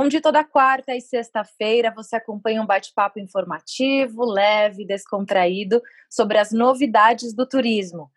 onde 0.00 0.20
toda 0.20 0.44
quarta 0.44 0.94
e 0.94 1.00
sexta-feira 1.00 1.92
você 1.92 2.14
acompanha 2.14 2.62
um 2.62 2.66
bate-papo 2.66 3.18
informativo, 3.18 4.24
leve, 4.24 4.86
descontraído 4.86 5.82
sobre 6.08 6.38
as 6.38 6.52
novidades 6.52 7.34
do 7.34 7.44
turismo. 7.44 8.08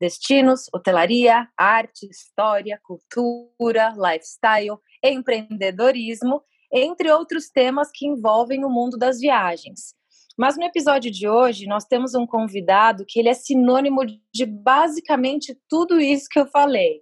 Destinos, 0.00 0.66
hotelaria, 0.72 1.48
arte, 1.58 2.08
história, 2.08 2.80
cultura, 2.84 3.92
lifestyle, 3.96 4.78
empreendedorismo, 5.02 6.40
entre 6.72 7.10
outros 7.10 7.50
temas 7.50 7.90
que 7.92 8.06
envolvem 8.06 8.64
o 8.64 8.70
mundo 8.70 8.96
das 8.96 9.18
viagens. 9.18 9.92
Mas 10.38 10.56
no 10.56 10.62
episódio 10.62 11.10
de 11.10 11.28
hoje 11.28 11.66
nós 11.66 11.84
temos 11.84 12.14
um 12.14 12.28
convidado 12.28 13.04
que 13.04 13.18
ele 13.18 13.28
é 13.28 13.34
sinônimo 13.34 14.02
de 14.32 14.46
basicamente 14.46 15.58
tudo 15.68 16.00
isso 16.00 16.28
que 16.30 16.38
eu 16.38 16.46
falei, 16.46 17.00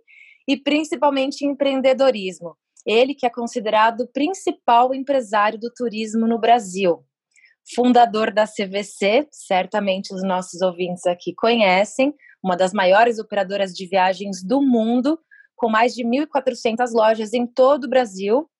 e 0.48 0.56
principalmente 0.56 1.44
empreendedorismo. 1.44 2.56
Ele 2.86 3.14
que 3.14 3.26
é 3.26 3.30
considerado 3.30 4.02
o 4.02 4.08
principal 4.08 4.94
empresário 4.94 5.58
do 5.58 5.70
turismo 5.72 6.26
no 6.26 6.38
Brasil. 6.38 7.04
Fundador 7.74 8.32
da 8.32 8.46
CVC, 8.46 9.28
certamente 9.30 10.12
os 10.12 10.22
nossos 10.22 10.60
ouvintes 10.60 11.06
aqui 11.06 11.32
conhecem, 11.34 12.12
uma 12.42 12.56
das 12.56 12.72
maiores 12.72 13.18
operadoras 13.18 13.72
de 13.72 13.86
viagens 13.86 14.42
do 14.42 14.60
mundo, 14.60 15.18
com 15.54 15.68
mais 15.68 15.94
de 15.94 16.04
1.400 16.04 16.90
lojas 16.92 17.32
em 17.32 17.46
todo 17.46 17.84
o 17.84 17.88
Brasil, 17.88 18.50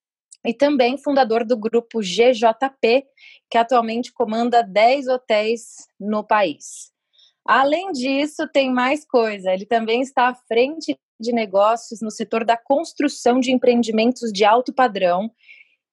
e 0.45 0.55
também 0.55 0.99
fundador 0.99 1.45
do 1.45 1.57
grupo 1.57 2.01
GJP, 2.01 3.05
que 3.51 3.59
atualmente 3.59 4.13
comanda 4.13 4.63
10 4.63 5.09
hotéis 5.09 5.89
no 5.99 6.25
país. 6.25 6.93
Além 7.45 7.91
disso, 7.93 8.49
tem 8.53 8.73
mais 8.73 9.05
coisa. 9.05 9.53
Ele 9.53 9.67
também 9.67 10.01
está 10.01 10.29
à 10.29 10.35
frente 10.35 10.97
de 11.23 11.33
negócios 11.33 12.03
no 12.03 12.11
setor 12.11 12.45
da 12.45 12.57
construção 12.57 13.41
de 13.41 13.51
empreendimentos 13.51 14.31
de 14.31 14.45
alto 14.45 14.73
padrão 14.73 15.31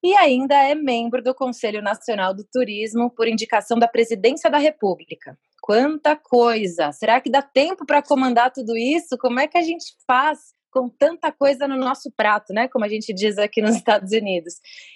e 0.03 0.13
ainda 0.16 0.55
é 0.55 0.75
membro 0.75 1.22
do 1.22 1.33
Conselho 1.33 1.81
Nacional 1.81 2.33
do 2.33 2.44
Turismo 2.44 3.09
por 3.09 3.27
indicação 3.27 3.77
da 3.77 3.88
Presidência 3.88 4.50
da 4.50 4.57
República. 4.57 5.38
Quanta 5.61 6.16
coisa! 6.16 6.91
Será 6.91 7.22
que 7.22 7.30
dá 7.30 7.41
tempo 7.41 7.85
para 7.85 8.02
comandar 8.02 8.52
tudo 8.52 8.75
isso? 8.77 9.17
Como 9.17 9.39
é 9.39 9.47
que 9.47 9.57
a 9.57 9.61
gente 9.61 9.94
faz 10.07 10.53
com 10.72 10.88
tanta 10.88 11.31
coisa 11.31 11.67
no 11.67 11.75
nosso 11.75 12.11
prato, 12.11 12.53
né? 12.53 12.67
Como 12.67 12.85
a 12.85 12.88
gente 12.88 13.13
diz 13.13 13.38
aqui 13.38 13.61
nos 13.61 13.75
Estados 13.75 14.11
Unidos. 14.11 14.55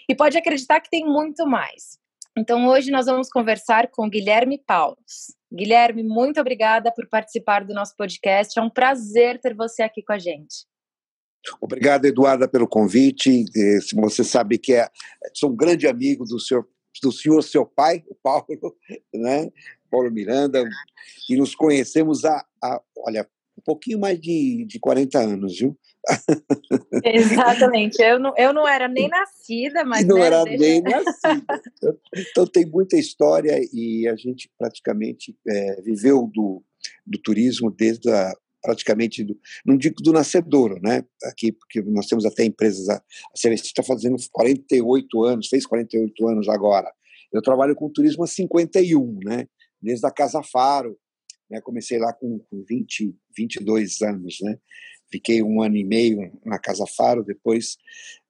E 0.10 0.16
pode 0.16 0.38
acreditar 0.38 0.80
que 0.80 0.90
tem 0.90 1.06
muito 1.06 1.46
mais. 1.46 1.98
Então, 2.38 2.68
hoje 2.68 2.90
nós 2.90 3.06
vamos 3.06 3.30
conversar 3.30 3.90
com 3.92 4.10
Guilherme 4.10 4.58
Paulos. 4.58 5.36
Guilherme, 5.54 6.02
muito 6.04 6.40
obrigada 6.42 6.92
por 6.92 7.08
participar 7.08 7.64
do 7.64 7.74
nosso 7.74 7.96
podcast. 7.96 8.58
É 8.58 8.62
um 8.62 8.70
prazer 8.70 9.40
ter 9.40 9.54
você 9.54 9.84
aqui 9.84 10.02
com 10.02 10.14
a 10.14 10.18
gente. 10.18 10.66
Obrigado, 11.62 12.06
Eduarda, 12.06 12.48
pelo 12.48 12.68
convite. 12.68 13.46
Você 13.96 14.24
sabe 14.24 14.58
que 14.58 14.74
é, 14.74 14.90
sou 15.34 15.52
um 15.52 15.56
grande 15.56 15.88
amigo 15.88 16.26
do 16.26 16.40
senhor, 16.40 16.68
do 17.02 17.12
senhor 17.12 17.44
seu 17.44 17.66
pai, 17.66 18.04
o 18.08 18.16
Paulo, 18.16 18.46
né? 19.14 19.52
Paulo 19.92 20.10
Miranda, 20.10 20.64
e 21.30 21.38
nos 21.38 21.54
conhecemos 21.54 22.26
há, 22.26 22.44
há 22.64 22.82
olha, 22.98 23.30
um 23.58 23.62
pouquinho 23.64 24.00
mais 24.00 24.20
de, 24.20 24.66
de 24.68 24.80
40 24.80 25.20
anos, 25.20 25.60
viu? 25.60 25.78
Exatamente. 27.04 28.02
Eu 28.02 28.20
não, 28.20 28.34
eu 28.38 28.54
não 28.54 28.68
era 28.68 28.88
nem 28.88 29.08
nascida, 29.10 29.86
mas. 29.86 30.06
Não 30.06 30.18
né, 30.18 30.26
era 30.26 30.44
nem 30.44 30.82
nascida. 30.82 31.62
Então 32.16 32.46
tem 32.46 32.66
muita 32.66 32.98
história 32.98 33.60
e 33.74 34.08
a 34.08 34.16
gente 34.16 34.50
praticamente 34.58 35.36
é, 35.48 35.82
viveu 35.82 36.30
do, 36.34 36.64
do 37.06 37.20
turismo 37.20 37.72
desde 37.72 38.10
a, 38.10 38.34
praticamente, 38.62 39.24
do, 39.24 39.38
não 39.66 39.78
digo 39.78 39.96
do 40.02 40.14
nascedouro, 40.14 40.80
né? 40.82 41.04
Aqui, 41.26 41.52
porque 41.52 41.82
nós 41.82 42.08
temos 42.08 42.26
até 42.26 42.46
empresas, 42.46 42.88
a, 42.88 42.96
a 42.96 43.38
CVC 43.38 43.66
está 43.66 43.84
fazendo 43.84 44.16
48 44.32 45.24
anos, 45.24 45.48
fez 45.50 45.66
48 45.66 46.28
anos 46.28 46.48
agora. 46.48 46.92
Eu 47.32 47.42
trabalho 47.42 47.76
com 47.76 47.90
turismo 47.90 48.24
há 48.24 48.28
51, 48.28 49.20
né? 49.26 49.48
Desde 49.82 50.06
a 50.06 50.12
Casa 50.12 50.42
Faro, 50.42 50.98
né? 51.54 51.62
Comecei 51.62 52.00
lá 52.00 52.12
com, 52.12 52.40
com 52.40 52.64
20, 52.68 53.16
22 53.38 54.02
anos, 54.02 54.38
né? 54.42 54.58
Fiquei 55.12 55.44
um 55.44 55.62
ano 55.62 55.78
e 55.78 55.84
meio 55.84 56.32
na 56.44 56.58
Casa 56.58 56.86
Faro, 56.88 57.24
depois 57.24 57.78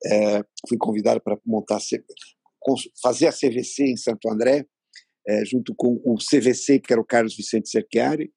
é, 0.05 0.43
fui 0.67 0.77
convidado 0.77 1.21
para 1.21 1.39
montar, 1.45 1.79
fazer 3.01 3.27
a 3.27 3.31
CVC 3.31 3.85
em 3.85 3.95
Santo 3.95 4.29
André, 4.29 4.65
é, 5.25 5.45
junto 5.45 5.73
com 5.73 6.01
o 6.03 6.17
CVC, 6.17 6.79
que 6.79 6.91
era 6.91 7.01
o 7.01 7.05
Carlos 7.05 7.37
Vicente 7.37 7.69
Cerchiari, 7.69 8.29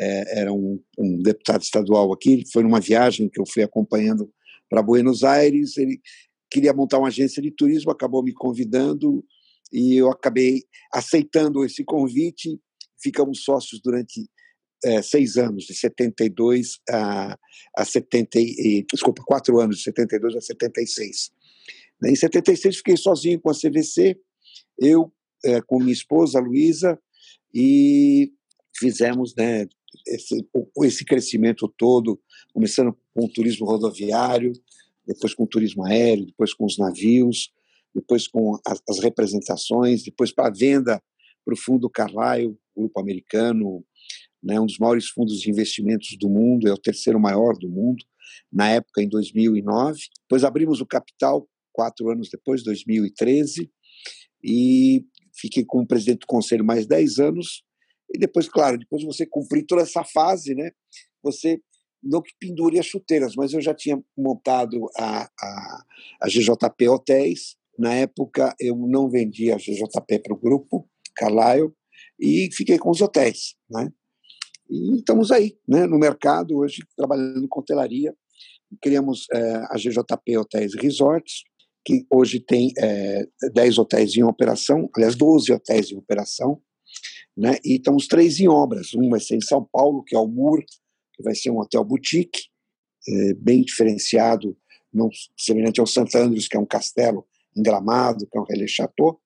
é, 0.00 0.40
era 0.40 0.52
um, 0.52 0.82
um, 0.98 1.22
deputado 1.22 1.62
estadual 1.62 2.12
aqui, 2.12 2.42
foi 2.52 2.64
numa 2.64 2.80
viagem 2.80 3.28
que 3.28 3.40
eu 3.40 3.44
fui 3.46 3.62
acompanhando 3.62 4.32
para 4.68 4.82
Buenos 4.82 5.22
Aires, 5.22 5.76
ele 5.76 6.00
queria 6.50 6.72
montar 6.72 6.98
uma 6.98 7.08
agência 7.08 7.40
de 7.40 7.52
turismo, 7.52 7.92
acabou 7.92 8.24
me 8.24 8.32
convidando 8.32 9.24
e 9.72 9.94
eu 9.94 10.10
acabei 10.10 10.64
aceitando 10.92 11.64
esse 11.64 11.84
convite, 11.84 12.58
ficamos 13.02 13.42
sócios 13.42 13.80
durante 13.82 14.28
é, 14.84 15.02
seis 15.02 15.36
anos, 15.36 15.64
de 15.64 15.74
72 15.74 16.80
a, 16.90 17.38
a 17.76 17.84
70, 17.84 18.38
e, 18.38 18.84
desculpa, 18.92 19.22
quatro 19.24 19.60
anos, 19.60 19.78
de 19.78 19.84
72 19.84 20.36
a 20.36 20.40
76. 20.40 21.30
Em 22.04 22.16
76 22.16 22.76
fiquei 22.78 22.96
sozinho 22.96 23.40
com 23.40 23.50
a 23.50 23.54
CVC, 23.54 24.18
eu 24.78 25.12
é, 25.44 25.60
com 25.60 25.78
minha 25.78 25.92
esposa, 25.92 26.40
Luísa, 26.40 26.98
e 27.54 28.32
fizemos 28.76 29.34
né, 29.36 29.66
esse, 30.06 30.46
esse 30.82 31.04
crescimento 31.04 31.72
todo, 31.76 32.20
começando 32.52 32.96
com 33.14 33.24
o 33.24 33.28
turismo 33.28 33.66
rodoviário, 33.66 34.52
depois 35.06 35.34
com 35.34 35.44
o 35.44 35.48
turismo 35.48 35.84
aéreo, 35.84 36.26
depois 36.26 36.54
com 36.54 36.64
os 36.64 36.78
navios, 36.78 37.52
depois 37.94 38.26
com 38.26 38.58
as, 38.66 38.82
as 38.88 38.98
representações, 39.00 40.02
depois 40.02 40.32
para 40.32 40.48
a 40.48 40.52
venda 40.52 41.02
para 41.44 41.54
o 41.54 41.56
fundo 41.56 41.90
Carlyle, 41.90 42.56
grupo 42.76 43.00
americano, 43.00 43.84
né, 44.42 44.58
um 44.60 44.66
dos 44.66 44.78
maiores 44.78 45.08
fundos 45.08 45.40
de 45.40 45.50
investimentos 45.50 46.16
do 46.18 46.28
mundo, 46.28 46.68
é 46.68 46.72
o 46.72 46.78
terceiro 46.78 47.20
maior 47.20 47.56
do 47.56 47.68
mundo, 47.68 48.04
na 48.52 48.70
época 48.70 49.02
em 49.02 49.08
2009. 49.08 50.00
Depois 50.22 50.44
abrimos 50.44 50.80
o 50.80 50.86
capital, 50.86 51.48
quatro 51.72 52.10
anos 52.10 52.28
depois, 52.30 52.62
2013, 52.62 53.70
e 54.42 55.04
fiquei 55.34 55.64
como 55.64 55.86
presidente 55.86 56.20
do 56.20 56.26
conselho 56.26 56.64
mais 56.64 56.86
dez 56.86 57.18
anos. 57.18 57.62
E 58.14 58.18
depois, 58.18 58.48
claro, 58.48 58.78
depois 58.78 59.00
de 59.00 59.06
você 59.06 59.24
cumprir 59.24 59.64
toda 59.64 59.82
essa 59.82 60.04
fase, 60.04 60.54
né, 60.54 60.72
você 61.22 61.60
não 62.02 62.20
que 62.20 62.32
pendure 62.38 62.78
as 62.78 62.86
chuteiras, 62.86 63.34
mas 63.36 63.52
eu 63.52 63.60
já 63.60 63.72
tinha 63.72 64.02
montado 64.16 64.90
a, 64.98 65.30
a, 65.40 65.84
a 66.22 66.28
GJP 66.28 66.88
Hotéis. 66.88 67.56
Na 67.78 67.94
época, 67.94 68.54
eu 68.60 68.76
não 68.76 69.08
vendia 69.08 69.54
a 69.54 69.58
GJP 69.58 70.18
para 70.18 70.34
o 70.34 70.38
grupo 70.38 70.88
Carlyle 71.14 71.72
e 72.18 72.48
fiquei 72.52 72.78
com 72.78 72.90
os 72.90 73.00
hotéis, 73.00 73.54
né? 73.70 73.90
E 74.72 74.96
estamos 74.96 75.30
aí, 75.30 75.54
né, 75.68 75.86
no 75.86 75.98
mercado 75.98 76.56
hoje, 76.56 76.82
trabalhando 76.96 77.46
com 77.46 77.60
hotelaria. 77.60 78.16
Criamos 78.80 79.26
é, 79.30 79.56
a 79.68 79.76
GJP 79.76 80.38
Hotéis 80.38 80.74
Resorts, 80.74 81.42
que 81.84 82.06
hoje 82.10 82.40
tem 82.40 82.72
é, 82.78 83.26
10 83.52 83.76
hotéis 83.76 84.16
em 84.16 84.22
operação, 84.22 84.88
aliás, 84.96 85.14
12 85.14 85.52
hotéis 85.52 85.90
em 85.90 85.98
operação, 85.98 86.58
né, 87.36 87.58
e 87.62 87.76
estamos 87.76 88.06
três 88.06 88.40
em 88.40 88.48
obras. 88.48 88.94
Um 88.94 89.10
vai 89.10 89.20
ser 89.20 89.36
em 89.36 89.42
São 89.42 89.62
Paulo, 89.70 90.02
que 90.02 90.16
é 90.16 90.18
o 90.18 90.26
MUR, 90.26 90.64
que 91.12 91.22
vai 91.22 91.34
ser 91.34 91.50
um 91.50 91.58
hotel 91.58 91.84
boutique, 91.84 92.44
é, 93.06 93.34
bem 93.34 93.60
diferenciado, 93.60 94.56
não 94.90 95.10
semelhante 95.36 95.80
ao 95.80 95.86
St. 95.86 96.16
Andrews, 96.16 96.48
que 96.48 96.56
é 96.56 96.60
um 96.60 96.66
castelo 96.66 97.26
em 97.54 97.62
Gramado, 97.62 98.26
que 98.26 98.38
é 98.38 98.40
um 98.40 98.44
relé 98.44 98.66
chateau, 98.66 99.20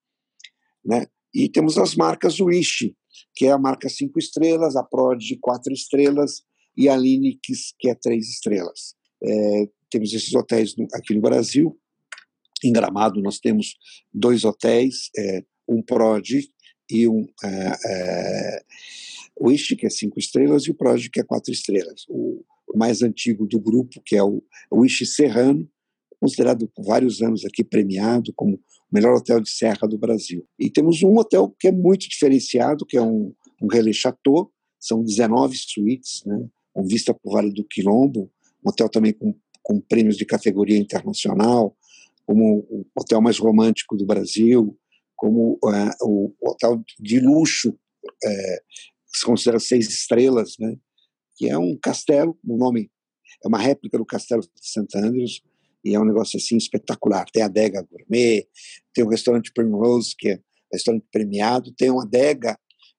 né, 0.85 1.07
e 1.33 1.49
temos 1.49 1.79
as 1.79 1.95
marcas 1.95 2.41
Wish, 2.41 2.97
que 3.35 3.47
é 3.47 3.53
a 3.53 3.59
marca 3.59 3.89
cinco 3.89 4.19
estrelas, 4.19 4.77
a 4.77 4.83
Prod 4.83 5.23
quatro 5.41 5.73
estrelas 5.73 6.43
e 6.77 6.89
a 6.89 6.97
Linux, 6.97 7.75
que 7.79 7.89
é 7.89 7.95
três 7.95 8.29
estrelas. 8.29 8.95
É, 9.23 9.69
temos 9.91 10.13
esses 10.13 10.35
hotéis 10.35 10.77
no, 10.77 10.87
aqui 10.93 11.15
no 11.15 11.21
Brasil. 11.21 11.79
Em 12.63 12.73
Gramado 12.73 13.21
nós 13.21 13.39
temos 13.39 13.75
dois 14.13 14.45
hotéis, 14.45 15.11
é, 15.17 15.45
um 15.69 15.83
Prod 15.83 16.29
e 16.91 17.09
um 17.09 17.27
é, 17.43 17.73
é, 17.87 18.65
Wish, 19.41 19.77
que 19.77 19.87
é 19.87 19.91
cinco 19.91 20.19
estrelas, 20.19 20.65
e 20.65 20.71
o 20.71 20.75
Prod, 20.75 21.09
que 21.09 21.21
é 21.21 21.25
quatro 21.25 21.53
estrelas. 21.53 22.05
O 22.09 22.45
mais 22.75 23.03
antigo 23.03 23.47
do 23.47 23.59
grupo, 23.59 24.01
que 24.05 24.17
é 24.17 24.23
o 24.23 24.43
Wish 24.73 25.07
Serrano, 25.07 25.69
considerado 26.21 26.69
por 26.75 26.85
vários 26.85 27.23
anos 27.23 27.45
aqui 27.45 27.63
premiado 27.63 28.33
como 28.35 28.59
melhor 28.91 29.15
hotel 29.15 29.41
de 29.41 29.51
serra 29.51 29.87
do 29.89 29.99
Brasil. 29.99 30.47
E 30.59 30.71
temos 30.71 31.03
um 31.03 31.17
hotel 31.17 31.55
que 31.59 31.69
é 31.69 31.73
muito 31.73 32.09
diferenciado, 32.09 32.87
que 32.87 32.97
é 32.97 33.03
um, 33.03 33.35
um 33.61 33.67
Relais 33.67 33.97
Chateau, 33.97 34.51
são 34.79 35.03
19 35.03 35.57
suítes, 35.57 36.23
né, 36.25 36.47
com 36.73 36.87
vista 36.87 37.13
para 37.13 37.29
o 37.29 37.33
Vale 37.33 37.53
do 37.53 37.65
Quilombo, 37.65 38.31
um 38.65 38.71
hotel 38.71 38.89
também 38.89 39.13
com, 39.13 39.35
com 39.63 39.81
prêmios 39.81 40.17
de 40.17 40.25
categoria 40.25 40.79
internacional, 40.79 41.77
como 42.25 42.67
o 42.71 42.87
hotel 42.97 43.21
mais 43.21 43.39
romântico 43.39 43.97
do 43.97 44.07
Brasil, 44.07 44.77
como 45.17 45.59
uh, 45.65 46.05
o 46.05 46.35
hotel 46.43 46.83
de 46.99 47.21
luxo, 47.21 47.71
uh, 47.71 48.59
que 49.13 49.19
se 49.19 49.25
considera 49.25 49.59
seis 49.59 49.89
estrelas, 49.89 50.55
né, 50.59 50.77
que 51.37 51.49
é 51.49 51.59
um 51.59 51.77
castelo, 51.77 52.39
o 52.45 52.57
nome 52.57 52.91
é 53.45 53.49
uma 53.49 53.59
réplica 53.59 53.99
do 53.99 54.07
castelo 54.07 54.43
de 54.43 54.49
St. 54.61 54.87
Andrews, 54.97 55.43
e 55.87 55.95
é 55.95 56.01
um 56.01 56.05
negócio 56.05 56.37
assim 56.37 56.57
espetacular. 56.57 57.27
Tem 57.31 57.45
a 57.45 57.47
adega 57.47 57.87
gourmet, 57.89 58.49
tem 58.93 59.05
o 59.05 59.09
restaurante 59.09 59.53
Primrose, 59.53 60.17
que 60.19 60.31
é 60.31 60.41
restaurante 60.73 61.07
premiado, 61.13 61.73
tem 61.77 61.91
uma 61.91 62.03
adega 62.03 62.59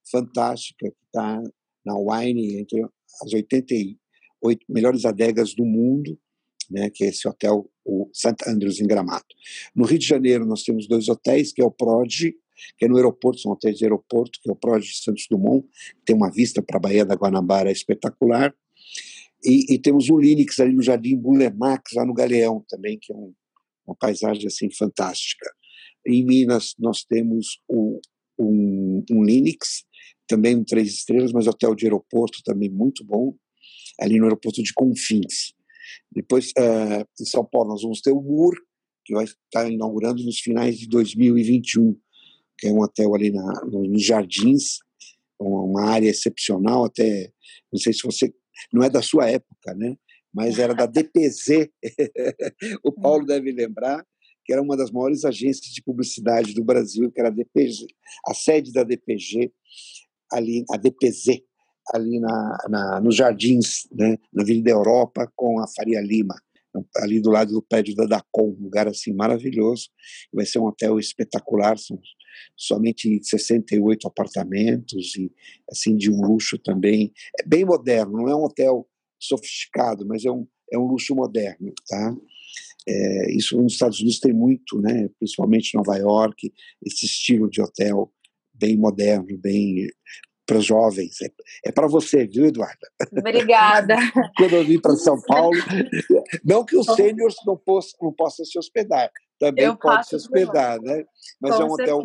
fantástica 0.10 0.90
que 0.90 1.06
está 1.06 1.44
na 1.86 1.98
Wine, 1.98 2.62
entre 2.62 2.82
as 3.22 3.34
88 3.34 4.66
melhores 4.70 5.04
adegas 5.04 5.54
do 5.54 5.66
mundo, 5.66 6.18
né, 6.72 6.90
que 6.90 7.04
é 7.04 7.08
esse 7.08 7.28
hotel, 7.28 7.70
o 7.84 8.10
St. 8.14 8.36
Andrews, 8.48 8.80
em 8.80 8.88
Gramado. 8.88 9.26
No 9.76 9.86
Rio 9.86 10.00
de 10.00 10.08
Janeiro, 10.08 10.46
nós 10.46 10.64
temos 10.64 10.88
dois 10.88 11.10
hotéis, 11.10 11.52
que 11.52 11.62
é 11.62 11.66
o 11.66 11.72
Prodi, 11.72 12.36
que 12.78 12.86
é 12.86 12.88
no 12.88 12.96
aeroporto, 12.96 13.42
são 13.42 13.52
hotéis 13.52 13.78
de 13.78 13.84
aeroporto, 13.84 14.40
que 14.42 14.50
é 14.50 14.54
o 14.54 14.56
Prodi 14.56 14.88
Santos 14.96 15.28
Dumont, 15.30 15.68
que 15.68 16.06
tem 16.06 16.16
uma 16.16 16.32
vista 16.32 16.62
para 16.62 16.78
a 16.78 16.80
Baía 16.80 17.06
da 17.06 17.16
Guanabara 17.16 17.70
espetacular, 17.70 18.56
e, 19.44 19.74
e, 19.74 19.80
temos 19.80 20.10
o 20.10 20.18
Linux 20.18 20.60
ali 20.60 20.74
no 20.74 20.82
Jardim 20.82 21.16
Bulemax, 21.18 21.94
lá 21.96 22.06
no 22.06 22.14
Galeão 22.14 22.64
também, 22.68 22.98
que 23.00 23.14
é 23.14 23.16
um, 23.16 23.34
uma 23.86 23.96
paisagem 23.96 24.46
assim 24.48 24.70
fantástica. 24.72 25.50
Em 26.06 26.26
Minas 26.26 26.74
nós 26.80 27.04
temos 27.04 27.62
o, 27.68 28.00
um, 28.40 29.04
um 29.12 29.24
Linux, 29.24 29.86
também 30.28 30.56
um 30.56 30.64
três 30.64 30.90
estrelas, 30.90 31.32
mas 31.32 31.48
hotel 31.48 31.76
de 31.76 31.86
aeroporto 31.86 32.40
também 32.44 32.70
muito 32.70 33.04
bom, 33.06 33.36
ali 34.00 34.18
no 34.18 34.26
aeroporto 34.26 34.62
de 34.62 34.74
Confins. 34.74 35.54
Depois, 36.12 36.50
uh, 36.58 37.06
em 37.20 37.26
São 37.26 37.46
Paulo, 37.46 37.70
nós 37.70 37.82
vamos 37.82 38.02
ter 38.02 38.12
o 38.12 38.22
MUR, 38.22 38.56
que 39.06 39.14
vai 39.14 39.26
estar 39.26 39.70
inaugurando 39.70 40.24
nos 40.24 40.40
finais 40.40 40.78
de 40.78 40.88
2021, 40.88 41.98
que 42.58 42.68
é 42.68 42.72
um 42.72 42.82
hotel 42.82 43.16
ali 43.16 43.32
na, 43.32 43.66
nos 43.66 44.04
Jardins, 44.04 44.80
uma 45.40 45.86
área 45.86 46.10
excepcional, 46.10 46.86
até, 46.86 47.32
não 47.72 47.80
sei 47.80 47.94
se 47.94 48.02
você 48.04 48.34
não 48.72 48.84
é 48.84 48.90
da 48.90 49.02
sua 49.02 49.30
época, 49.30 49.74
né? 49.76 49.96
mas 50.38 50.60
era 50.60 50.74
da 50.76 50.86
DPZ. 50.86 51.68
o 52.84 52.92
Paulo 52.92 53.24
hum. 53.24 53.26
deve 53.26 53.52
lembrar 53.52 54.06
que 54.46 54.54
era 54.54 54.62
uma 54.62 54.78
das 54.78 54.92
maiores 54.92 55.26
agências 55.26 55.74
de 55.74 55.82
publicidade 55.82 56.54
do 56.54 56.64
Brasil, 56.64 57.12
que 57.12 57.20
era 57.20 57.30
a 57.30 57.32
DPG, 57.32 57.88
a 58.26 58.34
sede 58.34 58.72
da 58.72 58.84
DPG, 58.84 59.52
ali, 60.32 60.64
a 60.72 60.78
DPZ, 60.78 61.42
ali 61.94 62.20
na, 62.20 62.58
na, 62.70 63.02
nos 63.02 63.16
Jardins, 63.16 63.88
né, 63.92 64.16
na 64.32 64.44
Vila 64.46 64.64
da 64.64 64.72
Europa, 64.72 65.30
com 65.36 65.60
a 65.60 65.68
Faria 65.68 66.00
Lima, 66.00 66.36
ali 66.98 67.20
do 67.20 67.30
lado 67.30 67.52
do 67.52 67.62
prédio 67.62 67.96
da 67.96 68.06
Dacom, 68.06 68.56
um 68.58 68.64
lugar 68.64 68.88
assim 68.88 69.14
maravilhoso. 69.14 69.90
Vai 70.32 70.46
ser 70.46 70.60
um 70.60 70.66
hotel 70.66 70.98
espetacular, 71.00 71.78
são 71.78 72.00
somente 72.56 73.20
68 73.24 74.08
apartamentos 74.08 75.16
e 75.16 75.32
assim 75.72 75.96
de 75.96 76.12
um 76.12 76.22
luxo 76.22 76.58
também. 76.58 77.12
É 77.40 77.44
bem 77.46 77.66
moderno, 77.66 78.14
não 78.14 78.28
é 78.28 78.36
um 78.36 78.44
hotel 78.44 78.88
sofisticado, 79.20 80.06
mas 80.06 80.26
é 80.26 80.32
um, 80.32 80.48
é 80.72 80.78
um 80.78 80.86
luxo 80.86 81.16
moderno, 81.16 81.74
tá? 81.88 82.16
É, 82.88 83.32
isso 83.36 83.62
nos 83.62 83.74
Estados 83.74 84.00
Unidos 84.00 84.20
tem 84.20 84.34
muito, 84.34 84.80
né? 84.80 85.10
Principalmente 85.20 85.74
em 85.74 85.78
Nova 85.78 85.98
York, 85.98 86.54
esse 86.86 87.06
estilo 87.06 87.50
de 87.50 87.62
hotel 87.62 88.12
bem 88.54 88.78
moderno, 88.78 89.38
bem 89.38 89.90
para 90.48 90.62
jovens. 90.62 91.22
É, 91.22 91.30
é 91.66 91.72
para 91.72 91.88
você, 91.88 92.26
viu, 92.26 92.46
Eduarda? 92.46 92.88
Obrigada. 93.12 93.96
Quando 94.38 94.54
eu 94.54 94.66
vim 94.66 94.80
para 94.80 94.96
São 94.96 95.22
Paulo, 95.28 95.58
não 96.44 96.64
que 96.66 96.78
os 96.78 96.86
sêniores 96.96 97.36
não, 97.46 97.58
possam, 97.58 98.00
não 98.02 98.14
possam 98.14 98.46
se 98.46 98.58
hospedar, 98.58 99.12
também 99.40 99.66
eu 99.66 99.78
pode 99.78 100.08
se 100.08 100.16
hospedar, 100.16 100.82
né? 100.82 101.06
Mas 101.40 101.56
Com 101.56 101.62
é 101.62 101.66
um 101.66 101.72
hotel. 101.72 102.04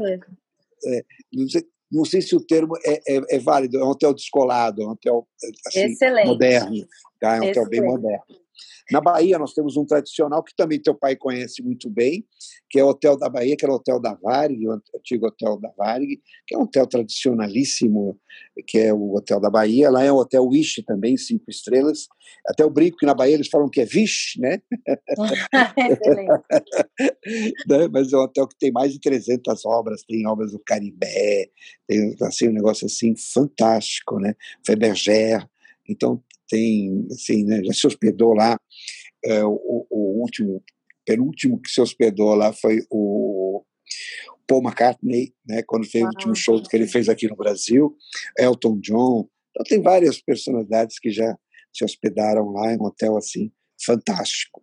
É, 0.84 1.04
não, 1.32 1.48
sei, 1.48 1.66
não, 1.90 2.04
sei, 2.04 2.22
se 2.22 2.34
o 2.34 2.40
termo 2.40 2.74
é, 2.84 3.16
é, 3.16 3.36
é, 3.36 3.38
válido, 3.38 3.78
é 3.78 3.84
um 3.84 3.88
hotel 3.88 4.12
descolado, 4.12 4.82
é 4.82 4.86
um 4.86 4.90
hotel 4.90 5.26
assim, 5.66 5.94
moderno, 6.24 6.86
tá? 7.20 7.36
é 7.36 7.40
um 7.40 7.44
Excelente. 7.44 7.50
hotel 7.50 7.68
bem 7.68 7.82
moderno. 7.82 8.41
Na 8.90 9.00
Bahia, 9.00 9.38
nós 9.38 9.52
temos 9.52 9.76
um 9.76 9.84
tradicional 9.84 10.42
que 10.42 10.54
também 10.54 10.80
teu 10.80 10.94
pai 10.94 11.16
conhece 11.16 11.62
muito 11.62 11.88
bem, 11.88 12.24
que 12.68 12.78
é 12.78 12.84
o 12.84 12.88
Hotel 12.88 13.16
da 13.16 13.28
Bahia, 13.28 13.56
que 13.56 13.64
era 13.64 13.72
o 13.72 13.76
Hotel 13.76 14.00
da 14.00 14.14
Varig, 14.14 14.66
o 14.66 14.72
antigo 14.72 15.26
Hotel 15.26 15.58
da 15.58 15.70
Varig, 15.76 16.20
que 16.46 16.54
é 16.54 16.58
um 16.58 16.62
hotel 16.62 16.86
tradicionalíssimo, 16.86 18.18
que 18.66 18.78
é 18.78 18.92
o 18.92 19.14
Hotel 19.14 19.40
da 19.40 19.50
Bahia. 19.50 19.90
Lá 19.90 20.02
é 20.02 20.12
o 20.12 20.16
Hotel 20.16 20.44
Wish 20.44 20.82
também, 20.82 21.16
cinco 21.16 21.44
estrelas. 21.48 22.08
Até 22.46 22.64
o 22.64 22.70
brinco 22.70 22.98
que 22.98 23.06
na 23.06 23.14
Bahia 23.14 23.34
eles 23.34 23.48
falam 23.48 23.68
que 23.68 23.80
é 23.80 23.84
Vish, 23.84 24.34
né? 24.38 24.60
né? 27.68 27.88
Mas 27.90 28.12
é 28.12 28.16
um 28.16 28.20
hotel 28.20 28.48
que 28.48 28.58
tem 28.58 28.72
mais 28.72 28.92
de 28.92 29.00
300 29.00 29.64
obras, 29.64 30.02
tem 30.02 30.26
obras 30.26 30.52
do 30.52 30.58
Caribé, 30.58 31.48
tem 31.86 32.14
assim, 32.22 32.48
um 32.48 32.52
negócio 32.52 32.86
assim 32.86 33.14
fantástico, 33.16 34.18
né? 34.18 34.34
Feberger. 34.64 35.46
Então, 35.88 36.22
tem, 36.52 37.06
assim, 37.10 37.44
né, 37.44 37.64
já 37.64 37.72
se 37.72 37.86
hospedou 37.86 38.34
lá, 38.34 38.60
é, 39.24 39.42
o, 39.42 39.86
o, 39.88 40.20
último, 40.20 40.62
penúltimo 41.06 41.58
que 41.58 41.70
se 41.70 41.80
hospedou 41.80 42.34
lá 42.34 42.52
foi 42.52 42.84
o 42.90 43.64
Paul 44.46 44.62
McCartney, 44.62 45.32
né, 45.48 45.62
quando 45.62 45.86
fez 45.86 46.04
ah, 46.04 46.08
o 46.08 46.10
último 46.10 46.34
show 46.34 46.62
que 46.62 46.76
ele 46.76 46.86
fez 46.86 47.08
aqui 47.08 47.26
no 47.26 47.36
Brasil, 47.36 47.96
Elton 48.38 48.78
John, 48.80 49.26
então 49.50 49.64
tem 49.64 49.80
várias 49.80 50.20
personalidades 50.20 50.98
que 50.98 51.10
já 51.10 51.36
se 51.72 51.84
hospedaram 51.84 52.50
lá 52.50 52.74
em 52.74 52.76
um 52.76 52.84
hotel 52.84 53.16
assim 53.16 53.50
fantástico. 53.82 54.62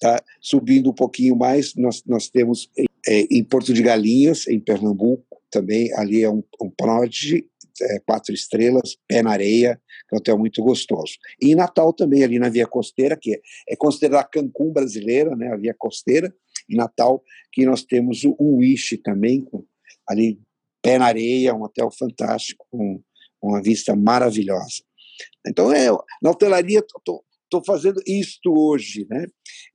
Tá? 0.00 0.20
Subindo 0.40 0.90
um 0.90 0.94
pouquinho 0.94 1.36
mais, 1.36 1.74
nós, 1.76 2.02
nós 2.06 2.28
temos 2.28 2.70
é, 3.06 3.20
em 3.30 3.44
Porto 3.44 3.72
de 3.72 3.82
Galinhas, 3.82 4.48
em 4.48 4.58
Pernambuco, 4.58 5.24
também 5.50 5.92
ali 5.94 6.22
é 6.22 6.30
um, 6.30 6.42
um 6.60 6.70
Prodigy, 6.70 7.49
é, 7.82 8.00
quatro 8.00 8.34
estrelas, 8.34 8.96
pé 9.08 9.22
na 9.22 9.32
areia, 9.32 9.80
que 10.08 10.14
é 10.14 10.16
um 10.16 10.18
hotel 10.18 10.38
muito 10.38 10.62
gostoso. 10.62 11.12
E 11.40 11.52
em 11.52 11.54
Natal 11.54 11.92
também, 11.92 12.22
ali 12.22 12.38
na 12.38 12.48
Via 12.48 12.66
Costeira, 12.66 13.16
que 13.16 13.34
é, 13.34 13.40
é 13.68 13.76
considerada 13.76 14.20
a 14.20 14.28
Cancún 14.28 14.72
brasileira, 14.72 15.34
né, 15.36 15.52
a 15.52 15.56
Via 15.56 15.74
Costeira, 15.76 16.34
em 16.68 16.76
Natal, 16.76 17.22
que 17.52 17.64
nós 17.64 17.82
temos 17.82 18.24
o 18.24 18.56
Wish 18.56 18.98
também, 18.98 19.42
com, 19.44 19.64
ali 20.08 20.40
pé 20.82 20.98
na 20.98 21.06
areia, 21.06 21.54
um 21.54 21.62
hotel 21.62 21.90
fantástico, 21.90 22.66
com 22.70 23.02
uma 23.42 23.62
vista 23.62 23.94
maravilhosa. 23.96 24.82
Então, 25.46 25.72
é, 25.72 25.88
na 26.22 26.30
hotelaria, 26.30 26.78
estou 26.78 27.64
fazendo 27.64 28.00
isto 28.06 28.52
hoje, 28.52 29.06
né? 29.10 29.26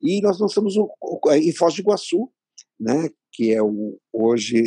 E 0.01 0.21
nós 0.21 0.39
lançamos 0.39 0.77
o, 0.77 0.89
o, 1.01 1.31
em 1.33 1.51
Foz 1.51 1.75
do 1.75 1.81
Iguaçu, 1.81 2.31
né? 2.79 3.09
Que 3.31 3.53
é 3.53 3.61
o, 3.61 3.99
hoje 4.13 4.63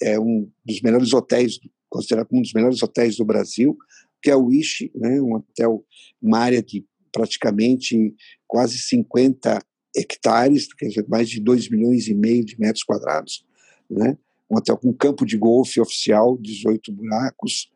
é 0.00 0.18
um 0.18 0.50
dos 0.64 0.80
melhores 0.80 1.12
hotéis 1.12 1.58
considerado 1.88 2.28
um 2.32 2.42
dos 2.42 2.52
melhores 2.52 2.82
hotéis 2.82 3.16
do 3.16 3.24
Brasil, 3.24 3.76
que 4.22 4.30
é 4.30 4.36
o 4.36 4.46
Wish, 4.46 4.90
né, 4.94 5.20
um 5.20 5.34
hotel, 5.34 5.84
uma 6.20 6.38
área 6.38 6.62
de 6.62 6.84
praticamente 7.12 8.14
quase 8.46 8.78
50 8.78 9.62
hectares, 9.96 10.72
quer 10.74 10.88
dizer, 10.88 11.06
mais 11.08 11.28
de 11.28 11.40
2 11.40 11.68
milhões 11.70 12.08
e 12.08 12.14
meio 12.14 12.44
de 12.44 12.58
metros 12.58 12.84
quadrados, 12.84 13.44
né, 13.90 14.16
um 14.50 14.56
hotel 14.56 14.76
com 14.76 14.92
campo 14.92 15.24
de 15.24 15.36
golfe 15.36 15.80
oficial, 15.80 16.36
18 16.38 16.92
buracos, 16.92 17.70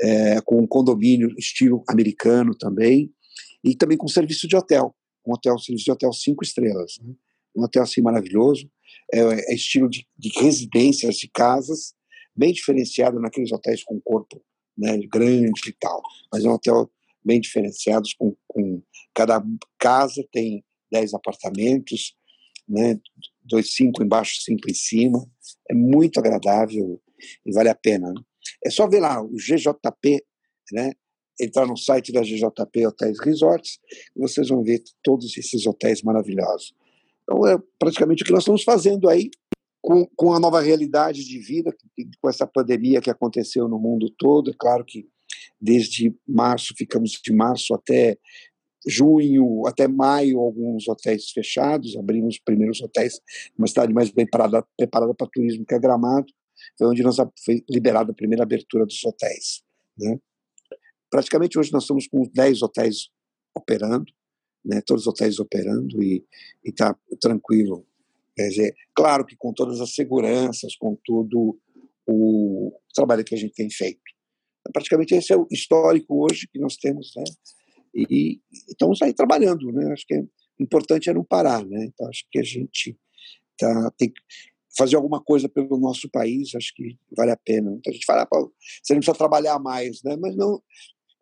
é, 0.00 0.40
com 0.42 0.60
um 0.60 0.66
condomínio 0.66 1.34
estilo 1.38 1.82
americano 1.88 2.54
também, 2.54 3.12
e 3.64 3.74
também 3.74 3.96
com 3.96 4.08
serviço 4.08 4.46
de 4.46 4.56
hotel, 4.56 4.94
um 5.26 5.32
hotel, 5.32 5.58
serviço 5.58 5.86
de 5.86 5.92
hotel 5.92 6.12
cinco 6.12 6.44
estrelas, 6.44 6.98
né, 7.02 7.14
um 7.54 7.64
hotel 7.64 7.82
assim 7.82 8.02
maravilhoso, 8.02 8.70
é, 9.12 9.20
é 9.20 9.54
estilo 9.54 9.88
de, 9.88 10.06
de 10.18 10.30
residências, 10.38 11.16
de 11.16 11.28
casas, 11.28 11.94
bem 12.36 12.52
diferenciado 12.52 13.18
naqueles 13.20 13.52
hotéis 13.52 13.82
com 13.82 14.00
corpo 14.00 14.42
né, 14.76 14.98
grande 15.10 15.68
e 15.68 15.72
tal, 15.72 16.02
mas 16.32 16.44
é 16.44 16.48
um 16.48 16.54
hotel 16.54 16.90
bem 17.24 17.40
diferenciado, 17.40 18.06
com, 18.18 18.36
com 18.46 18.82
cada 19.14 19.42
casa 19.78 20.24
tem 20.30 20.64
10 20.92 21.14
apartamentos, 21.14 22.14
né, 22.68 23.00
dois, 23.42 23.74
cinco 23.74 24.02
embaixo, 24.02 24.42
cinco 24.42 24.70
em 24.70 24.74
cima, 24.74 25.26
é 25.70 25.74
muito 25.74 26.18
agradável 26.18 27.00
e 27.44 27.52
vale 27.52 27.68
a 27.68 27.74
pena. 27.74 28.12
Né? 28.12 28.20
É 28.64 28.70
só 28.70 28.88
ver 28.88 29.00
lá 29.00 29.22
o 29.22 29.34
GJP, 29.36 30.24
né, 30.72 30.92
entrar 31.40 31.66
no 31.66 31.76
site 31.76 32.12
da 32.12 32.22
GJP 32.22 32.86
Hotéis 32.86 33.18
Resorts 33.20 33.78
e 34.16 34.20
vocês 34.20 34.48
vão 34.48 34.62
ver 34.62 34.82
todos 35.02 35.36
esses 35.36 35.66
hotéis 35.66 36.02
maravilhosos. 36.02 36.74
Então 37.22 37.46
é 37.46 37.58
praticamente 37.78 38.22
o 38.22 38.26
que 38.26 38.32
nós 38.32 38.42
estamos 38.42 38.62
fazendo 38.62 39.08
aí 39.08 39.30
com, 39.86 40.04
com 40.16 40.32
a 40.32 40.40
nova 40.40 40.60
realidade 40.60 41.24
de 41.24 41.38
vida, 41.38 41.72
com 42.20 42.28
essa 42.28 42.44
pandemia 42.44 43.00
que 43.00 43.08
aconteceu 43.08 43.68
no 43.68 43.78
mundo 43.78 44.10
todo. 44.18 44.50
É 44.50 44.54
claro 44.58 44.84
que 44.84 45.08
desde 45.60 46.12
março, 46.26 46.74
ficamos 46.76 47.12
de 47.12 47.32
março 47.32 47.72
até 47.72 48.18
junho 48.84 49.64
até 49.66 49.86
maio, 49.86 50.40
alguns 50.40 50.88
hotéis 50.88 51.30
fechados, 51.30 51.96
abrimos 51.96 52.34
os 52.34 52.40
primeiros 52.40 52.80
hotéis, 52.80 53.20
uma 53.56 53.68
cidade 53.68 53.92
mais 53.94 54.10
bem 54.10 54.26
preparada, 54.26 54.66
preparada 54.76 55.14
para 55.14 55.28
turismo, 55.28 55.64
que 55.64 55.74
é 55.74 55.78
Gramado, 55.78 56.32
foi 56.76 56.88
onde 56.88 57.02
nós 57.02 57.16
foi 57.44 57.64
liberada 57.70 58.10
a 58.10 58.14
primeira 58.14 58.42
abertura 58.42 58.84
dos 58.84 59.04
hotéis. 59.04 59.62
Né? 59.96 60.18
Praticamente 61.08 61.58
hoje 61.58 61.72
nós 61.72 61.84
estamos 61.84 62.08
com 62.08 62.28
10 62.32 62.62
hotéis 62.62 63.08
operando, 63.56 64.12
né, 64.64 64.80
todos 64.84 65.02
os 65.02 65.06
hotéis 65.06 65.38
operando 65.38 66.02
e 66.02 66.24
está 66.64 66.96
tranquilo. 67.20 67.86
Quer 68.36 68.48
dizer, 68.48 68.74
claro 68.94 69.24
que 69.24 69.34
com 69.36 69.52
todas 69.52 69.80
as 69.80 69.94
seguranças, 69.94 70.76
com 70.76 70.94
todo 71.04 71.58
o 72.06 72.72
trabalho 72.94 73.24
que 73.24 73.34
a 73.34 73.38
gente 73.38 73.54
tem 73.54 73.70
feito. 73.70 74.00
Praticamente 74.72 75.14
esse 75.14 75.32
é 75.32 75.36
o 75.36 75.46
histórico 75.50 76.24
hoje 76.24 76.46
que 76.52 76.58
nós 76.58 76.76
temos, 76.76 77.12
né? 77.16 77.24
E, 77.94 78.40
estamos 78.68 79.00
aí 79.00 79.14
trabalhando, 79.14 79.72
né? 79.72 79.92
Acho 79.92 80.06
que 80.06 80.14
é 80.14 80.22
importante 80.60 81.08
é 81.08 81.14
não 81.14 81.24
parar, 81.24 81.64
né? 81.64 81.86
Então 81.86 82.08
acho 82.08 82.24
que 82.30 82.38
a 82.38 82.42
gente 82.42 82.96
tá, 83.58 83.90
tem 83.96 84.10
que 84.10 84.20
fazer 84.76 84.96
alguma 84.96 85.22
coisa 85.22 85.48
pelo 85.48 85.78
nosso 85.78 86.08
país, 86.10 86.54
acho 86.54 86.74
que 86.74 86.98
vale 87.16 87.30
a 87.30 87.36
pena. 87.36 87.70
Então 87.72 87.90
a 87.90 87.94
gente 87.94 88.04
fala, 88.04 88.28
você 88.30 88.92
não 88.92 89.00
precisa 89.00 89.16
trabalhar 89.16 89.58
mais, 89.58 90.02
né? 90.02 90.16
Mas 90.20 90.36
não, 90.36 90.62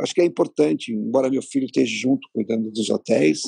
acho 0.01 0.13
que 0.13 0.21
é 0.21 0.25
importante, 0.25 0.93
embora 0.93 1.31
meu 1.31 1.43
filho 1.43 1.67
esteja 1.67 1.97
junto 1.97 2.29
cuidando 2.33 2.73
dos 2.73 2.91
hotéis, 2.91 3.43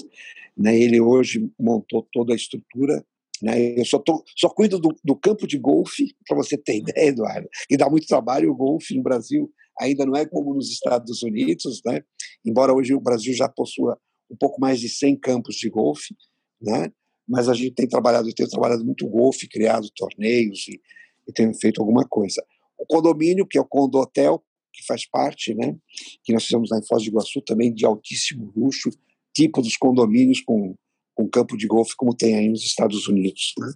né? 0.56 0.78
Ele 0.78 1.00
hoje 1.00 1.50
montou 1.58 2.06
toda 2.12 2.32
a 2.32 2.36
estrutura 2.36 3.04
né? 3.42 3.78
Eu 3.78 3.84
só, 3.84 3.98
tô, 3.98 4.24
só 4.36 4.48
cuido 4.48 4.78
do, 4.78 4.94
do 5.04 5.16
campo 5.16 5.46
de 5.46 5.58
golfe, 5.58 6.14
para 6.26 6.36
você 6.36 6.56
ter 6.56 6.78
ideia, 6.78 7.08
Eduardo, 7.08 7.48
e 7.70 7.76
dá 7.76 7.88
muito 7.88 8.06
trabalho. 8.06 8.50
O 8.50 8.56
golfe 8.56 8.94
no 8.94 9.02
Brasil 9.02 9.50
ainda 9.78 10.06
não 10.06 10.16
é 10.16 10.26
como 10.26 10.54
nos 10.54 10.70
Estados 10.70 11.22
Unidos, 11.22 11.80
né? 11.84 12.02
embora 12.44 12.72
hoje 12.72 12.94
o 12.94 13.00
Brasil 13.00 13.34
já 13.34 13.48
possua 13.48 13.98
um 14.30 14.36
pouco 14.36 14.60
mais 14.60 14.80
de 14.80 14.88
100 14.88 15.18
campos 15.18 15.56
de 15.56 15.68
golfe, 15.68 16.14
né? 16.60 16.90
mas 17.28 17.48
a 17.48 17.54
gente 17.54 17.72
tem 17.72 17.88
trabalhado, 17.88 18.32
tenho 18.32 18.48
trabalhado 18.48 18.84
muito 18.84 19.06
golfe, 19.08 19.48
criado 19.48 19.88
torneios 19.94 20.66
e, 20.68 20.80
e 21.28 21.54
feito 21.54 21.80
alguma 21.80 22.06
coisa. 22.08 22.44
O 22.78 22.86
condomínio, 22.86 23.46
que 23.46 23.58
é 23.58 23.60
o 23.60 23.66
Condo 23.66 23.98
Hotel, 23.98 24.42
que 24.72 24.84
faz 24.86 25.08
parte, 25.08 25.54
né? 25.54 25.76
que 26.22 26.32
nós 26.32 26.44
fizemos 26.44 26.70
lá 26.70 26.78
em 26.78 26.86
Foz 26.86 27.02
do 27.02 27.08
Iguaçu, 27.08 27.40
também 27.42 27.72
de 27.72 27.84
altíssimo 27.84 28.52
luxo, 28.56 28.90
tipo 29.34 29.60
dos 29.60 29.76
condomínios 29.76 30.40
com 30.40 30.74
com 31.16 31.28
campo 31.28 31.56
de 31.56 31.66
golfe 31.66 31.96
como 31.96 32.14
tem 32.14 32.36
aí 32.36 32.48
nos 32.48 32.62
Estados 32.62 33.08
Unidos. 33.08 33.54
Né? 33.58 33.72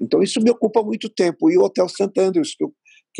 Então 0.00 0.22
isso 0.22 0.40
me 0.40 0.50
ocupa 0.50 0.82
muito 0.82 1.10
tempo. 1.10 1.50
E 1.50 1.58
o 1.58 1.64
Hotel 1.64 1.86
St. 1.88 2.12
Andrews, 2.16 2.54
que 2.54 2.64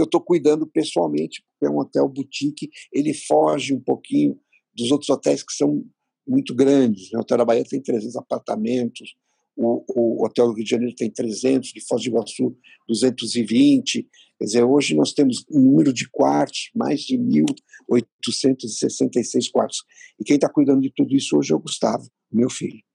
eu 0.00 0.04
estou 0.04 0.20
cuidando 0.20 0.66
pessoalmente, 0.66 1.42
é 1.62 1.68
um 1.68 1.78
hotel 1.78 2.08
boutique, 2.08 2.70
ele 2.92 3.12
foge 3.12 3.74
um 3.74 3.80
pouquinho 3.80 4.38
dos 4.74 4.92
outros 4.92 5.10
hotéis 5.10 5.42
que 5.42 5.52
são 5.52 5.84
muito 6.26 6.54
grandes. 6.54 7.10
Né? 7.10 7.18
O 7.18 7.22
Hotel 7.22 7.38
da 7.38 7.44
Bahia 7.44 7.64
tem 7.64 7.82
300 7.82 8.14
apartamentos, 8.16 9.14
o, 9.56 9.84
o 9.88 10.24
Hotel 10.24 10.46
do 10.46 10.52
Rio 10.52 10.64
de 10.64 10.70
Janeiro 10.70 10.94
tem 10.94 11.10
300, 11.10 11.70
de 11.70 11.80
Foz 11.80 12.02
do 12.02 12.08
Iguaçu 12.08 12.56
220. 12.86 14.06
Quer 14.38 14.44
dizer, 14.44 14.62
hoje 14.62 14.94
nós 14.94 15.14
temos 15.14 15.46
um 15.50 15.60
número 15.60 15.94
de 15.94 16.08
quartos, 16.10 16.70
mais 16.74 17.00
de 17.00 17.16
1.866 17.18 19.50
quartos. 19.50 19.82
E 20.20 20.24
quem 20.24 20.36
está 20.36 20.48
cuidando 20.48 20.82
de 20.82 20.92
tudo 20.94 21.16
isso 21.16 21.36
hoje 21.38 21.52
é 21.52 21.56
o 21.56 21.60
Gustavo, 21.60 22.06
meu 22.30 22.50
filho. 22.50 22.85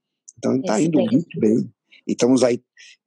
Então 0.41 0.55
está 0.55 0.81
indo 0.81 0.97
muito 0.97 1.39
bem. 1.39 1.71
E 2.07 2.13
estamos 2.13 2.43
aí 2.43 2.59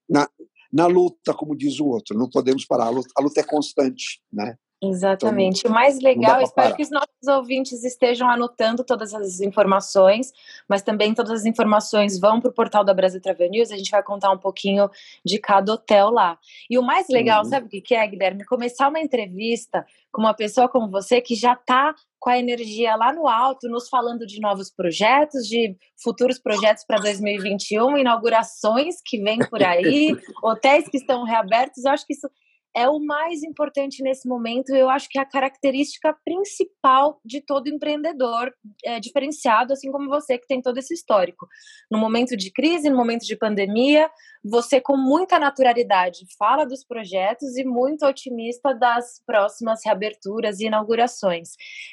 na, 0.09 0.31
na 0.73 0.87
luta, 0.87 1.35
como 1.35 1.57
diz 1.57 1.81
o 1.81 1.87
outro, 1.87 2.17
não 2.17 2.31
podemos 2.31 2.65
parar, 2.65 2.85
a 2.85 2.91
luta, 2.91 3.09
a 3.17 3.21
luta 3.21 3.41
é 3.41 3.43
constante, 3.43 4.23
né? 4.33 4.57
Exatamente. 4.83 5.61
Então, 5.61 5.71
o 5.71 5.75
mais 5.75 6.01
legal, 6.01 6.41
espero 6.43 6.75
que 6.75 6.83
os 6.83 6.91
nossos 6.91 7.27
ouvintes 7.27 7.85
estejam 7.85 8.29
anotando 8.29 8.85
todas 8.85 9.15
as 9.15 9.41
informações, 9.41 10.33
mas 10.69 10.83
também 10.83 11.15
todas 11.15 11.33
as 11.33 11.47
informações 11.47 12.19
vão 12.19 12.41
para 12.41 12.51
o 12.51 12.55
portal 12.55 12.85
da 12.85 12.93
Brasil 12.93 13.21
Travel 13.21 13.51
News. 13.51 13.71
A 13.71 13.77
gente 13.77 13.91
vai 13.91 14.03
contar 14.03 14.31
um 14.31 14.39
pouquinho 14.39 14.91
de 15.25 15.39
cada 15.39 15.73
hotel 15.73 16.11
lá. 16.11 16.39
E 16.69 16.79
o 16.79 16.83
mais 16.83 17.09
legal, 17.09 17.45
uhum. 17.45 17.51
sabe 17.51 17.67
o 17.67 17.83
que 17.83 17.95
é, 17.95 18.07
Guilherme? 18.07 18.45
Começar 18.45 18.89
uma 18.89 19.01
entrevista 19.01 19.87
com 20.13 20.21
uma 20.21 20.35
pessoa 20.35 20.69
como 20.69 20.91
você 20.91 21.21
que 21.21 21.35
já 21.35 21.55
está 21.55 21.95
com 22.21 22.31
a 22.31 22.39
energia 22.39 22.97
lá 22.97 23.13
no 23.13 23.29
alto, 23.29 23.69
nos 23.69 23.89
falando 23.89 24.27
de 24.27 24.41
novos 24.41 24.71
projetos, 24.71 25.47
de 25.47 25.77
futuros 26.03 26.39
projetos 26.39 26.85
para 26.85 26.99
2021, 26.99 27.99
inaugurações 27.99 28.97
que 29.05 29.19
vêm 29.19 29.39
por 29.41 29.63
aí, 29.63 30.17
hotéis 30.43 30.89
que 30.89 30.97
estão 30.97 31.25
reabertos. 31.25 31.85
Eu 31.85 31.93
acho 31.93 32.07
que 32.07 32.15
isso 32.15 32.29
é 32.77 32.89
o 32.89 32.99
mais 32.99 33.43
importante 33.43 34.03
nesse 34.03 34.29
momento. 34.29 34.75
Eu 34.75 34.91
acho 34.91 35.09
que 35.09 35.19
é 35.19 35.23
a 35.23 35.29
característica 35.29 36.17
principal 36.25 37.21
de 37.25 37.41
todo 37.41 37.69
empreendedor 37.69 38.53
é, 38.85 38.99
diferenciado, 38.99 39.73
assim 39.73 39.91
como 39.93 40.09
você, 40.09 40.39
que 40.39 40.47
tem 40.47 40.61
todo 40.61 40.79
esse 40.79 40.93
histórico. 40.93 41.47
No 41.91 41.99
momento 41.99 42.37
de 42.37 42.51
crise, 42.51 42.91
no 42.91 42.97
momento 42.97 43.25
de 43.25 43.37
pandemia, 43.37 44.11
você, 44.45 44.81
com 44.81 44.97
muita 44.97 45.39
naturalidade, 45.39 46.27
fala 46.39 46.65
dos 46.65 46.85
projetos 46.85 47.57
e 47.57 47.65
muito 47.65 48.05
otimista 48.05 48.75
das 48.75 49.23
próximas 49.25 49.81
reaberturas 49.85 50.61
e 50.61 50.67
inaugurações. 50.67 51.51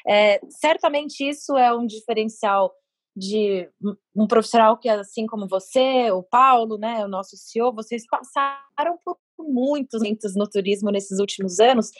É, 0.07 0.39
certamente 0.49 1.27
isso 1.27 1.55
é 1.57 1.73
um 1.73 1.85
diferencial 1.85 2.73
de 3.15 3.69
um 4.15 4.25
profissional 4.25 4.77
que, 4.77 4.87
assim 4.87 5.25
como 5.25 5.47
você, 5.47 6.09
o 6.11 6.23
Paulo, 6.23 6.77
né, 6.77 7.03
o 7.03 7.09
nosso 7.09 7.35
CEO, 7.35 7.73
vocês 7.73 8.03
passaram 8.07 8.97
por 9.03 9.17
muitos, 9.43 10.01
muitos 10.01 10.35
no 10.35 10.47
turismo 10.47 10.91
nesses 10.91 11.19
últimos 11.19 11.59
anos. 11.59 11.91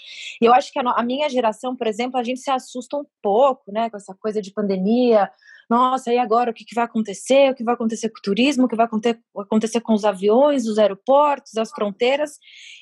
E 0.42 0.46
eu 0.46 0.54
acho 0.54 0.72
que 0.72 0.80
a, 0.80 0.84
a, 0.84 1.04
minha 1.04 1.30
geração, 1.30 1.76
por 1.76 1.88
exemplo, 1.88 2.20
a 2.20 2.24
gente 2.24 2.40
se 2.40 2.52
assusta 2.52 2.98
um 2.98 3.06
pouco, 3.22 3.72
né, 3.72 3.90
com 3.90 3.98
essa 3.98 4.16
coisa 4.16 4.42
de 4.42 4.52
pandemia. 4.52 5.30
Nossa, 5.70 6.12
e 6.12 6.18
agora 6.18 6.52
o 6.52 6.54
que, 6.54 6.66
que 6.66 6.76
vai 6.76 6.84
acontecer? 6.84 7.50
O 7.50 7.56
que 7.56 7.64
vai 7.64 7.74
acontecer 7.74 8.10
com 8.10 8.18
o 8.18 8.22
turismo? 8.22 8.66
O 8.66 8.68
que 8.68 8.76
vai 8.76 8.86
acontecer 8.86 9.80
com 9.80 9.94
os 9.94 10.04
aviões, 10.04 10.68
os 10.68 10.78
aeroportos, 10.78 11.56
as 11.56 11.72
fronteiras? 11.72 12.32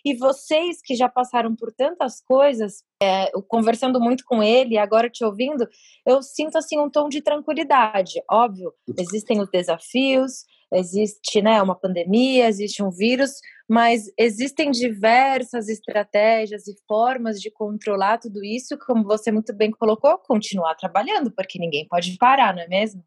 E 0.03 0.15
vocês 0.15 0.81
que 0.83 0.95
já 0.95 1.07
passaram 1.07 1.55
por 1.55 1.71
tantas 1.71 2.19
coisas, 2.19 2.83
é, 3.01 3.29
conversando 3.47 3.99
muito 3.99 4.23
com 4.25 4.41
ele, 4.41 4.75
agora 4.77 5.07
te 5.07 5.23
ouvindo, 5.23 5.67
eu 6.03 6.23
sinto 6.23 6.57
assim 6.57 6.79
um 6.79 6.89
tom 6.89 7.09
de 7.09 7.21
tranquilidade. 7.21 8.13
Óbvio, 8.29 8.73
existem 8.97 9.39
os 9.39 9.49
desafios, 9.51 10.45
existe 10.73 11.41
né, 11.41 11.61
uma 11.61 11.75
pandemia, 11.75 12.47
existe 12.47 12.83
um 12.83 12.89
vírus, 12.89 13.31
mas 13.67 14.11
existem 14.17 14.71
diversas 14.71 15.67
estratégias 15.69 16.67
e 16.67 16.75
formas 16.87 17.39
de 17.39 17.51
controlar 17.51 18.17
tudo 18.17 18.43
isso, 18.43 18.77
como 18.85 19.03
você 19.03 19.31
muito 19.31 19.53
bem 19.53 19.71
colocou, 19.71 20.17
continuar 20.17 20.75
trabalhando, 20.75 21.31
porque 21.31 21.59
ninguém 21.59 21.87
pode 21.87 22.17
parar, 22.17 22.53
não 22.53 22.63
é 22.63 22.67
mesmo? 22.67 23.03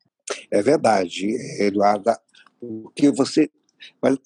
É 0.51 0.63
verdade, 0.63 1.37
Eduarda. 1.61 2.19
Porque 2.61 3.11
você 3.11 3.51
mas, 4.01 4.17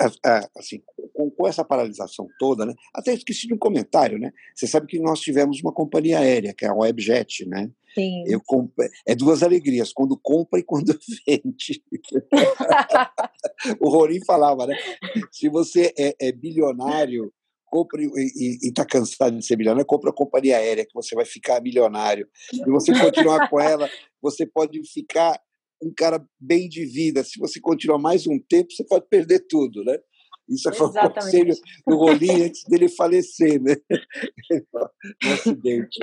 assim, 0.55 0.83
com, 1.15 1.31
com, 1.31 1.47
essa 1.47 1.65
paralisação 1.65 2.29
toda, 2.39 2.67
né? 2.67 2.75
Até 2.95 3.15
esqueci 3.15 3.47
de 3.47 3.55
um 3.55 3.59
comentário, 3.59 4.19
né? 4.19 4.31
Você 4.55 4.67
sabe 4.67 4.87
que 4.87 4.99
nós 4.99 5.21
tivemos 5.21 5.61
uma 5.63 5.73
companhia 5.73 6.19
aérea, 6.19 6.55
que 6.55 6.65
é 6.65 6.69
a 6.69 6.75
Webjet, 6.75 7.47
né? 7.47 7.71
Sim. 7.97 8.25
Eu 8.27 8.43
comp... 8.45 8.71
É 9.07 9.15
duas 9.15 9.43
alegrias, 9.43 9.91
quando 9.91 10.19
compra 10.23 10.61
e 10.61 10.63
quando 10.63 10.93
vende. 11.27 11.83
o 13.81 13.89
Rorim 13.89 14.23
falava, 14.23 14.67
né? 14.67 14.77
Se 15.33 15.49
você 15.49 15.95
é, 15.99 16.15
é 16.21 16.33
bilionário, 16.33 17.33
compre 17.65 18.07
e 18.15 18.59
está 18.69 18.85
cansado 18.85 19.39
de 19.39 19.47
ser 19.47 19.57
bilionário, 19.57 19.87
compre 19.87 20.11
a 20.11 20.13
companhia 20.13 20.59
aérea, 20.59 20.85
que 20.85 20.93
você 20.93 21.15
vai 21.15 21.25
ficar 21.25 21.63
milionário. 21.63 22.29
E 22.53 22.71
você 22.71 22.93
continuar 22.93 23.49
com 23.49 23.59
ela, 23.59 23.89
você 24.21 24.45
pode 24.45 24.83
ficar 24.85 25.41
um 25.83 25.91
cara 25.97 26.23
bem 26.39 26.69
de 26.69 26.85
vida. 26.85 27.25
Se 27.25 27.39
você 27.39 27.59
continuar 27.59 27.99
mais 27.99 28.27
um 28.27 28.39
tempo, 28.39 28.73
você 28.73 28.85
pode 28.85 29.07
perder 29.09 29.47
tudo, 29.49 29.83
né? 29.85 29.99
Isso 30.49 30.73
foi 30.73 30.87
o 30.87 31.11
conselho 31.11 31.55
do 31.87 31.97
Rolim 31.97 32.43
antes 32.43 32.63
dele 32.65 32.89
falecer, 32.89 33.61
né? 33.61 33.77
no 35.23 35.33
acidente. 35.33 35.99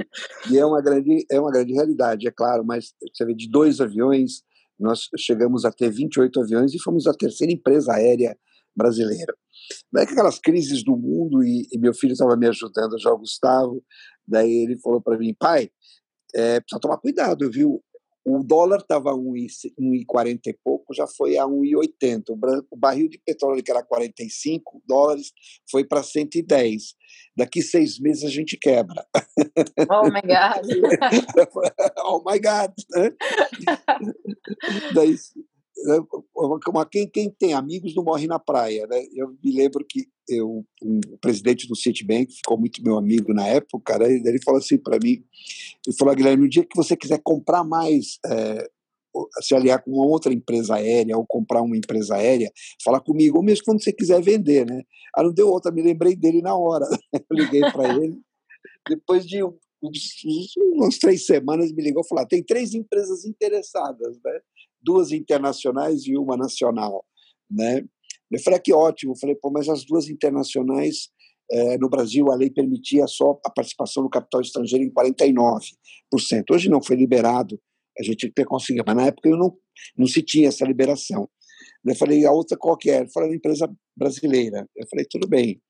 E 0.52 0.58
é 0.58 0.66
uma 0.66 0.82
grande, 0.82 1.26
é 1.32 1.40
uma 1.40 1.52
grande 1.52 1.74
realidade, 1.74 2.28
é 2.28 2.32
claro, 2.32 2.64
mas 2.66 2.94
você 3.14 3.26
vê, 3.26 3.34
de 3.34 3.50
dois 3.50 3.80
aviões, 3.80 4.44
nós 4.80 5.08
chegamos 5.18 5.64
a 5.64 5.72
ter 5.72 5.90
28 5.90 6.42
aviões 6.42 6.74
e 6.74 6.82
fomos 6.82 7.08
a 7.08 7.14
terceira 7.14 7.54
empresa 7.54 7.94
aérea 7.94 8.38
brasileira. 8.76 9.34
Daí 9.92 10.04
aquelas 10.04 10.40
crises 10.40 10.84
do 10.84 10.98
mundo, 10.98 11.44
e, 11.44 11.68
e 11.72 11.80
meu 11.80 11.94
filho 11.94 12.14
estava 12.14 12.36
me 12.36 12.48
ajudando, 12.48 13.00
já 13.00 13.12
o 13.12 13.20
Gustavo, 13.20 13.84
daí 14.28 14.52
ele 14.52 14.78
falou 14.80 15.02
para 15.02 15.18
mim, 15.18 15.34
pai, 15.38 15.70
é, 16.36 16.60
precisa 16.60 16.82
tomar 16.82 16.98
cuidado, 16.98 17.50
viu? 17.50 17.82
O 18.26 18.42
dólar 18.42 18.80
estava 18.80 19.12
a 19.12 19.16
1,40 19.16 20.40
e 20.48 20.54
pouco, 20.64 20.94
já 20.94 21.06
foi 21.06 21.38
a 21.38 21.44
1,80. 21.44 22.66
O 22.72 22.78
barril 22.78 23.10
de 23.10 23.20
petróleo, 23.20 23.62
que 23.62 23.72
era 23.72 23.84
45 23.84 24.82
dólares, 24.88 25.34
foi 25.70 25.84
para 25.84 26.02
110. 26.02 26.96
Daqui 27.36 27.62
seis 27.62 28.00
meses 28.00 28.24
a 28.24 28.30
gente 28.30 28.58
quebra. 28.58 29.06
Oh 29.90 30.06
my 30.06 30.22
God! 30.22 30.64
oh 32.06 32.24
my 32.26 32.40
God! 32.40 32.74
Né? 32.92 33.12
Daí, 34.96 35.16
né, 35.84 36.00
quem, 36.92 37.08
quem 37.08 37.30
tem 37.30 37.54
amigos 37.54 37.96
não 37.96 38.04
morre 38.04 38.28
na 38.28 38.40
praia. 38.40 38.88
Né? 38.88 39.06
Eu 39.14 39.36
me 39.44 39.52
lembro 39.52 39.86
que 39.88 40.08
eu, 40.28 40.66
um, 40.82 41.00
presidente 41.20 41.68
do 41.68 41.76
Citibank 41.76 42.34
ficou 42.34 42.58
muito 42.58 42.84
meu 42.84 42.98
amigo 42.98 43.34
na 43.34 43.48
época, 43.48 43.98
né? 43.98 44.10
ele 44.10 44.42
falou 44.44 44.60
assim 44.60 44.78
para 44.78 44.98
mim, 44.98 45.24
ele 45.86 45.96
falou, 45.98 46.16
Guilherme, 46.16 46.44
no 46.44 46.50
dia 46.50 46.66
que 46.66 46.76
você 46.76 46.96
quiser 46.96 47.20
comprar 47.22 47.64
mais 47.64 48.20
é, 48.26 48.70
se 49.42 49.54
aliar 49.54 49.84
com 49.84 49.92
uma 49.92 50.06
outra 50.06 50.34
empresa 50.34 50.76
aérea 50.76 51.18
ou 51.18 51.26
comprar 51.26 51.62
uma 51.62 51.78
empresa 51.78 52.16
aérea, 52.16 52.52
falar 52.84 53.00
comigo, 53.00 53.38
ou 53.38 53.44
mesmo 53.44 53.66
quando 53.66 53.84
você 53.84 53.94
quiser 53.94 54.22
vender, 54.22 54.66
né? 54.66 54.84
Ah, 55.16 55.24
não 55.24 55.34
deu 55.34 55.50
outra, 55.50 55.72
me 55.72 55.82
lembrei 55.82 56.16
dele 56.16 56.42
na 56.42 56.56
hora. 56.56 56.86
Eu 57.14 57.38
liguei 57.38 57.62
para 57.72 57.96
ele. 57.96 58.20
Depois 58.90 59.26
de 59.26 59.44
uns, 59.44 59.62
umas 60.74 60.98
três 60.98 61.26
semanas, 61.26 61.72
me 61.72 61.84
ligou 61.84 62.04
e 62.04 62.08
falou: 62.08 62.24
ah, 62.24 62.28
tem 62.28 62.42
três 62.42 62.74
empresas 62.74 63.26
interessadas, 63.26 64.18
né? 64.24 64.40
Duas 64.84 65.12
internacionais 65.12 66.06
e 66.06 66.18
uma 66.18 66.36
nacional. 66.38 67.06
Né? 67.50 67.84
Eu 68.32 68.40
falei: 68.40 68.60
ah, 68.60 68.62
que 68.62 68.74
ótimo. 68.74 69.14
Eu 69.14 69.18
falei: 69.18 69.36
pô, 69.36 69.50
mas 69.52 69.70
as 69.70 69.86
duas 69.86 70.10
internacionais 70.10 71.10
é, 71.52 71.78
no 71.78 71.90
Brasil 71.90 72.32
a 72.32 72.36
lei 72.36 72.50
permitia 72.50 73.06
só 73.08 73.40
a 73.46 73.50
participação 73.50 74.04
do 74.04 74.10
capital 74.10 74.42
estrangeiro 74.42 74.84
em 74.84 74.92
49%. 74.92 75.60
Hoje 76.52 76.70
não 76.70 76.82
foi 76.82 76.96
liberado, 76.96 77.60
a 77.98 78.04
gente 78.04 78.30
ter 78.32 78.46
conseguido, 78.46 78.84
mas 78.86 78.96
na 78.96 79.06
época 79.08 79.30
eu 79.30 79.38
não, 79.38 79.56
não 79.98 80.08
se 80.08 80.22
tinha 80.22 80.48
essa 80.48 80.66
liberação. 80.66 81.30
Eu 81.86 81.96
falei, 81.96 82.26
a 82.26 82.32
outra 82.32 82.58
qualquer? 82.58 83.02
Ele 83.02 83.12
falou, 83.12 83.34
empresa 83.34 83.70
brasileira. 83.96 84.68
Eu 84.76 84.88
falei, 84.88 85.06
tudo 85.10 85.28
bem. 85.28 85.62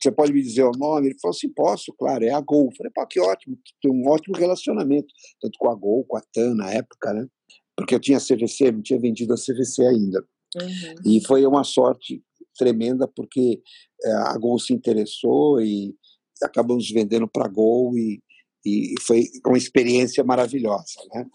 Você 0.00 0.10
pode 0.10 0.32
me 0.32 0.42
dizer 0.42 0.64
o 0.64 0.72
nome? 0.72 1.08
Ele 1.08 1.18
falou 1.20 1.34
assim, 1.34 1.48
posso, 1.48 1.92
claro, 1.98 2.24
é 2.24 2.30
a 2.30 2.40
Gol. 2.40 2.66
Eu 2.66 2.76
falei, 2.76 2.92
pô, 2.94 3.06
que 3.06 3.20
ótimo, 3.20 3.58
tem 3.80 3.90
um 3.90 4.08
ótimo 4.08 4.36
relacionamento, 4.36 5.06
tanto 5.40 5.56
com 5.58 5.70
a 5.70 5.74
Gol, 5.74 6.04
com 6.04 6.16
a 6.16 6.22
TAN 6.32 6.54
na 6.54 6.72
época, 6.72 7.12
né? 7.12 7.26
Porque 7.76 7.94
eu 7.94 8.00
tinha 8.00 8.18
CVC, 8.18 8.70
não 8.72 8.82
tinha 8.82 8.98
vendido 8.98 9.32
a 9.34 9.36
CVC 9.36 9.82
ainda. 9.86 10.24
Uhum. 10.56 10.94
E 11.04 11.26
foi 11.26 11.44
uma 11.46 11.64
sorte 11.64 12.22
tremenda, 12.56 13.08
porque 13.08 13.60
é, 14.04 14.12
a 14.12 14.38
Gol 14.38 14.58
se 14.58 14.72
interessou 14.72 15.60
e 15.60 15.94
acabamos 16.42 16.90
vendendo 16.90 17.28
para 17.28 17.46
a 17.46 17.48
Gol 17.48 17.96
e, 17.98 18.22
e 18.64 18.94
foi 19.00 19.24
uma 19.46 19.58
experiência 19.58 20.22
maravilhosa, 20.24 21.00
né? 21.12 21.26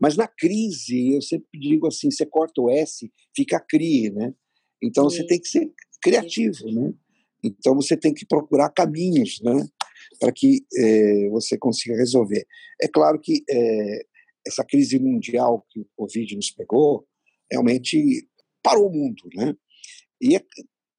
Mas 0.00 0.16
na 0.16 0.28
crise, 0.28 1.14
eu 1.14 1.22
sempre 1.22 1.58
digo 1.58 1.86
assim, 1.86 2.10
você 2.10 2.26
corta 2.26 2.60
o 2.60 2.70
S, 2.70 3.10
fica 3.34 3.58
CRI, 3.58 4.10
né? 4.10 4.34
Então 4.82 5.08
Sim. 5.08 5.16
você 5.16 5.26
tem 5.26 5.40
que 5.40 5.48
ser 5.48 5.72
criativo, 6.02 6.70
né? 6.70 6.92
Então 7.42 7.74
você 7.74 7.96
tem 7.96 8.12
que 8.12 8.26
procurar 8.26 8.70
caminhos, 8.70 9.40
né? 9.42 9.66
Para 10.20 10.32
que 10.32 10.64
é, 10.76 11.28
você 11.30 11.58
consiga 11.58 11.96
resolver. 11.96 12.46
É 12.80 12.88
claro 12.88 13.20
que 13.20 13.42
é, 13.48 14.06
essa 14.46 14.64
crise 14.64 14.98
mundial 14.98 15.66
que 15.70 15.80
o 15.80 15.86
Covid 15.96 16.36
nos 16.36 16.50
pegou 16.50 17.06
realmente 17.50 18.28
parou 18.62 18.88
o 18.88 18.92
mundo, 18.92 19.22
né? 19.34 19.54
E, 20.20 20.36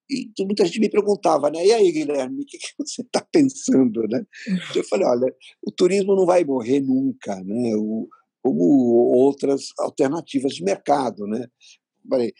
e 0.10 0.32
muita 0.46 0.66
gente 0.66 0.80
me 0.80 0.89
perguntava, 0.89 1.50
né? 1.50 1.66
E 1.66 1.72
aí, 1.74 1.92
Guilherme, 1.92 2.44
o 2.44 2.46
que, 2.46 2.58
que 2.58 2.74
você 2.77 3.01
está 3.01 3.25
pensando, 3.32 4.04
né? 4.10 4.24
Eu 4.75 4.84
falei, 4.86 5.08
olha, 5.08 5.36
o 5.66 5.72
turismo 5.72 6.16
não 6.16 6.25
vai 6.25 6.44
morrer 6.44 6.80
nunca, 6.80 7.36
né? 7.44 7.75
O, 7.75 8.08
como 8.42 8.63
outras 8.63 9.74
alternativas 9.80 10.54
de 10.54 10.63
mercado, 10.63 11.27
né? 11.27 11.48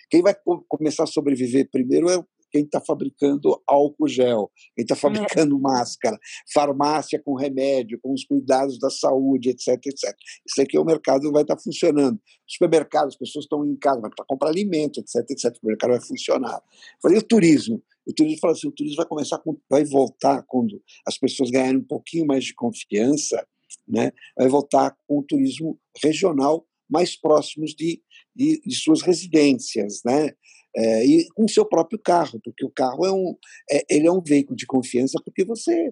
Quem 0.10 0.22
vai 0.22 0.34
começar 0.70 1.04
a 1.04 1.08
sobreviver 1.08 1.70
primeiro 1.70 2.10
é 2.10 2.24
quem 2.52 2.64
está 2.64 2.82
fabricando 2.82 3.62
álcool 3.68 4.08
gel, 4.08 4.52
quem 4.76 4.84
está 4.84 4.96
fabricando 4.96 5.56
é. 5.56 5.60
máscara, 5.62 6.18
farmácia 6.54 7.22
com 7.24 7.36
remédio, 7.36 8.00
com 8.02 8.14
os 8.14 8.24
cuidados 8.24 8.80
da 8.80 8.90
saúde, 8.90 9.50
etc, 9.50 9.70
etc. 9.86 10.16
Isso 10.48 10.62
aqui 10.62 10.78
é 10.78 10.80
o 10.80 10.86
mercado 10.86 11.32
vai 11.32 11.42
estar 11.42 11.56
tá 11.56 11.62
funcionando. 11.62 12.20
Supermercados, 12.48 13.16
as 13.16 13.20
pessoas 13.20 13.46
estão 13.46 13.66
em 13.66 13.76
casa 13.76 14.02
para 14.02 14.26
comprar 14.26 14.50
alimento, 14.50 15.00
etc, 15.00 15.30
etc. 15.30 15.58
O 15.62 15.68
mercado 15.68 15.92
vai 15.92 16.02
funcionar. 16.02 16.62
Falei, 17.02 17.18
o 17.18 17.24
turismo? 17.24 17.84
O 18.06 18.14
turismo 18.14 18.40
fala 18.40 18.54
assim, 18.54 18.68
o 18.68 18.72
turismo 18.72 18.98
vai 18.98 19.06
começar, 19.06 19.38
com, 19.40 19.58
vai 19.70 19.84
voltar 19.84 20.42
quando 20.48 20.82
as 21.06 21.18
pessoas 21.18 21.50
ganharem 21.50 21.82
um 21.82 21.84
pouquinho 21.84 22.26
mais 22.26 22.46
de 22.46 22.54
confiança, 22.54 23.46
né? 23.86 24.12
vai 24.38 24.48
voltar 24.48 24.96
com 25.06 25.20
o 25.20 25.24
turismo 25.24 25.78
regional 26.02 26.66
mais 26.90 27.20
próximos 27.20 27.76
de, 27.76 28.02
de, 28.34 28.62
de 28.62 28.76
suas 28.76 29.02
residências, 29.02 30.02
né? 30.06 30.32
É, 30.78 31.06
e 31.06 31.28
com 31.34 31.46
o 31.46 31.50
seu 31.50 31.66
próprio 31.66 32.00
carro, 32.00 32.40
porque 32.44 32.64
o 32.64 32.70
carro 32.70 33.04
é 33.04 33.12
um, 33.12 33.36
é, 33.72 33.84
ele 33.90 34.06
é 34.06 34.12
um 34.12 34.22
veículo 34.22 34.56
de 34.56 34.68
confiança 34.68 35.20
porque 35.26 35.44
você 35.44 35.92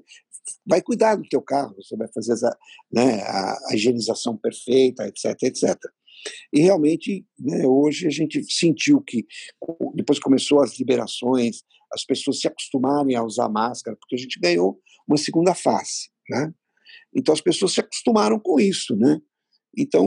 vai 0.63 0.79
cuidar 0.79 1.15
do 1.15 1.27
teu 1.27 1.41
carro, 1.41 1.75
você 1.75 1.97
vai 1.97 2.07
fazer 2.13 2.33
essa, 2.33 2.55
né, 2.91 3.19
a, 3.23 3.57
a, 3.69 3.75
higienização 3.75 4.37
perfeita, 4.37 5.07
etc, 5.07 5.35
etc. 5.41 5.75
E 6.53 6.61
realmente, 6.61 7.25
né, 7.39 7.65
hoje 7.65 8.05
a 8.05 8.11
gente 8.11 8.43
sentiu 8.47 9.01
que, 9.01 9.25
depois 9.95 10.19
começou 10.19 10.61
as 10.61 10.77
liberações, 10.77 11.63
as 11.91 12.05
pessoas 12.05 12.39
se 12.39 12.47
acostumarem 12.47 13.15
a 13.15 13.23
usar 13.23 13.49
máscara, 13.49 13.97
porque 13.99 14.15
a 14.15 14.19
gente 14.19 14.39
ganhou 14.39 14.79
uma 15.07 15.17
segunda 15.17 15.55
face, 15.55 16.09
né? 16.29 16.53
Então 17.15 17.33
as 17.33 17.41
pessoas 17.41 17.73
se 17.73 17.79
acostumaram 17.79 18.39
com 18.39 18.59
isso, 18.59 18.95
né? 18.95 19.19
Então 19.75 20.05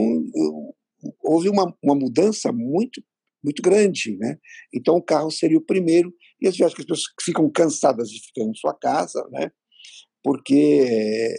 houve 1.21 1.49
uma, 1.49 1.75
uma 1.83 1.95
mudança 1.95 2.51
muito 2.51 3.01
muito 3.43 3.61
grande, 3.61 4.17
né? 4.17 4.37
Então 4.73 4.95
o 4.95 5.01
carro 5.01 5.31
seria 5.31 5.57
o 5.57 5.65
primeiro 5.65 6.13
e 6.41 6.47
as 6.47 6.57
vezes 6.57 6.73
as 6.73 6.77
pessoas 6.77 7.01
ficam 7.21 7.49
cansadas 7.49 8.09
de 8.09 8.19
ficar 8.19 8.43
em 8.43 8.53
sua 8.53 8.73
casa, 8.73 9.27
né? 9.31 9.51
Porque 10.23 10.85
é, 10.85 11.35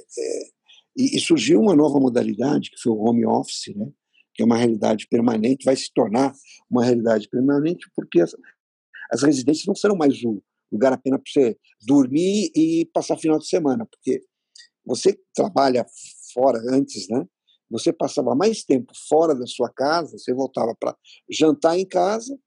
e, 0.96 1.16
e, 1.16 1.20
surgiu 1.20 1.60
uma 1.60 1.74
nova 1.74 2.00
modalidade 2.00 2.70
que 2.70 2.80
foi 2.80 2.92
o 2.92 2.98
home 2.98 3.26
office, 3.26 3.74
né? 3.76 3.86
Que 4.34 4.42
é 4.42 4.46
uma 4.46 4.56
realidade 4.56 5.06
permanente, 5.08 5.64
vai 5.64 5.76
se 5.76 5.92
tornar 5.92 6.32
uma 6.70 6.84
realidade 6.84 7.28
permanente 7.28 7.90
porque 7.94 8.20
as, 8.20 8.34
as 9.12 9.22
residências 9.22 9.66
não 9.66 9.74
serão 9.74 9.96
mais 9.96 10.22
o 10.24 10.42
lugar 10.72 10.92
apenas 10.92 11.20
para 11.20 11.32
você 11.32 11.58
dormir 11.86 12.50
e 12.54 12.88
passar 12.92 13.16
final 13.16 13.38
de 13.38 13.48
semana, 13.48 13.86
porque 13.86 14.22
você 14.84 15.18
trabalha 15.34 15.84
fora 16.32 16.58
antes, 16.70 17.08
né? 17.08 17.26
Você 17.70 17.92
passava 17.92 18.34
mais 18.34 18.64
tempo 18.64 18.92
fora 19.08 19.34
da 19.34 19.46
sua 19.46 19.70
casa, 19.70 20.18
você 20.18 20.34
voltava 20.34 20.74
para 20.78 20.96
jantar 21.30 21.78
em 21.78 21.86
casa, 21.86 22.38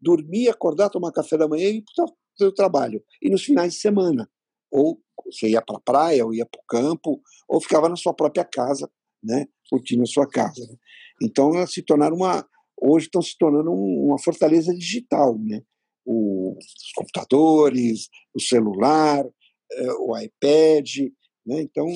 dormir, 0.00 0.48
acordar, 0.48 0.88
tomar 0.88 1.12
café 1.12 1.36
da 1.36 1.46
manhã 1.46 1.68
e 1.68 1.78
ir 1.78 1.84
para 1.94 2.48
o 2.48 2.52
trabalho. 2.52 3.02
E 3.20 3.28
nos 3.28 3.44
finais 3.44 3.74
de 3.74 3.80
semana. 3.80 4.28
Ou 4.70 5.00
você 5.26 5.48
ia 5.48 5.60
para 5.60 5.76
a 5.76 5.80
praia, 5.80 6.24
ou 6.24 6.32
ia 6.32 6.46
para 6.46 6.60
o 6.60 6.64
campo, 6.66 7.20
ou 7.48 7.60
ficava 7.60 7.88
na 7.88 7.96
sua 7.96 8.14
própria 8.14 8.44
casa, 8.44 8.90
né, 9.22 9.46
curtindo 9.68 10.02
a 10.02 10.06
sua 10.06 10.26
casa. 10.26 10.78
Então, 11.22 11.54
elas 11.54 11.72
se 11.72 11.82
tornaram 11.82 12.16
uma. 12.16 12.48
Hoje 12.80 13.06
estão 13.06 13.20
se 13.20 13.36
tornando 13.36 13.70
uma 13.70 14.18
fortaleza 14.18 14.72
digital. 14.74 15.38
Né? 15.38 15.62
os 16.10 16.92
computadores, 16.94 18.08
o 18.34 18.40
celular, 18.40 19.24
eh, 19.72 19.92
o 19.98 20.16
iPad. 20.18 21.10
Né? 21.46 21.62
Então, 21.62 21.86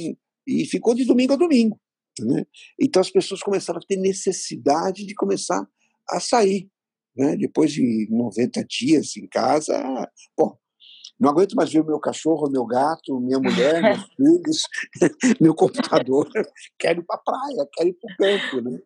e 0.46 0.64
ficou 0.66 0.94
de 0.94 1.04
domingo 1.04 1.32
a 1.32 1.36
domingo. 1.36 1.80
Né? 2.20 2.44
Então 2.80 3.00
as 3.00 3.10
pessoas 3.10 3.40
começaram 3.40 3.78
a 3.78 3.86
ter 3.86 3.96
necessidade 3.96 5.06
de 5.06 5.14
começar 5.14 5.66
a 6.08 6.20
sair. 6.20 6.68
Né? 7.16 7.36
Depois 7.36 7.72
de 7.72 8.08
90 8.10 8.64
dias 8.64 9.16
em 9.16 9.26
casa, 9.28 9.74
bom, 10.36 10.56
não 11.18 11.30
aguento 11.30 11.54
mais 11.54 11.72
ver 11.72 11.80
o 11.80 11.86
meu 11.86 12.00
cachorro, 12.00 12.50
meu 12.50 12.66
gato, 12.66 13.20
minha 13.20 13.38
mulher, 13.38 13.80
meus 13.82 14.04
filhos, 14.16 14.66
meu 15.40 15.54
computador. 15.54 16.28
Quero 16.78 17.00
ir 17.00 17.04
para 17.04 17.16
a 17.16 17.22
praia, 17.22 17.68
quero 17.72 17.88
ir 17.88 17.94
para 17.94 18.12
o 18.12 18.16
campo. 18.16 18.70
Né? 18.70 18.78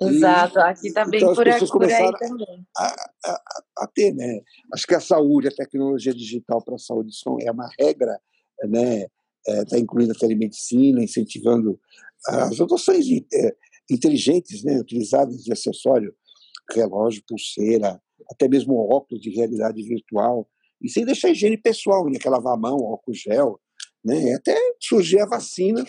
Exato, 0.00 0.60
aqui 0.60 0.88
está 0.88 1.04
bem 1.04 1.20
então, 1.20 1.34
por, 1.34 1.48
aqui, 1.48 1.66
por 1.66 1.84
aí 1.84 2.12
também. 2.18 2.66
A, 2.76 2.86
a, 3.24 3.42
a, 3.78 3.86
ter, 3.88 4.14
né? 4.14 4.40
Acho 4.72 4.86
que 4.86 4.94
a 4.94 5.00
saúde, 5.00 5.48
a 5.48 5.54
tecnologia 5.54 6.14
digital 6.14 6.62
para 6.62 6.76
a 6.76 6.78
saúde 6.78 7.10
é 7.42 7.50
uma 7.50 7.68
regra, 7.78 8.18
né? 8.68 9.06
Está 9.46 9.76
é, 9.76 9.80
incluindo 9.80 10.12
a 10.12 10.18
telemedicina, 10.18 11.02
incentivando 11.02 11.78
as 12.28 12.60
adoções 12.60 13.06
é, 13.32 13.56
inteligentes, 13.90 14.64
né, 14.64 14.78
utilizadas 14.78 15.42
de 15.42 15.52
acessório, 15.52 16.14
relógio, 16.72 17.22
pulseira, 17.26 18.00
até 18.30 18.48
mesmo 18.48 18.74
óculos 18.74 19.22
de 19.22 19.30
realidade 19.30 19.82
virtual, 19.82 20.48
e 20.82 20.90
sem 20.90 21.04
deixar 21.04 21.28
a 21.28 21.30
higiene 21.30 21.56
pessoal, 21.56 22.08
né, 22.10 22.18
que 22.18 22.26
é 22.26 22.30
lavar 22.30 22.54
a 22.54 22.58
mão, 22.58 22.76
óculos 22.76 23.20
gel, 23.20 23.60
né, 24.04 24.34
até 24.34 24.56
surgir 24.80 25.20
a 25.20 25.26
vacina, 25.26 25.84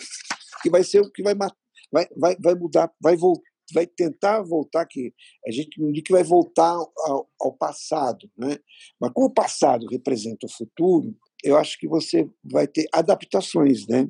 que 0.62 0.70
vai 0.70 0.84
ser 0.84 1.00
o 1.00 1.10
que 1.10 1.22
vai, 1.22 1.34
vai, 1.34 2.06
vai, 2.16 2.36
vai 2.40 2.54
mudar, 2.54 2.90
vai 3.00 3.16
voltar 3.16 3.48
vai 3.72 3.86
tentar 3.86 4.42
voltar 4.42 4.86
que 4.86 5.12
a 5.46 5.50
gente 5.50 5.80
não 5.80 5.92
diz 5.92 6.02
que 6.02 6.12
vai 6.12 6.22
voltar 6.22 6.70
ao, 6.70 7.28
ao, 7.40 7.52
passado, 7.52 8.30
né? 8.36 8.58
Mas 9.00 9.12
como 9.12 9.26
o 9.26 9.32
passado 9.32 9.86
representa 9.90 10.46
o 10.46 10.50
futuro, 10.50 11.14
eu 11.44 11.56
acho 11.56 11.78
que 11.78 11.86
você 11.86 12.28
vai 12.42 12.66
ter 12.66 12.86
adaptações, 12.92 13.86
né? 13.86 14.08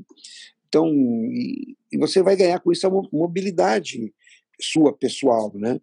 Então, 0.69 0.87
e, 0.89 1.77
e 1.91 1.99
você 1.99 2.23
vai 2.23 2.37
ganhar 2.37 2.61
com 2.61 2.71
isso 2.71 2.87
a 2.87 2.91
mobilidade 3.13 4.13
sua 4.61 4.93
pessoal, 4.93 5.53
né? 5.55 5.81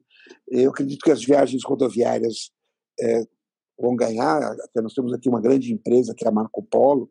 Eu 0.48 0.70
acredito 0.70 1.04
que 1.04 1.12
as 1.12 1.24
viagens 1.24 1.64
rodoviárias 1.64 2.52
é, 3.00 3.24
vão 3.80 3.96
ganhar. 3.96 4.42
Até 4.64 4.82
nós 4.82 4.94
temos 4.94 5.14
aqui 5.14 5.30
uma 5.30 5.42
grande 5.42 5.74
empresa 5.74 6.14
que 6.16 6.26
é 6.26 6.28
a 6.28 6.32
Marco 6.32 6.64
Polo, 6.64 7.10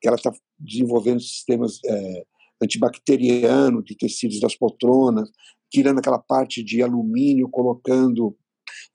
que 0.00 0.08
ela 0.08 0.16
está 0.16 0.32
desenvolvendo 0.58 1.20
sistemas 1.20 1.78
é, 1.84 2.24
antibacteriano 2.62 3.82
de 3.82 3.96
tecidos 3.96 4.40
das 4.40 4.56
poltronas, 4.56 5.30
tirando 5.70 5.98
aquela 5.98 6.18
parte 6.18 6.62
de 6.62 6.82
alumínio, 6.82 7.48
colocando 7.48 8.36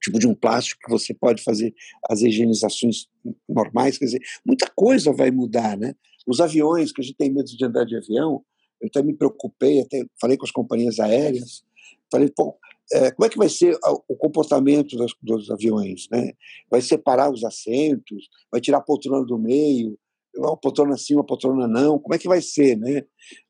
tipo 0.02 0.18
de 0.18 0.26
um 0.26 0.34
plástico 0.34 0.80
que 0.84 0.90
você 0.90 1.14
pode 1.14 1.42
fazer 1.42 1.74
as 2.08 2.22
higienizações 2.22 3.06
normais, 3.48 3.98
quer 3.98 4.06
dizer, 4.06 4.22
muita 4.44 4.70
coisa 4.74 5.12
vai 5.12 5.30
mudar, 5.30 5.76
né? 5.76 5.94
Os 6.26 6.40
aviões, 6.40 6.92
que 6.92 7.00
a 7.00 7.04
gente 7.04 7.16
tem 7.16 7.32
medo 7.32 7.46
de 7.46 7.64
andar 7.64 7.84
de 7.84 7.96
avião, 7.96 8.44
eu 8.80 8.88
até 8.88 9.02
me 9.02 9.14
preocupei, 9.14 9.80
até 9.80 10.04
falei 10.20 10.36
com 10.36 10.44
as 10.44 10.52
companhias 10.52 11.00
aéreas, 11.00 11.64
falei, 12.10 12.30
pô, 12.30 12.56
é, 12.92 13.10
como 13.10 13.26
é 13.26 13.28
que 13.28 13.36
vai 13.36 13.48
ser 13.48 13.76
o 14.08 14.16
comportamento 14.16 14.96
dos, 14.96 15.14
dos, 15.22 15.50
aviões? 15.50 16.08
Né? 16.10 16.32
Vai 16.70 16.80
separar 16.80 17.30
os 17.30 17.44
assentos? 17.44 18.28
Vai 18.50 18.60
tirar 18.60 18.78
a 18.78 18.82
poltrona 18.82 19.26
do 19.26 19.38
meio? 19.38 19.98
Uma 20.36 20.56
poltrona 20.56 20.96
sim, 20.96 21.14
uma 21.14 21.26
poltrona 21.26 21.66
não? 21.66 21.98
Como 21.98 22.14
é 22.14 22.18
que 22.18 22.28
vai 22.28 22.40
ser? 22.40 22.76
Né? 22.76 23.04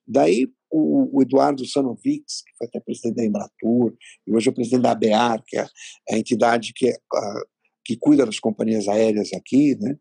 Daí 0.07 0.49
o, 0.71 1.19
o 1.19 1.23
Eduardo 1.23 1.67
Sanovics, 1.67 2.43
que 2.43 2.57
foi 2.57 2.67
até 2.67 2.81
presidente 2.81 3.17
da 3.17 3.25
Embratur, 3.25 3.95
e 4.27 4.35
hoje 4.35 4.49
é 4.49 4.51
o 4.51 4.55
presidente 4.55 4.83
da 4.83 4.93
ABEAR, 4.93 5.43
que 5.47 5.59
é 5.59 5.67
a 6.11 6.19
entidade 6.19 6.73
que, 6.75 6.89
é, 6.89 6.97
a, 7.15 7.43
que 7.85 7.97
cuida 7.97 8.25
das 8.25 8.39
companhias 8.39 8.87
aéreas 8.89 9.33
aqui, 9.33 9.77
né? 9.77 9.97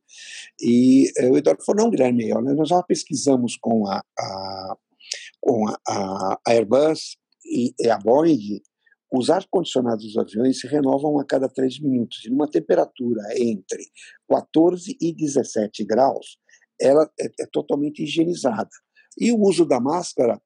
e 0.62 1.12
é, 1.18 1.30
o 1.30 1.38
Eduardo 1.38 1.64
falou, 1.64 1.84
não, 1.84 1.92
Guilherme, 1.92 2.30
nós 2.30 2.70
já 2.70 2.82
pesquisamos 2.84 3.58
com 3.58 3.88
a, 3.88 4.04
a 4.20 4.78
com 5.40 5.68
a, 5.68 5.78
a 5.88 6.38
Airbus 6.48 7.18
e, 7.46 7.74
e 7.80 7.90
a 7.90 7.98
Boeing, 7.98 8.62
os 9.12 9.30
ar-condicionados 9.30 10.06
dos 10.06 10.18
aviões 10.18 10.60
se 10.60 10.68
renovam 10.68 11.18
a 11.18 11.26
cada 11.26 11.48
três 11.48 11.80
minutos. 11.80 12.26
E 12.26 12.30
numa 12.30 12.50
temperatura 12.50 13.22
entre 13.38 13.86
14 14.30 14.98
e 15.00 15.14
17 15.14 15.86
graus, 15.86 16.38
ela 16.80 17.10
é, 17.20 17.26
é 17.42 17.46
totalmente 17.52 18.04
higienizada. 18.04 18.70
E 19.20 19.32
o 19.32 19.40
uso 19.40 19.66
da 19.66 19.80
máscara 19.80 20.42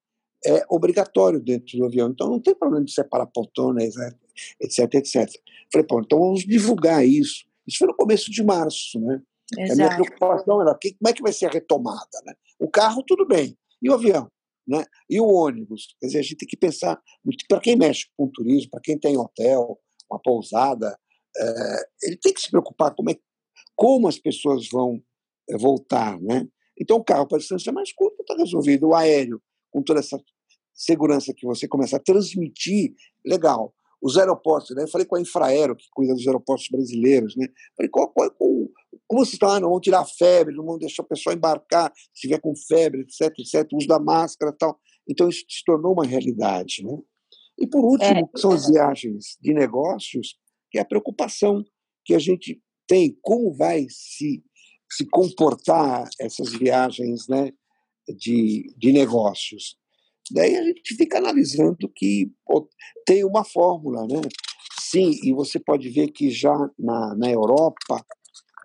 é 0.46 0.65
obrigatório 0.70 1.39
dentro 1.39 1.78
do 1.78 1.86
avião. 1.86 2.10
Então 2.10 2.30
não 2.30 2.39
tem 2.39 2.56
problema 2.56 2.86
de 2.86 2.94
separar 2.94 3.28
poltronas, 3.28 3.94
etc, 4.60 4.96
etc. 4.96 5.30
Falei, 5.72 5.88
pô, 5.88 6.02
então 6.02 6.20
vamos 6.20 6.41
divulgar 6.41 7.06
isso. 7.06 7.46
Isso 7.67 7.78
foi 7.80 7.88
no 7.88 7.96
começo 7.96 8.32
de 8.32 8.44
março, 8.44 9.00
né? 9.00 9.22
Exato. 9.58 9.74
A 9.74 9.76
minha 9.76 9.96
preocupação 9.96 10.62
era 10.62 10.74
como 10.74 11.10
é 11.10 11.13
que 11.13 11.22
vai 11.22 11.34
ser 11.34 11.48
a 11.48 11.52
retomada, 11.52 12.22
né? 12.26 12.34
O 12.60 12.70
carro, 12.70 13.04
tudo 13.06 13.28
bem. 13.28 13.58
E 13.82 13.89
o 13.89 13.94
avião? 13.94 14.30
Né? 14.67 14.86
E 15.10 15.20
o 15.20 15.28
ônibus? 15.28 15.96
Quer 16.00 16.08
dizer, 16.08 16.20
a 16.20 16.22
gente 16.22 16.38
tem 16.38 16.48
que 16.48 16.58
pensar, 16.58 17.00
para 17.48 17.60
quem 17.60 17.76
mexe 17.76 18.06
com 18.17 18.30
turismo, 18.30 18.72
para 18.72 18.82
quem 18.82 18.98
tem 18.98 19.17
hotel, 19.17 19.80
uma 20.10 20.20
pousada, 20.22 20.98
é, 21.38 21.76
ele 22.04 22.17
tem 22.17 22.34
que 22.34 22.41
se 22.41 22.50
preocupar 22.50 22.94
como, 22.94 23.10
é, 23.10 23.15
como 23.76 24.08
as 24.08 24.17
pessoas 24.17 24.67
vão 24.70 25.02
voltar. 25.58 26.19
Né? 26.19 26.47
Então, 26.80 26.97
o 26.97 27.04
carro 27.04 27.27
para 27.27 27.38
distância 27.38 27.71
mais 27.71 27.93
curta 27.93 28.21
está 28.21 28.36
resolvido. 28.36 28.88
O 28.88 28.95
aéreo, 28.95 29.41
com 29.69 29.82
toda 29.82 29.99
essa 29.99 30.19
segurança 30.73 31.34
que 31.36 31.45
você 31.45 31.67
começa 31.67 31.97
a 31.97 31.99
transmitir, 31.99 32.93
legal. 33.25 33.73
Os 34.01 34.17
aeroportos, 34.17 34.75
né? 34.75 34.84
Eu 34.84 34.88
falei 34.88 35.06
com 35.06 35.15
a 35.15 35.21
Infraero, 35.21 35.75
que 35.75 35.86
cuida 35.91 36.15
dos 36.15 36.25
aeroportos 36.25 36.67
brasileiros, 36.71 37.36
né? 37.36 37.47
Falei, 37.77 37.89
qual, 37.89 38.12
qual, 38.12 38.32
qual, 38.32 38.49
como 39.08 39.23
vocês 39.23 39.34
estão, 39.34 39.49
ah, 39.49 39.60
não 39.60 39.69
vão 39.69 39.80
tirar 39.80 40.04
febre, 40.06 40.56
não 40.56 40.65
vão 40.65 40.80
deixar 40.80 41.04
o 41.04 41.08
pessoal 41.08 41.36
embarcar 41.36 41.91
se 42.12 42.21
tiver 42.21 42.39
com 42.39 42.56
febre, 42.56 43.01
etc, 43.01 43.32
etc, 43.38 43.67
uso 43.73 43.88
da 43.88 43.99
máscara 43.99 44.51
tal. 44.58 44.80
Então, 45.08 45.30
isso 45.30 45.45
se 45.47 45.63
tornou 45.63 45.93
uma 45.93 46.06
realidade, 46.06 46.84
né? 46.84 46.97
E, 47.60 47.67
por 47.67 47.86
último, 47.86 48.30
é. 48.36 48.39
são 48.39 48.51
as 48.54 48.67
viagens 48.67 49.38
de 49.39 49.54
negócios, 49.54 50.36
que 50.71 50.80
é 50.80 50.82
a 50.82 50.86
preocupação 50.86 51.63
que 52.04 52.15
a 52.15 52.19
gente 52.19 52.60
tem, 52.88 53.15
como 53.21 53.54
vai 53.54 53.86
se, 53.89 54.43
se 54.91 55.06
comportar 55.06 56.08
essas 56.19 56.51
viagens 56.51 57.27
né, 57.27 57.51
de, 58.17 58.73
de 58.77 58.91
negócios. 58.91 59.77
Daí 60.32 60.56
a 60.56 60.63
gente 60.63 60.95
fica 60.95 61.17
analisando 61.17 61.89
que 61.95 62.32
pô, 62.45 62.69
tem 63.06 63.23
uma 63.23 63.43
fórmula, 63.43 64.06
né? 64.08 64.21
Sim, 64.80 65.12
e 65.23 65.34
você 65.34 65.60
pode 65.60 65.89
ver 65.89 66.10
que 66.10 66.30
já 66.30 66.56
na, 66.77 67.15
na 67.15 67.32
Europa 67.32 68.06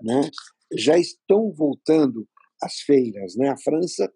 né, 0.03 0.29
já 0.73 0.99
estão 0.99 1.53
voltando 1.53 2.27
as 2.61 2.81
feiras. 2.81 3.37
Né? 3.37 3.49
A 3.49 3.57
França 3.57 4.13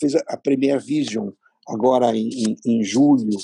fez 0.00 0.14
a 0.14 0.36
Premier 0.36 0.80
Vision 0.80 1.30
agora 1.68 2.16
em, 2.16 2.28
em, 2.28 2.56
em 2.66 2.82
julho, 2.82 3.36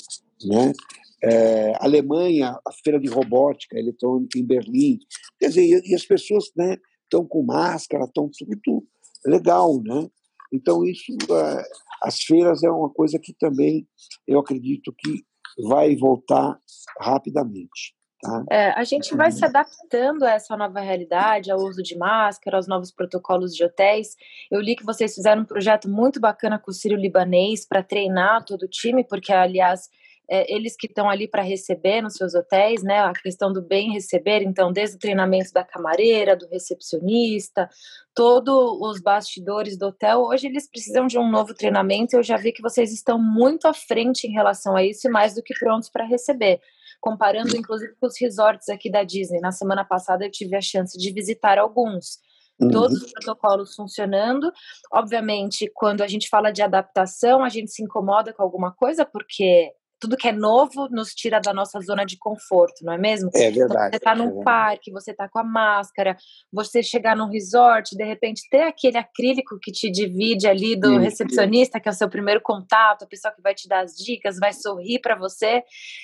né? 0.43 0.73
É, 1.21 1.73
a 1.75 1.83
Alemanha, 1.83 2.57
a 2.65 2.71
feira 2.81 2.97
de 2.97 3.09
robótica 3.09 3.77
eletrônica 3.77 4.39
em 4.39 4.45
Berlim. 4.45 4.99
Quer 5.37 5.49
dizer, 5.49 5.63
e, 5.63 5.91
e 5.91 5.93
as 5.93 6.05
pessoas 6.05 6.45
né, 6.55 6.77
estão 7.09 7.25
com 7.25 7.43
máscara, 7.43 8.05
estão 8.05 8.29
tudo 8.29 8.85
legal, 9.25 9.81
né? 9.81 10.07
Então, 10.51 10.85
isso, 10.85 11.11
é, 11.31 11.63
as 12.03 12.21
feiras 12.21 12.63
é 12.63 12.69
uma 12.69 12.89
coisa 12.89 13.19
que 13.19 13.33
também 13.33 13.87
eu 14.27 14.39
acredito 14.39 14.93
que 14.97 15.23
vai 15.67 15.95
voltar 15.95 16.57
rapidamente. 16.99 17.95
Tá? 18.21 18.43
É, 18.51 18.71
a 18.71 18.83
gente 18.83 19.15
vai 19.15 19.31
se 19.31 19.45
adaptando 19.45 20.23
a 20.23 20.31
essa 20.31 20.57
nova 20.57 20.81
realidade, 20.81 21.51
ao 21.51 21.59
uso 21.59 21.81
de 21.81 21.97
máscara, 21.97 22.57
aos 22.57 22.67
novos 22.67 22.91
protocolos 22.91 23.55
de 23.55 23.63
hotéis. 23.63 24.15
Eu 24.51 24.59
li 24.59 24.75
que 24.75 24.83
vocês 24.83 25.15
fizeram 25.15 25.43
um 25.43 25.45
projeto 25.45 25.89
muito 25.89 26.19
bacana 26.19 26.59
com 26.59 26.69
o 26.69 26.73
Sírio 26.73 26.97
Libanês 26.97 27.65
para 27.65 27.83
treinar 27.83 28.43
todo 28.43 28.63
o 28.63 28.67
time, 28.67 29.03
porque, 29.03 29.31
aliás, 29.31 29.89
é, 30.29 30.53
eles 30.53 30.75
que 30.77 30.85
estão 30.85 31.09
ali 31.09 31.27
para 31.27 31.41
receber 31.41 32.01
nos 32.01 32.13
seus 32.13 32.35
hotéis, 32.35 32.83
né? 32.83 32.99
A 32.99 33.13
questão 33.13 33.51
do 33.51 33.61
bem 33.61 33.91
receber, 33.91 34.43
então, 34.43 34.71
desde 34.71 34.95
o 34.95 34.99
treinamento 34.99 35.51
da 35.51 35.63
camareira, 35.63 36.35
do 36.35 36.47
recepcionista, 36.47 37.67
todos 38.13 38.53
os 38.79 39.01
bastidores 39.01 39.77
do 39.77 39.87
hotel, 39.87 40.21
hoje 40.21 40.45
eles 40.45 40.69
precisam 40.69 41.07
de 41.07 41.17
um 41.17 41.29
novo 41.29 41.55
treinamento. 41.55 42.15
Eu 42.15 42.21
já 42.21 42.37
vi 42.37 42.51
que 42.51 42.61
vocês 42.61 42.93
estão 42.93 43.17
muito 43.17 43.67
à 43.67 43.73
frente 43.73 44.27
em 44.27 44.31
relação 44.31 44.75
a 44.75 44.83
isso 44.83 45.07
e 45.07 45.11
mais 45.11 45.33
do 45.33 45.41
que 45.41 45.57
prontos 45.57 45.89
para 45.89 46.05
receber. 46.05 46.59
Comparando, 47.01 47.55
inclusive, 47.55 47.95
com 47.99 48.05
os 48.05 48.19
resorts 48.19 48.69
aqui 48.69 48.91
da 48.91 49.03
Disney. 49.03 49.39
Na 49.39 49.51
semana 49.51 49.83
passada 49.83 50.25
eu 50.25 50.31
tive 50.31 50.55
a 50.55 50.61
chance 50.61 50.97
de 50.97 51.11
visitar 51.11 51.57
alguns. 51.57 52.19
Uhum. 52.59 52.69
Todos 52.69 53.01
os 53.01 53.11
protocolos 53.13 53.73
funcionando. 53.73 54.51
Obviamente, 54.91 55.71
quando 55.73 56.01
a 56.01 56.07
gente 56.07 56.27
fala 56.27 56.51
de 56.51 56.61
adaptação, 56.61 57.41
a 57.43 57.49
gente 57.49 57.71
se 57.71 57.81
incomoda 57.81 58.33
com 58.33 58.43
alguma 58.43 58.71
coisa, 58.73 59.05
porque 59.05 59.71
tudo 59.99 60.15
que 60.15 60.27
é 60.27 60.31
novo 60.31 60.87
nos 60.89 61.13
tira 61.13 61.39
da 61.39 61.53
nossa 61.53 61.79
zona 61.81 62.05
de 62.05 62.17
conforto, 62.17 62.83
não 62.83 62.93
é 62.93 62.97
mesmo? 62.97 63.29
É 63.35 63.51
verdade. 63.51 63.59
Então, 63.59 63.89
você 63.89 63.95
está 63.97 64.15
num 64.15 64.41
é 64.41 64.43
parque, 64.43 64.91
você 64.91 65.11
está 65.11 65.27
com 65.27 65.39
a 65.39 65.43
máscara, 65.43 66.15
você 66.51 66.81
chegar 66.81 67.15
num 67.15 67.29
resort, 67.29 67.95
de 67.95 68.03
repente 68.03 68.47
ter 68.49 68.61
aquele 68.61 68.97
acrílico 68.97 69.59
que 69.61 69.71
te 69.71 69.91
divide 69.91 70.47
ali 70.47 70.75
do 70.75 70.89
Sim. 70.89 70.99
recepcionista, 70.99 71.79
que 71.79 71.89
é 71.89 71.91
o 71.91 71.95
seu 71.95 72.09
primeiro 72.09 72.41
contato, 72.41 73.03
a 73.03 73.07
pessoa 73.07 73.33
que 73.33 73.41
vai 73.41 73.53
te 73.53 73.67
dar 73.67 73.83
as 73.83 73.95
dicas, 73.95 74.39
vai 74.39 74.53
sorrir 74.53 74.99
para 74.99 75.15
você. 75.15 75.63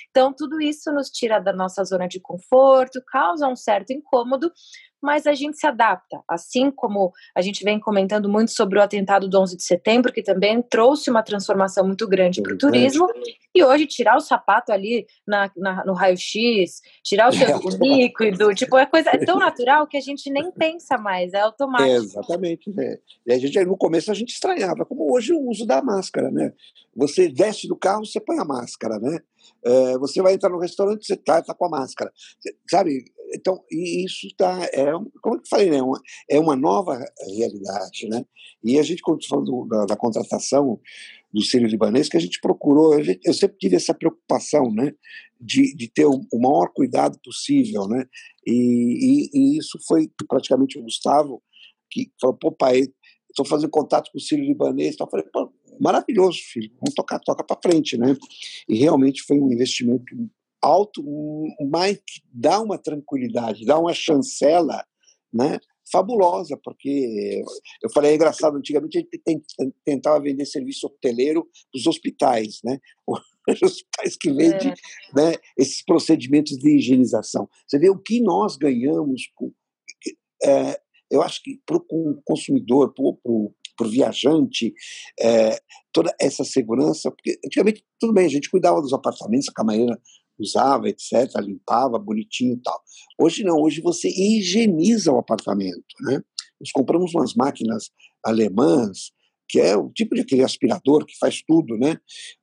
Então, 0.09 0.33
tudo 0.33 0.61
isso 0.61 0.91
nos 0.91 1.09
tira 1.09 1.39
da 1.39 1.53
nossa 1.53 1.83
zona 1.83 2.07
de 2.07 2.19
conforto, 2.19 3.01
causa 3.07 3.47
um 3.47 3.55
certo 3.55 3.93
incômodo, 3.93 4.51
mas 5.05 5.27
a 5.27 5.33
gente 5.33 5.57
se 5.57 5.67
adapta. 5.67 6.21
Assim 6.27 6.71
como 6.71 7.13
a 7.35 7.41
gente 7.41 7.63
vem 7.63 7.79
comentando 7.79 8.27
muito 8.27 8.51
sobre 8.51 8.79
o 8.79 8.81
atentado 8.81 9.29
do 9.29 9.39
11 9.39 9.55
de 9.55 9.63
setembro, 9.63 10.11
que 10.11 10.23
também 10.23 10.61
trouxe 10.61 11.09
uma 11.09 11.21
transformação 11.21 11.85
muito 11.85 12.07
grande 12.07 12.41
para 12.41 12.53
o 12.53 12.57
turismo, 12.57 13.07
e 13.53 13.63
hoje 13.63 13.85
tirar 13.85 14.17
o 14.17 14.21
sapato 14.21 14.71
ali 14.71 15.05
na, 15.25 15.51
na 15.55 15.85
no 15.85 15.93
raio-x, 15.93 16.81
tirar 17.03 17.29
o 17.29 17.31
seu 17.31 17.59
líquido, 17.79 18.53
tipo, 18.55 18.77
é 18.77 18.85
coisa 18.85 19.11
é 19.11 19.17
tão 19.17 19.37
natural 19.37 19.87
que 19.87 19.97
a 19.97 20.01
gente 20.01 20.29
nem 20.29 20.51
pensa 20.51 20.97
mais, 20.97 21.33
é 21.33 21.39
automático. 21.39 21.89
É, 21.89 21.95
exatamente. 21.95 22.69
Né? 22.73 22.97
E 23.25 23.33
a 23.33 23.37
gente, 23.37 23.63
no 23.63 23.77
começo 23.77 24.11
a 24.11 24.15
gente 24.15 24.33
estranhava, 24.33 24.85
como 24.85 25.13
hoje 25.13 25.31
o 25.31 25.49
uso 25.49 25.65
da 25.65 25.81
máscara, 25.81 26.31
né? 26.31 26.51
Você 26.95 27.27
desce 27.27 27.67
do 27.67 27.75
carro, 27.75 28.05
você 28.05 28.19
põe 28.19 28.39
a 28.39 28.45
máscara, 28.45 28.97
né? 28.99 29.19
É, 29.63 29.97
você 29.97 30.21
vai 30.21 30.33
entrar 30.33 30.49
no 30.49 30.59
restaurante, 30.59 31.05
você 31.05 31.13
está 31.13 31.41
tá 31.41 31.53
com 31.53 31.65
a 31.65 31.69
máscara. 31.69 32.11
Sabe, 32.69 33.05
então, 33.33 33.63
isso 33.71 34.27
tá, 34.37 34.63
é, 34.73 34.91
como 35.21 35.37
eu 35.37 35.41
falei, 35.49 35.69
né, 35.69 35.81
uma, 35.81 35.99
é 36.29 36.39
uma 36.39 36.55
nova 36.55 37.03
realidade, 37.35 38.07
né? 38.07 38.25
E 38.63 38.79
a 38.79 38.83
gente, 38.83 39.01
quando 39.01 39.25
falando 39.27 39.67
da, 39.67 39.85
da 39.85 39.95
contratação 39.95 40.79
do 41.33 41.41
Sírio 41.41 41.67
Libanês, 41.67 42.07
que 42.07 42.17
a 42.17 42.19
gente 42.19 42.39
procurou, 42.39 43.01
gente, 43.03 43.21
eu 43.25 43.33
sempre 43.33 43.57
tive 43.57 43.75
essa 43.75 43.93
preocupação, 43.93 44.71
né, 44.71 44.93
de, 45.39 45.75
de 45.75 45.87
ter 45.89 46.05
o, 46.05 46.21
o 46.31 46.39
maior 46.39 46.71
cuidado 46.73 47.19
possível, 47.23 47.87
né? 47.87 48.05
E, 48.45 48.53
e, 48.53 49.29
e, 49.33 49.57
isso 49.57 49.77
foi 49.87 50.09
praticamente 50.27 50.77
o 50.77 50.83
Gustavo 50.83 51.41
que 51.89 52.11
falou, 52.19 52.37
pô, 52.37 52.51
pai, 52.51 52.83
estou 53.29 53.45
fazendo 53.45 53.69
contato 53.69 54.11
com 54.11 54.17
o 54.17 54.21
Sírio 54.21 54.45
Libanês, 54.45 54.93
então 54.93 55.05
eu 55.07 55.11
falei, 55.11 55.25
pô, 55.31 55.51
maravilhoso, 55.79 56.39
filho, 56.51 56.71
vamos 56.79 56.95
tocar, 56.95 57.19
toca 57.19 57.43
para 57.43 57.59
frente, 57.61 57.97
né? 57.97 58.15
E 58.67 58.77
realmente 58.77 59.21
foi 59.23 59.39
um 59.39 59.51
investimento 59.51 60.05
alto, 60.65 61.03
mas 61.69 61.97
que 61.97 62.21
dá 62.31 62.61
uma 62.61 62.77
tranquilidade, 62.77 63.65
dá 63.65 63.77
uma 63.77 63.93
chancela, 63.93 64.83
né? 65.33 65.59
fabulosa, 65.91 66.57
porque 66.63 67.43
eu 67.83 67.89
falei, 67.91 68.11
é 68.11 68.15
engraçado, 68.15 68.57
antigamente 68.57 68.97
a 68.97 69.01
gente 69.01 69.73
tentava 69.83 70.19
vender 70.19 70.45
serviço 70.45 70.87
hoteleiro 70.87 71.43
para 71.43 71.79
os 71.79 71.87
hospitais, 71.87 72.59
né? 72.63 72.79
Os 73.47 73.61
hospitais 73.61 74.17
que 74.17 74.33
vendem 74.33 74.71
é. 74.71 74.73
né, 75.15 75.35
esses 75.55 75.85
procedimentos 75.85 76.57
de 76.57 76.77
higienização. 76.77 77.47
Você 77.67 77.77
vê 77.77 77.91
o 77.91 77.99
que 77.99 78.19
nós 78.19 78.55
ganhamos, 78.57 79.29
com, 79.35 79.53
é, 80.43 80.79
eu 81.11 81.21
acho 81.21 81.43
que 81.43 81.61
para 81.63 81.77
o 81.77 82.21
consumidor, 82.25 82.91
para 82.91 83.05
o 83.05 83.53
viajante, 83.87 84.73
é, 85.19 85.59
toda 85.93 86.11
essa 86.19 86.43
segurança, 86.43 87.11
porque 87.11 87.37
antigamente, 87.45 87.85
tudo 87.99 88.13
bem, 88.13 88.25
a 88.25 88.29
gente 88.29 88.49
cuidava 88.49 88.81
dos 88.81 88.93
apartamentos, 88.93 89.47
a 89.47 89.53
camareira 89.53 89.95
usava, 90.39 90.89
etc., 90.89 91.33
limpava 91.41 91.97
bonitinho 91.97 92.53
e 92.53 92.61
tal. 92.61 92.79
Hoje 93.19 93.43
não, 93.43 93.57
hoje 93.61 93.81
você 93.81 94.07
higieniza 94.09 95.11
o 95.11 95.17
apartamento. 95.17 95.85
Né? 96.01 96.21
Nós 96.59 96.71
compramos 96.71 97.13
umas 97.13 97.33
máquinas 97.33 97.89
alemãs 98.23 99.13
que 99.47 99.59
é 99.59 99.75
o 99.75 99.89
tipo 99.91 100.15
de 100.15 100.21
aquele 100.21 100.43
aspirador 100.43 101.05
que 101.05 101.17
faz 101.17 101.43
tudo, 101.47 101.77
né? 101.77 101.97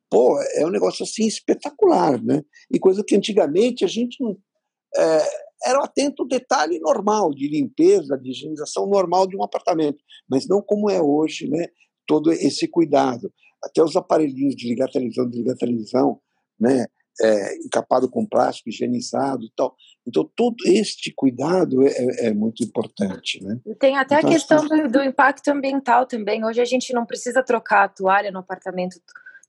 Pô, 0.08 0.38
é 0.54 0.64
um 0.66 0.70
negócio 0.70 1.04
assim 1.04 1.26
espetacular, 1.26 2.22
né? 2.22 2.42
E 2.72 2.78
coisa 2.78 3.02
que 3.02 3.16
antigamente 3.16 3.84
a 3.84 3.88
gente 3.88 4.22
não. 4.22 4.36
É, 4.96 5.26
era 5.64 5.78
atento 5.84 6.22
ao 6.22 6.28
detalhe 6.28 6.78
normal 6.80 7.30
de 7.30 7.48
limpeza, 7.48 8.18
de 8.18 8.30
higienização 8.30 8.86
normal 8.86 9.26
de 9.26 9.36
um 9.36 9.42
apartamento, 9.42 9.98
mas 10.28 10.46
não 10.48 10.60
como 10.60 10.90
é 10.90 11.00
hoje, 11.00 11.48
né? 11.48 11.66
Todo 12.06 12.32
esse 12.32 12.68
cuidado. 12.68 13.32
Até 13.62 13.82
os 13.82 13.96
aparelhinhos 13.96 14.56
de 14.56 14.68
ligar 14.68 14.88
televisão, 14.90 15.28
de 15.28 15.38
ligar 15.38 15.54
a 15.54 15.56
televisão, 15.56 16.20
né? 16.58 16.86
É, 17.20 17.56
encapado 17.58 18.08
com 18.08 18.26
plástico, 18.26 18.70
higienizado 18.70 19.44
e 19.44 19.52
tal. 19.54 19.76
Então, 20.06 20.28
todo 20.34 20.56
este 20.66 21.12
cuidado 21.14 21.86
é, 21.86 21.90
é, 21.90 22.26
é 22.28 22.34
muito 22.34 22.64
importante. 22.64 23.42
Né? 23.44 23.60
E 23.66 23.74
tem 23.74 23.96
até 23.96 24.18
então, 24.18 24.30
a 24.30 24.32
questão 24.32 24.68
que... 24.68 24.82
do, 24.82 24.88
do, 24.88 25.02
impacto 25.02 25.48
ambiental 25.48 26.06
também. 26.06 26.44
Hoje 26.44 26.60
a 26.60 26.64
gente 26.64 26.92
não 26.92 27.06
precisa 27.06 27.42
trocar 27.42 27.84
a 27.84 27.88
toalha 27.88 28.30
no 28.30 28.38
apartamento 28.40 28.96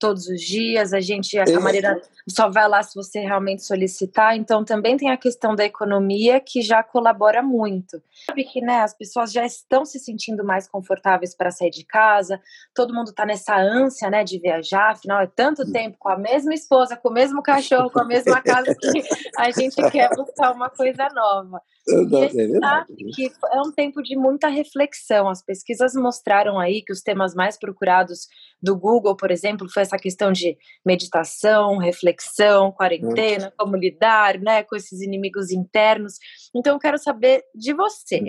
todos 0.04 0.28
os 0.28 0.42
dias, 0.42 0.92
a 0.92 1.00
gente, 1.00 1.40
a 1.40 1.46
camareira 1.46 2.02
só 2.28 2.50
vai 2.50 2.68
lá 2.68 2.84
se 2.84 2.94
você 2.94 3.22
realmente 3.22 3.64
solicitar, 3.64 4.36
então 4.36 4.62
também 4.62 4.98
tem 4.98 5.10
a 5.10 5.16
questão 5.16 5.56
da 5.56 5.64
economia 5.64 6.42
que 6.42 6.62
já 6.62 6.84
colabora 6.84 7.42
muito. 7.42 8.04
Sabe 8.26 8.44
que, 8.44 8.60
né, 8.60 8.82
as 8.82 8.94
pessoas 8.94 9.32
já 9.32 9.46
estão 9.46 9.86
se 9.86 10.00
sentindo 10.00 10.44
mais 10.44 10.68
confortáveis 10.68 11.34
para 11.34 11.52
sair 11.52 11.70
de 11.70 11.86
casa, 11.86 12.38
todo 12.76 12.94
mundo 12.94 13.12
está 13.12 13.26
nessa 13.26 13.56
ânsia, 13.56 14.10
né, 14.10 14.26
de 14.26 14.38
viajar, 14.40 14.92
afinal 14.92 15.22
é 15.22 15.28
tanto 15.28 15.72
tempo 15.72 15.96
com 15.98 16.10
a 16.10 16.18
mesma 16.18 16.54
esposa, 16.54 16.98
com 16.98 17.08
o 17.08 17.14
mesmo 17.14 17.42
cachorro, 17.42 17.90
com 17.90 18.02
a 18.02 18.06
mesma 18.06 18.42
casa 18.44 18.76
que 18.76 19.04
a 19.38 19.52
gente 19.52 19.90
quer 19.90 20.10
buscar 20.10 20.52
uma 20.52 20.70
coisa 20.70 21.08
nova. 21.16 21.62
Gente 21.86 22.60
sabe 22.60 22.94
que 23.14 23.32
é 23.52 23.62
um 23.62 23.72
tempo 23.72 24.02
de 24.02 24.16
muita 24.16 24.48
reflexão. 24.48 25.28
As 25.28 25.44
pesquisas 25.44 25.94
mostraram 25.94 26.58
aí 26.58 26.82
que 26.82 26.94
os 26.94 27.02
temas 27.02 27.36
mais 27.36 27.58
procurados 27.58 28.28
do 28.62 28.78
Google, 28.78 29.18
por 29.18 29.30
exemplo, 29.32 29.70
foi 29.70 29.84
essa 29.84 29.98
questão 29.98 30.32
de 30.32 30.58
meditação, 30.86 31.78
reflexão, 31.78 32.72
quarentena, 32.72 33.52
como 33.58 33.76
lidar 33.76 34.40
né, 34.40 34.64
com 34.64 34.76
esses 34.76 35.02
inimigos 35.02 35.52
internos. 35.52 36.14
Então, 36.56 36.76
eu 36.76 36.80
quero 36.80 36.98
saber 36.98 37.44
de 37.54 37.74
você. 37.74 38.24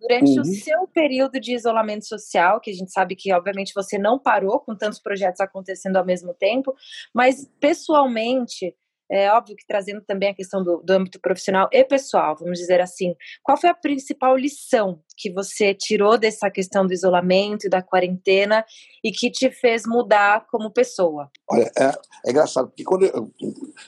Durante 0.00 0.30
uhum. 0.30 0.40
o 0.40 0.44
seu 0.44 0.86
período 0.86 1.38
de 1.40 1.54
isolamento 1.54 2.06
social, 2.06 2.60
que 2.60 2.70
a 2.70 2.74
gente 2.74 2.90
sabe 2.90 3.14
que, 3.16 3.32
obviamente, 3.32 3.72
você 3.74 3.98
não 3.98 4.18
parou 4.18 4.60
com 4.60 4.74
tantos 4.74 4.98
projetos 4.98 5.40
acontecendo 5.40 5.96
ao 5.96 6.06
mesmo 6.06 6.32
tempo, 6.32 6.74
mas 7.12 7.50
pessoalmente, 7.60 8.74
é 9.10 9.30
óbvio 9.32 9.56
que 9.56 9.66
trazendo 9.66 10.00
também 10.02 10.28
a 10.28 10.34
questão 10.34 10.62
do, 10.62 10.80
do 10.82 10.92
âmbito 10.92 11.20
profissional 11.20 11.68
e 11.72 11.84
pessoal, 11.84 12.36
vamos 12.38 12.58
dizer 12.58 12.80
assim, 12.80 13.14
qual 13.42 13.58
foi 13.58 13.68
a 13.68 13.74
principal 13.74 14.36
lição 14.36 15.02
que 15.16 15.32
você 15.32 15.74
tirou 15.74 16.16
dessa 16.16 16.48
questão 16.50 16.86
do 16.86 16.92
isolamento 16.92 17.66
e 17.66 17.70
da 17.70 17.82
quarentena 17.82 18.64
e 19.02 19.10
que 19.10 19.30
te 19.30 19.50
fez 19.50 19.82
mudar 19.84 20.46
como 20.48 20.70
pessoa? 20.70 21.28
Olha, 21.50 21.70
é, 21.76 21.86
é 22.26 22.30
engraçado, 22.30 22.68
porque 22.68 22.84
quando 22.84 23.04
eu, 23.04 23.32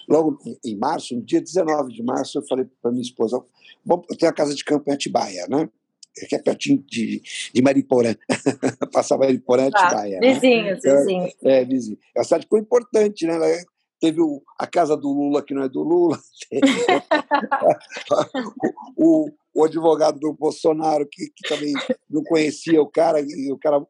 logo 0.08 0.38
em 0.64 0.76
março, 0.76 1.14
no 1.14 1.22
dia 1.22 1.40
19 1.40 1.92
de 1.92 2.02
março, 2.02 2.38
eu 2.38 2.46
falei 2.46 2.66
para 2.82 2.90
minha 2.90 3.02
esposa, 3.02 3.40
bom, 3.84 4.02
eu 4.10 4.16
tenho 4.16 4.30
a 4.30 4.34
casa 4.34 4.54
de 4.54 4.64
campo 4.64 4.90
em 4.90 4.94
Atibaia, 4.94 5.46
né? 5.48 5.68
que 6.28 6.34
é 6.34 6.38
pertinho 6.38 6.84
de, 6.86 7.22
de 7.54 7.62
Mariporã. 7.62 8.14
Passava 8.92 9.24
Mariporã, 9.24 9.68
Atibaia. 9.68 10.18
Ah, 10.18 10.20
vizinhos, 10.20 10.82
né? 10.84 10.96
vizinhos. 10.96 11.34
É, 11.42 11.60
é, 11.60 11.64
vizinho. 11.64 11.98
É 12.14 12.18
uma 12.18 12.24
cidade 12.24 12.44
que 12.44 12.50
foi 12.50 12.60
importante, 12.60 13.26
né? 13.26 13.38
Teve 14.02 14.20
o, 14.20 14.42
a 14.58 14.66
casa 14.66 14.96
do 14.96 15.12
Lula, 15.12 15.44
que 15.44 15.54
não 15.54 15.62
é 15.62 15.68
do 15.68 15.80
Lula, 15.80 16.18
o, 18.98 19.30
o, 19.54 19.64
advogado 19.64 20.18
do 20.18 20.32
Bolsonaro, 20.32 21.06
que, 21.08 21.28
que, 21.28 21.48
também 21.48 21.72
não 22.10 22.24
conhecia 22.24 22.82
o 22.82 22.90
cara, 22.90 23.20
e 23.20 23.52
o 23.52 23.56
cara 23.56 23.80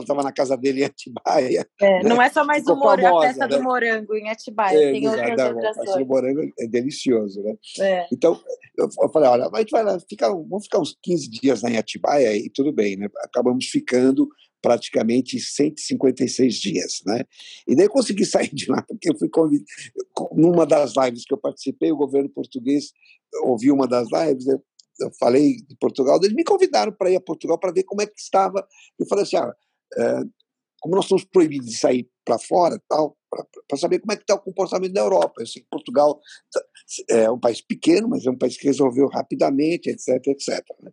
estava 0.00 0.24
na 0.24 0.32
casa 0.32 0.56
dele 0.56 0.80
em 0.80 0.86
Atibaia. 0.86 1.64
É, 1.80 2.02
né? 2.02 2.08
Não 2.08 2.20
é 2.20 2.28
só 2.30 2.44
mais 2.44 2.66
o 2.66 2.74
morango, 2.74 3.18
a 3.18 3.28
festa 3.28 3.46
né? 3.46 3.56
do 3.56 3.62
morango 3.62 4.16
em 4.16 4.28
Atibaia, 4.28 4.76
é, 4.76 4.92
tem 4.92 5.06
outras 5.06 5.30
atrações. 5.30 5.66
A 5.66 5.74
festa 5.74 5.98
do 6.00 6.06
morango 6.06 6.40
é 6.58 6.66
delicioso, 6.66 7.40
né? 7.40 7.54
É. 7.78 8.08
Então, 8.12 8.40
eu, 8.76 8.90
falei, 9.12 9.28
olha, 9.28 9.48
a 9.52 9.58
gente 9.60 9.70
vai 9.70 9.84
lá, 9.84 10.00
ficar, 10.00 10.30
vamos 10.30 10.64
ficar 10.64 10.80
uns 10.80 10.98
15 11.00 11.30
dias 11.30 11.62
lá 11.62 11.70
em 11.70 11.76
Atibaia 11.76 12.36
e 12.36 12.50
tudo 12.50 12.72
bem, 12.72 12.96
né? 12.96 13.06
Acabamos 13.22 13.66
ficando 13.66 14.28
praticamente 14.60 15.38
156 15.38 16.54
dias, 16.54 17.02
né? 17.06 17.24
E 17.66 17.74
daí 17.74 17.86
eu 17.86 17.90
consegui 17.90 18.24
sair 18.26 18.54
de 18.54 18.70
lá 18.70 18.82
porque 18.82 19.10
eu 19.10 19.18
fui 19.18 19.28
convidado 19.28 19.64
numa 20.32 20.66
das 20.66 20.94
lives 20.96 21.24
que 21.24 21.32
eu 21.32 21.38
participei, 21.38 21.92
o 21.92 21.96
governo 21.96 22.28
português 22.28 22.92
ouviu 23.42 23.74
uma 23.74 23.86
das 23.86 24.08
lives, 24.10 24.46
eu, 24.46 24.62
falei 25.18 25.56
de 25.56 25.76
Portugal, 25.76 26.18
eles 26.22 26.34
me 26.34 26.44
convidaram 26.44 26.92
para 26.92 27.10
ir 27.10 27.16
a 27.16 27.20
Portugal 27.20 27.58
para 27.58 27.72
ver 27.72 27.84
como 27.84 28.02
é 28.02 28.06
que 28.06 28.18
estava. 28.18 28.66
Eu 28.98 29.06
falei 29.06 29.24
assim, 29.24 29.36
ah, 29.36 29.54
é, 29.96 30.20
como 30.80 30.96
nós 30.96 31.04
estamos 31.04 31.24
proibidos 31.24 31.66
de 31.68 31.76
sair 31.76 32.08
para 32.24 32.38
fora, 32.38 32.80
tal, 32.88 33.16
para 33.68 33.78
saber 33.78 34.00
como 34.00 34.12
é 34.12 34.16
que 34.16 34.22
está 34.22 34.34
o 34.34 34.40
comportamento 34.40 34.92
da 34.92 35.02
Europa. 35.02 35.34
Eu 35.40 35.46
sei 35.46 35.62
que 35.62 35.68
Portugal 35.70 36.20
tá, 36.52 36.62
é 37.08 37.30
um 37.30 37.38
país 37.38 37.60
pequeno, 37.60 38.08
mas 38.08 38.26
é 38.26 38.30
um 38.30 38.36
país 38.36 38.56
que 38.56 38.66
resolveu 38.66 39.06
rapidamente, 39.08 39.88
etc, 39.88 40.26
etc. 40.26 40.64
Né? 40.82 40.90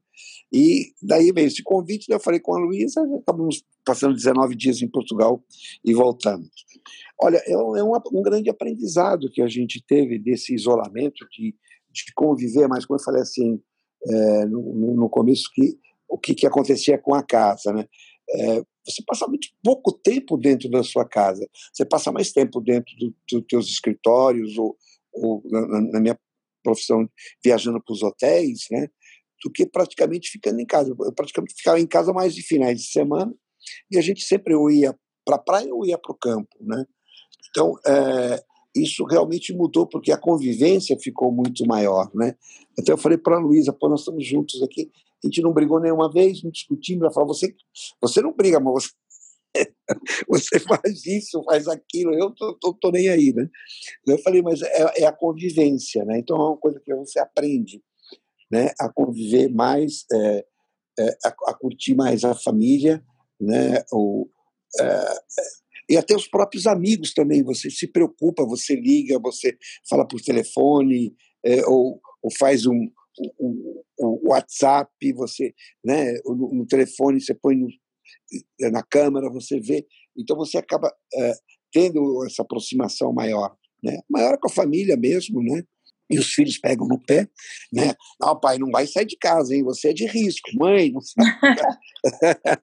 E 0.52 0.94
daí 1.02 1.32
veio 1.32 1.48
esse 1.48 1.64
convite, 1.64 2.12
eu 2.12 2.20
falei 2.20 2.40
com 2.40 2.56
a 2.56 2.60
Luísa, 2.60 3.02
acabamos 3.22 3.64
passando 3.84 4.14
19 4.14 4.56
dias 4.56 4.82
em 4.82 4.88
Portugal 4.88 5.44
e 5.84 5.94
voltamos. 5.94 6.50
Olha, 7.20 7.42
é 7.46 7.58
um, 7.58 7.96
é 7.96 8.02
um 8.14 8.22
grande 8.22 8.50
aprendizado 8.50 9.32
que 9.32 9.42
a 9.42 9.48
gente 9.48 9.84
teve 9.86 10.20
desse 10.20 10.54
isolamento, 10.54 11.26
de, 11.32 11.56
de 11.92 12.14
conviver, 12.14 12.68
mas 12.68 12.86
como 12.86 13.00
eu 13.00 13.04
falei 13.04 13.22
assim, 13.22 13.60
é, 14.06 14.46
no, 14.46 14.96
no 14.96 15.10
começo, 15.10 15.50
que, 15.54 15.78
o 16.08 16.18
que, 16.18 16.36
que 16.36 16.46
acontecia 16.46 16.98
com 16.98 17.16
a 17.16 17.24
casa, 17.24 17.74
né? 17.74 17.88
É, 18.30 18.62
você 18.86 19.04
passa 19.06 19.28
muito 19.28 19.48
pouco 19.64 19.92
tempo 19.92 20.38
dentro 20.38 20.70
da 20.70 20.84
sua 20.84 21.08
casa. 21.08 21.48
Você 21.74 21.86
passa 21.86 22.12
mais 22.12 22.32
tempo 22.32 22.62
dentro 22.62 22.96
dos 22.98 23.14
do 23.32 23.42
teus 23.42 23.68
escritórios 23.68 24.58
ou, 24.58 24.78
ou 25.14 25.42
na, 25.46 25.82
na, 25.82 26.00
minha 26.00 26.20
profissão 26.64 27.10
viajando 27.44 27.82
para 27.84 27.94
os 27.94 28.04
hotéis, 28.04 28.66
né? 28.72 28.88
Do 29.44 29.52
que 29.52 29.66
praticamente 29.66 30.30
ficando 30.30 30.60
em 30.60 30.66
casa. 30.66 30.96
Eu 31.00 31.14
praticamente 31.14 31.54
ficava 31.56 31.80
em 31.80 31.88
casa 31.88 32.12
mais 32.14 32.34
de 32.34 32.42
finais 32.42 32.80
de 32.80 32.88
semana 32.88 33.34
e 33.92 33.98
a 33.98 34.02
gente 34.02 34.24
sempre 34.24 34.56
ou 34.56 34.70
ia 34.72 34.98
para 35.26 35.36
a 35.36 35.40
praia 35.40 35.74
ou 35.74 35.86
ia 35.86 35.98
para 35.98 36.12
o 36.12 36.18
campo, 36.18 36.56
né? 36.62 36.86
Então, 37.50 37.74
é, 37.86 38.44
isso 38.76 39.04
realmente 39.06 39.54
mudou 39.54 39.88
porque 39.88 40.12
a 40.12 40.18
convivência 40.18 40.98
ficou 41.00 41.32
muito 41.32 41.66
maior, 41.66 42.10
né? 42.14 42.36
Então 42.78 42.94
eu 42.94 42.98
falei 42.98 43.18
para 43.18 43.36
a 43.36 43.40
Luísa, 43.40 43.74
pô, 43.74 43.90
nós 43.90 44.02
estamos 44.02 44.26
juntos 44.26 44.62
aqui, 44.62 44.92
a 45.24 45.28
gente 45.28 45.42
não 45.42 45.54
brigou 45.54 45.80
nenhuma 45.80 46.12
vez, 46.12 46.44
não 46.44 46.52
discutimos, 46.52 47.04
ela 47.04 47.14
falou, 47.14 47.34
você, 47.34 47.56
você 48.02 48.22
não 48.22 48.34
briga, 48.34 48.60
mas 48.60 48.74
você, 48.74 48.90
você 50.28 50.60
faz 50.60 51.06
isso, 51.06 51.44
faz 51.44 51.68
aquilo, 51.68 52.14
eu 52.14 52.32
tô, 52.32 52.54
tô, 52.56 52.74
tô, 52.74 52.92
nem 52.92 53.10
aí, 53.10 53.34
né? 53.34 53.50
Eu 54.06 54.18
falei, 54.20 54.42
mas 54.42 54.62
é, 54.62 55.02
é 55.02 55.06
a 55.06 55.12
convivência, 55.12 56.04
né? 56.06 56.20
Então 56.20 56.36
é 56.38 56.50
uma 56.50 56.58
coisa 56.58 56.80
que 56.80 56.94
você 56.94 57.20
aprende, 57.20 57.82
né? 58.52 58.72
A 58.80 58.92
conviver 58.92 59.50
mais, 59.50 60.06
é, 60.12 60.46
é, 61.00 61.18
a, 61.26 61.36
a, 61.48 61.54
curtir 61.54 61.96
mais 61.96 62.24
a 62.24 62.36
família, 62.36 63.04
né? 63.40 63.84
O, 63.92 64.30
é, 64.80 65.18
e 65.90 65.98
até 65.98 66.16
os 66.16 66.28
próprios 66.28 66.68
amigos 66.68 67.14
também. 67.14 67.44
Você 67.44 67.70
se 67.70 67.88
preocupa, 67.88 68.46
você 68.46 68.76
liga, 68.76 69.20
você 69.20 69.58
fala 69.90 70.08
por 70.08 70.22
telefone, 70.22 71.16
é, 71.44 71.66
ou, 71.66 72.02
ou 72.22 72.32
faz 72.38 72.66
um, 72.66 72.90
o, 73.38 73.84
o, 74.00 74.30
WhatsApp, 74.30 74.92
você, 75.14 75.54
né, 75.84 76.14
no, 76.26 76.54
no, 76.54 76.66
telefone, 76.66 77.20
você 77.20 77.34
põe 77.34 77.56
no, 77.56 77.68
na 78.72 78.84
câmera, 78.84 79.30
você 79.30 79.60
vê. 79.60 79.86
Então 80.18 80.36
você 80.36 80.58
acaba 80.58 80.92
é, 81.14 81.34
tendo 81.72 82.26
essa 82.26 82.42
aproximação 82.42 83.14
maior, 83.14 83.56
né? 83.84 84.00
Maior 84.10 84.38
com 84.40 84.48
a 84.48 84.54
família 84.54 84.98
mesmo, 84.98 85.42
né? 85.42 85.64
E 86.10 86.18
os 86.18 86.32
filhos 86.34 86.58
pegam 86.58 86.88
no 86.88 87.04
pé, 87.04 87.28
né? 87.72 87.94
Não, 88.20 88.40
pai, 88.40 88.58
não 88.58 88.72
vai 88.72 88.88
sair 88.88 89.06
de 89.06 89.18
casa, 89.18 89.54
hein? 89.54 89.64
Você 89.64 89.90
é 89.90 89.94
de 89.94 90.06
risco, 90.06 90.50
mãe, 90.56 90.90
não 90.92 91.02
sai. 91.02 91.26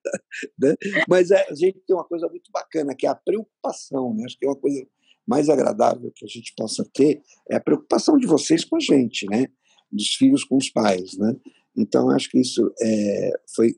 né? 0.58 0.74
Mas 1.06 1.30
é, 1.30 1.46
a 1.50 1.54
gente 1.54 1.78
tem 1.86 1.94
uma 1.94 2.06
coisa 2.06 2.26
muito 2.28 2.50
bacana, 2.50 2.94
que 2.96 3.06
é 3.06 3.10
a 3.10 3.14
preocupação, 3.14 4.14
né? 4.14 4.24
Acho 4.24 4.38
que 4.38 4.46
é 4.46 4.48
uma 4.48 4.56
coisa 4.56 4.86
mais 5.26 5.48
agradável 5.48 6.10
que 6.14 6.24
a 6.24 6.28
gente 6.28 6.54
possa 6.56 6.88
ter, 6.92 7.22
é 7.50 7.56
a 7.56 7.60
preocupação 7.60 8.16
de 8.16 8.26
vocês 8.26 8.64
com 8.64 8.76
a 8.76 8.80
gente, 8.80 9.26
né? 9.26 9.46
Dos 9.94 10.14
filhos 10.14 10.44
com 10.44 10.56
os 10.56 10.70
pais, 10.70 11.16
né? 11.16 11.36
Então, 11.76 12.10
acho 12.10 12.28
que 12.30 12.40
isso 12.40 12.72
é, 12.80 13.30
foi 13.54 13.74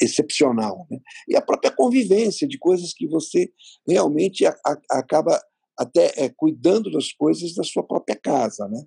excepcional. 0.00 0.86
Né? 0.90 0.98
E 1.28 1.36
a 1.36 1.42
própria 1.42 1.70
convivência 1.70 2.48
de 2.48 2.58
coisas 2.58 2.92
que 2.92 3.06
você 3.06 3.50
realmente 3.86 4.46
a, 4.46 4.54
a, 4.66 4.98
acaba 4.98 5.40
até 5.78 6.12
é, 6.16 6.28
cuidando 6.28 6.90
das 6.90 7.12
coisas 7.12 7.54
da 7.54 7.62
sua 7.62 7.82
própria 7.82 8.16
casa, 8.16 8.68
né? 8.68 8.84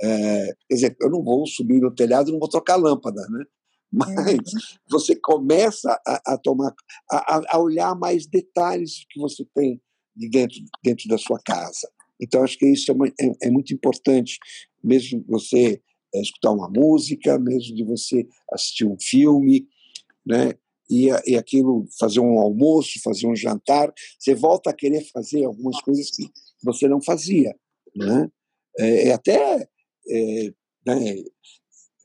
É, 0.00 0.46
quer 0.68 0.74
dizer, 0.74 0.96
eu 1.00 1.10
não 1.10 1.24
vou 1.24 1.46
subir 1.46 1.80
no 1.80 1.94
telhado, 1.94 2.30
não 2.30 2.38
vou 2.38 2.48
trocar 2.48 2.76
lâmpada, 2.76 3.20
né? 3.30 3.44
Mas 3.90 4.28
uhum. 4.28 4.60
você 4.90 5.16
começa 5.16 5.98
a, 6.06 6.34
a 6.34 6.38
tomar, 6.38 6.74
a, 7.10 7.40
a, 7.56 7.58
olhar 7.58 7.94
mais 7.94 8.26
detalhes 8.26 9.06
que 9.08 9.18
você 9.18 9.44
tem 9.54 9.80
de 10.14 10.28
dentro, 10.28 10.58
dentro 10.84 11.08
da 11.08 11.16
sua 11.16 11.40
casa. 11.44 11.88
Então, 12.20 12.42
acho 12.42 12.58
que 12.58 12.66
isso 12.66 12.90
é, 12.90 13.24
é, 13.24 13.48
é 13.48 13.50
muito 13.50 13.72
importante, 13.72 14.38
mesmo 14.82 15.24
você 15.28 15.80
é, 16.14 16.20
escutar 16.20 16.52
uma 16.52 16.68
música, 16.68 17.38
mesmo 17.38 17.74
de 17.74 17.84
você 17.84 18.26
assistir 18.52 18.84
um 18.84 18.96
filme, 18.98 19.66
né? 20.24 20.54
e, 20.88 21.08
e 21.26 21.36
aquilo, 21.36 21.86
fazer 21.98 22.20
um 22.20 22.38
almoço, 22.38 23.00
fazer 23.02 23.26
um 23.26 23.34
jantar, 23.34 23.92
você 24.18 24.34
volta 24.34 24.70
a 24.70 24.74
querer 24.74 25.04
fazer 25.12 25.44
algumas 25.44 25.80
coisas 25.80 26.10
que 26.10 26.30
você 26.62 26.88
não 26.88 27.02
fazia. 27.02 27.54
Né? 27.94 28.30
É, 28.78 29.08
é 29.08 29.12
até 29.12 29.68
é, 30.08 30.54
né, 30.86 31.24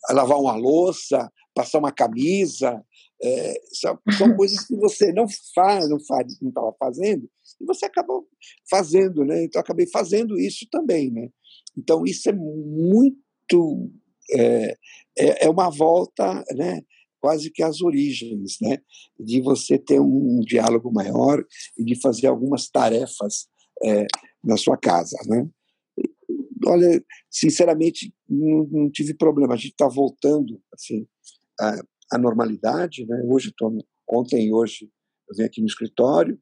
lavar 0.09 0.39
uma 0.39 0.55
louça, 0.55 1.31
passar 1.53 1.79
uma 1.79 1.91
camisa, 1.91 2.83
é, 3.23 3.61
são, 3.71 3.99
são 4.17 4.33
coisas 4.35 4.65
que 4.65 4.75
você 4.75 5.11
não 5.13 5.27
faz, 5.53 5.89
não 5.89 5.99
faz, 5.99 6.39
não 6.41 6.49
estava 6.49 6.73
fazendo, 6.79 7.29
e 7.61 7.65
você 7.65 7.85
acabou 7.85 8.27
fazendo, 8.69 9.23
né? 9.23 9.43
Então 9.43 9.61
acabei 9.61 9.87
fazendo 9.87 10.37
isso 10.39 10.67
também, 10.71 11.11
né? 11.11 11.29
Então 11.77 12.03
isso 12.05 12.29
é 12.29 12.33
muito 12.33 13.91
é, 14.33 14.77
é, 15.17 15.45
é 15.45 15.49
uma 15.49 15.69
volta, 15.69 16.43
né? 16.55 16.81
Quase 17.19 17.51
que 17.51 17.61
às 17.61 17.81
origens, 17.81 18.57
né? 18.61 18.79
De 19.19 19.41
você 19.41 19.77
ter 19.77 19.99
um 19.99 20.39
diálogo 20.41 20.91
maior 20.91 21.43
e 21.77 21.83
de 21.83 21.99
fazer 21.99 22.27
algumas 22.27 22.69
tarefas 22.69 23.47
é, 23.83 24.07
na 24.43 24.57
sua 24.57 24.77
casa, 24.77 25.17
né? 25.27 25.47
Olha, 26.65 27.03
sinceramente, 27.29 28.13
não, 28.29 28.67
não 28.71 28.91
tive 28.91 29.13
problema. 29.15 29.53
A 29.53 29.57
gente 29.57 29.71
está 29.71 29.87
voltando, 29.87 30.61
assim, 30.73 31.07
a, 31.59 31.81
a 32.13 32.17
normalidade, 32.17 33.05
né? 33.05 33.21
Hoje 33.25 33.49
estou, 33.49 33.75
ontem 34.09 34.47
e 34.47 34.53
hoje 34.53 34.89
eu 35.29 35.35
venho 35.35 35.47
aqui 35.47 35.61
no 35.61 35.67
escritório, 35.67 36.39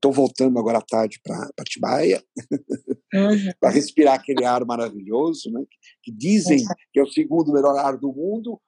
estou 0.00 0.12
voltando 0.12 0.58
agora 0.58 0.78
à 0.78 0.82
tarde 0.82 1.20
para 1.22 1.50
Atibaia, 1.58 2.24
uhum. 3.14 3.52
para 3.60 3.70
respirar 3.70 4.14
aquele 4.14 4.44
ar 4.44 4.64
maravilhoso, 4.64 5.50
né? 5.52 5.62
que 6.02 6.10
dizem 6.10 6.64
que 6.90 6.98
é 6.98 7.02
o 7.02 7.10
segundo 7.10 7.52
melhor 7.52 7.76
ar 7.76 7.98
do 7.98 8.10
mundo, 8.10 8.58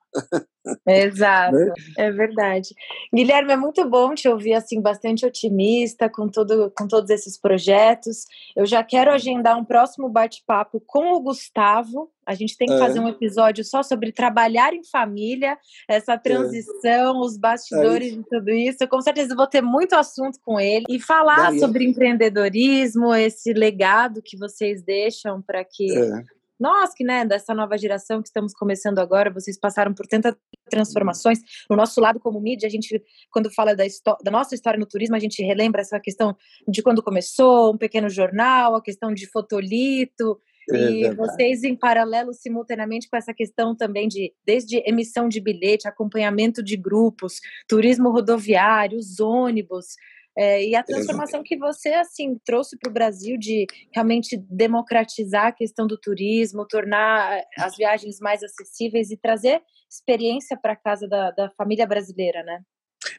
Exato, 0.86 1.56
né? 1.56 1.72
é 1.98 2.10
verdade. 2.10 2.68
Guilherme, 3.12 3.52
é 3.52 3.56
muito 3.56 3.88
bom 3.88 4.14
te 4.14 4.28
ouvir 4.28 4.54
assim 4.54 4.80
bastante 4.80 5.26
otimista 5.26 6.08
com 6.08 6.28
todo, 6.28 6.72
com 6.76 6.86
todos 6.86 7.10
esses 7.10 7.38
projetos. 7.38 8.24
Eu 8.54 8.64
já 8.64 8.82
quero 8.84 9.10
agendar 9.10 9.58
um 9.58 9.64
próximo 9.64 10.08
bate-papo 10.08 10.80
com 10.86 11.14
o 11.14 11.20
Gustavo. 11.20 12.10
A 12.24 12.34
gente 12.34 12.56
tem 12.56 12.68
que 12.68 12.74
é. 12.74 12.78
fazer 12.78 13.00
um 13.00 13.08
episódio 13.08 13.64
só 13.64 13.82
sobre 13.82 14.12
trabalhar 14.12 14.72
em 14.72 14.84
família, 14.84 15.58
essa 15.88 16.12
é. 16.12 16.18
transição, 16.18 17.16
é. 17.16 17.26
os 17.26 17.36
bastidores 17.36 18.12
é 18.12 18.16
de 18.16 18.22
tudo 18.28 18.50
isso. 18.50 18.78
Eu, 18.80 18.88
com 18.88 19.00
certeza 19.00 19.34
vou 19.34 19.48
ter 19.48 19.62
muito 19.62 19.94
assunto 19.94 20.38
com 20.44 20.60
ele 20.60 20.84
e 20.88 21.00
falar 21.00 21.50
Daí, 21.50 21.58
sobre 21.58 21.84
empreendedorismo, 21.84 23.12
esse 23.14 23.52
legado 23.52 24.22
que 24.22 24.38
vocês 24.38 24.82
deixam 24.84 25.42
para 25.42 25.64
que 25.64 25.90
é 25.96 26.41
nós 26.62 26.94
que, 26.94 27.02
né, 27.02 27.24
dessa 27.24 27.52
nova 27.52 27.76
geração 27.76 28.22
que 28.22 28.28
estamos 28.28 28.54
começando 28.54 29.00
agora, 29.00 29.30
vocês 29.30 29.58
passaram 29.58 29.92
por 29.92 30.06
tantas 30.06 30.36
transformações. 30.70 31.40
No 31.68 31.74
nosso 31.74 32.00
lado 32.00 32.20
como 32.20 32.40
mídia, 32.40 32.68
a 32.68 32.70
gente, 32.70 33.02
quando 33.30 33.52
fala 33.52 33.74
da, 33.74 33.84
da 34.22 34.30
nossa 34.30 34.54
história 34.54 34.78
no 34.78 34.86
turismo, 34.86 35.16
a 35.16 35.18
gente 35.18 35.42
relembra 35.42 35.80
essa 35.80 35.98
questão 35.98 36.36
de 36.68 36.80
quando 36.80 37.02
começou, 37.02 37.74
um 37.74 37.76
pequeno 37.76 38.08
jornal, 38.08 38.76
a 38.76 38.82
questão 38.82 39.12
de 39.12 39.26
fotolito, 39.26 40.40
é 40.70 40.76
e 40.76 41.14
vocês, 41.14 41.64
em 41.64 41.74
paralelo, 41.74 42.32
simultaneamente 42.32 43.08
com 43.10 43.16
essa 43.16 43.34
questão 43.34 43.74
também 43.74 44.06
de, 44.06 44.32
desde 44.46 44.82
emissão 44.86 45.28
de 45.28 45.40
bilhete, 45.40 45.88
acompanhamento 45.88 46.62
de 46.62 46.76
grupos, 46.76 47.40
turismo 47.66 48.10
rodoviário, 48.10 48.96
os 48.96 49.18
ônibus, 49.18 49.96
é, 50.36 50.64
e 50.64 50.74
a 50.74 50.82
transformação 50.82 51.42
que 51.42 51.56
você 51.56 51.90
assim 51.90 52.38
trouxe 52.44 52.76
para 52.78 52.90
o 52.90 52.92
Brasil 52.92 53.36
de 53.36 53.66
realmente 53.94 54.36
democratizar 54.48 55.46
a 55.48 55.52
questão 55.52 55.86
do 55.86 55.98
turismo, 55.98 56.66
tornar 56.66 57.38
eh, 57.38 57.44
as 57.58 57.76
viagens 57.76 58.18
mais 58.18 58.42
acessíveis 58.42 59.10
e 59.10 59.16
trazer 59.16 59.60
experiência 59.90 60.56
para 60.56 60.74
casa 60.74 61.06
da, 61.06 61.30
da, 61.32 61.50
família 61.50 61.86
brasileira, 61.86 62.42
né? 62.44 62.62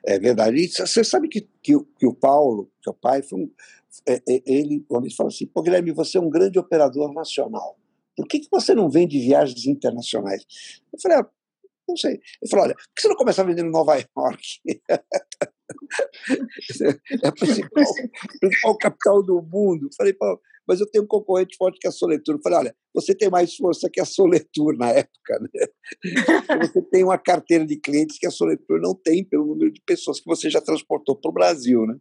É 0.06 0.18
verdade. 0.18 0.58
E 0.58 0.68
você 0.68 1.04
sabe 1.04 1.28
que, 1.28 1.42
que, 1.62 1.74
que 2.00 2.08
o 2.08 2.16
Paulo, 2.16 2.72
seu 2.84 2.94
pai, 2.94 3.22
foi 3.22 3.42
um, 3.42 3.52
é, 4.08 4.16
é, 4.16 4.42
ele 4.46 4.84
uma 4.90 5.02
vez 5.02 5.16
falou 5.16 5.30
assim: 5.30 5.46
Pô, 5.46 5.62
Guilherme, 5.62 5.92
você 5.92 6.18
é 6.18 6.22
um 6.22 6.30
grande 6.30 6.58
operador 6.58 7.14
nacional. 7.14 7.78
Por 8.16 8.28
que, 8.28 8.40
que 8.40 8.48
você 8.52 8.74
não 8.74 8.90
vende 8.90 9.20
viagens 9.20 9.66
internacionais? 9.66 10.46
Eu 10.92 11.00
falei, 11.00 11.18
ah, 11.20 11.30
não 11.88 11.96
sei. 11.96 12.14
Ele 12.42 12.50
falou: 12.50 12.66
olha, 12.66 12.76
por 12.76 12.84
que 12.96 13.02
você 13.02 13.08
não 13.08 13.16
começa 13.16 13.42
a 13.42 13.46
vender 13.46 13.64
em 13.64 13.72
Nova 13.72 13.96
York? 13.96 14.62
é 16.82 17.28
a 17.28 17.32
principal, 17.32 17.84
principal 18.40 18.78
capital 18.78 19.24
do 19.24 19.42
mundo. 19.42 19.90
Falei, 19.98 20.14
Pô, 20.14 20.40
mas 20.68 20.80
eu 20.80 20.90
tenho 20.90 21.04
um 21.04 21.08
concorrente 21.08 21.58
forte 21.58 21.78
que 21.80 21.88
é 21.88 21.90
a 21.90 21.92
Soletur. 21.92 22.40
Falei, 22.42 22.60
olha, 22.60 22.76
você 22.94 23.14
tem 23.14 23.30
mais 23.30 23.56
força 23.56 23.90
que 23.92 24.00
a 24.00 24.06
Soletur 24.06 24.78
na 24.78 24.90
época, 24.90 25.40
né? 25.40 25.66
Você 26.72 26.82
tem 26.84 27.04
uma 27.04 27.18
carteira 27.18 27.66
de 27.66 27.76
clientes 27.78 28.18
que 28.18 28.28
a 28.28 28.32
Soletur 28.32 28.80
não 28.80 28.96
tem 28.96 29.24
pelo 29.24 29.46
número 29.46 29.72
de 29.72 29.82
pessoas 29.86 30.20
que 30.20 30.26
você 30.26 30.50
já 30.50 30.62
transportou 30.62 31.16
para 31.16 31.30
o 31.30 31.34
Brasil, 31.34 31.86
né? 31.86 31.98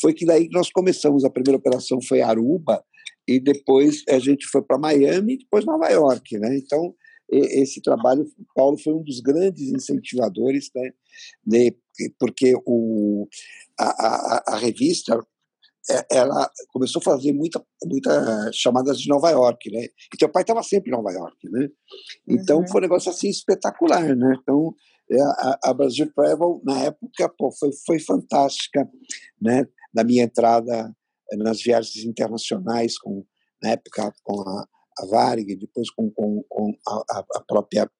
Foi 0.00 0.12
que 0.12 0.26
daí 0.26 0.48
nós 0.50 0.70
começamos. 0.70 1.24
A 1.24 1.30
primeira 1.30 1.56
operação 1.56 2.00
foi 2.02 2.20
Aruba 2.20 2.84
e 3.26 3.38
depois 3.38 4.02
a 4.08 4.18
gente 4.18 4.46
foi 4.46 4.62
para 4.62 4.78
Miami 4.78 5.34
e 5.34 5.38
depois 5.38 5.64
Nova 5.64 5.88
York, 5.88 6.38
né? 6.38 6.56
Então 6.56 6.94
esse 7.32 7.80
trabalho, 7.80 8.26
Paulo 8.54 8.78
foi 8.78 8.92
um 8.92 9.02
dos 9.02 9.20
grandes 9.20 9.72
incentivadores, 9.72 10.70
né, 10.74 10.90
de, 11.46 11.74
porque 12.18 12.54
o, 12.66 13.26
a, 13.78 13.84
a, 13.84 14.42
a, 14.54 14.56
revista 14.58 15.18
é, 15.90 16.18
ela 16.18 16.50
começou 16.68 17.00
a 17.00 17.04
fazer 17.04 17.32
muita, 17.32 17.64
muita 17.84 18.50
chamadas 18.52 19.00
de 19.00 19.08
Nova 19.08 19.30
York, 19.30 19.70
né? 19.70 19.84
E 20.14 20.16
teu 20.16 20.28
pai 20.28 20.42
estava 20.42 20.62
sempre 20.62 20.90
em 20.90 20.94
Nova 20.94 21.10
York, 21.10 21.36
né? 21.50 21.68
Então 22.28 22.60
uhum. 22.60 22.68
foi 22.68 22.80
um 22.80 22.82
negócio 22.82 23.10
assim 23.10 23.28
espetacular, 23.28 24.14
né? 24.14 24.36
Então 24.40 24.74
é, 25.10 25.20
a, 25.20 25.58
a 25.64 25.74
Brasil 25.74 26.10
Travel 26.14 26.60
na 26.64 26.84
época 26.84 27.28
pô, 27.36 27.50
foi 27.50 27.70
foi 27.84 27.98
fantástica, 27.98 28.88
né? 29.40 29.66
Na 29.92 30.04
minha 30.04 30.24
entrada 30.24 30.94
nas 31.36 31.62
viagens 31.62 32.04
internacionais 32.04 32.98
com 32.98 33.24
na 33.62 33.70
época 33.70 34.12
com 34.22 34.40
a 34.40 34.66
a 34.98 35.06
Varig, 35.06 35.56
depois 35.56 35.90
com, 35.90 36.10
com, 36.10 36.44
com 36.48 36.72
a, 36.86 37.24
a, 37.34 37.44
própria 37.46 37.90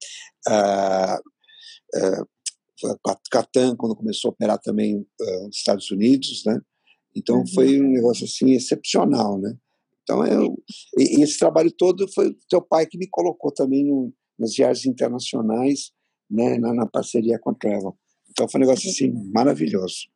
a, 0.46 1.20
a 3.06 3.16
Catan, 3.30 3.76
quando 3.76 3.96
começou 3.96 4.30
a 4.30 4.32
operar 4.32 4.58
também 4.58 4.96
uh, 4.96 5.46
nos 5.46 5.56
Estados 5.56 5.90
Unidos, 5.90 6.42
né? 6.46 6.60
Então 7.14 7.38
uhum. 7.38 7.46
foi 7.54 7.80
um 7.80 7.90
negócio 7.90 8.24
assim 8.24 8.52
excepcional, 8.52 9.38
né? 9.38 9.54
Então 10.02 10.24
eu, 10.26 10.56
e, 10.98 11.22
esse 11.22 11.38
trabalho 11.38 11.70
todo 11.70 12.10
foi 12.12 12.34
teu 12.48 12.60
pai 12.60 12.86
que 12.86 12.98
me 12.98 13.08
colocou 13.08 13.52
também 13.52 13.84
no, 13.84 14.12
nas 14.38 14.54
viagens 14.54 14.86
internacionais, 14.86 15.92
né? 16.30 16.58
Na, 16.58 16.74
na 16.74 16.86
parceria 16.86 17.38
com 17.38 17.50
a 17.50 17.54
Travel. 17.54 17.96
Então 18.30 18.48
foi 18.48 18.60
um 18.60 18.64
negócio 18.64 18.90
assim 18.90 19.12
maravilhoso. 19.32 20.08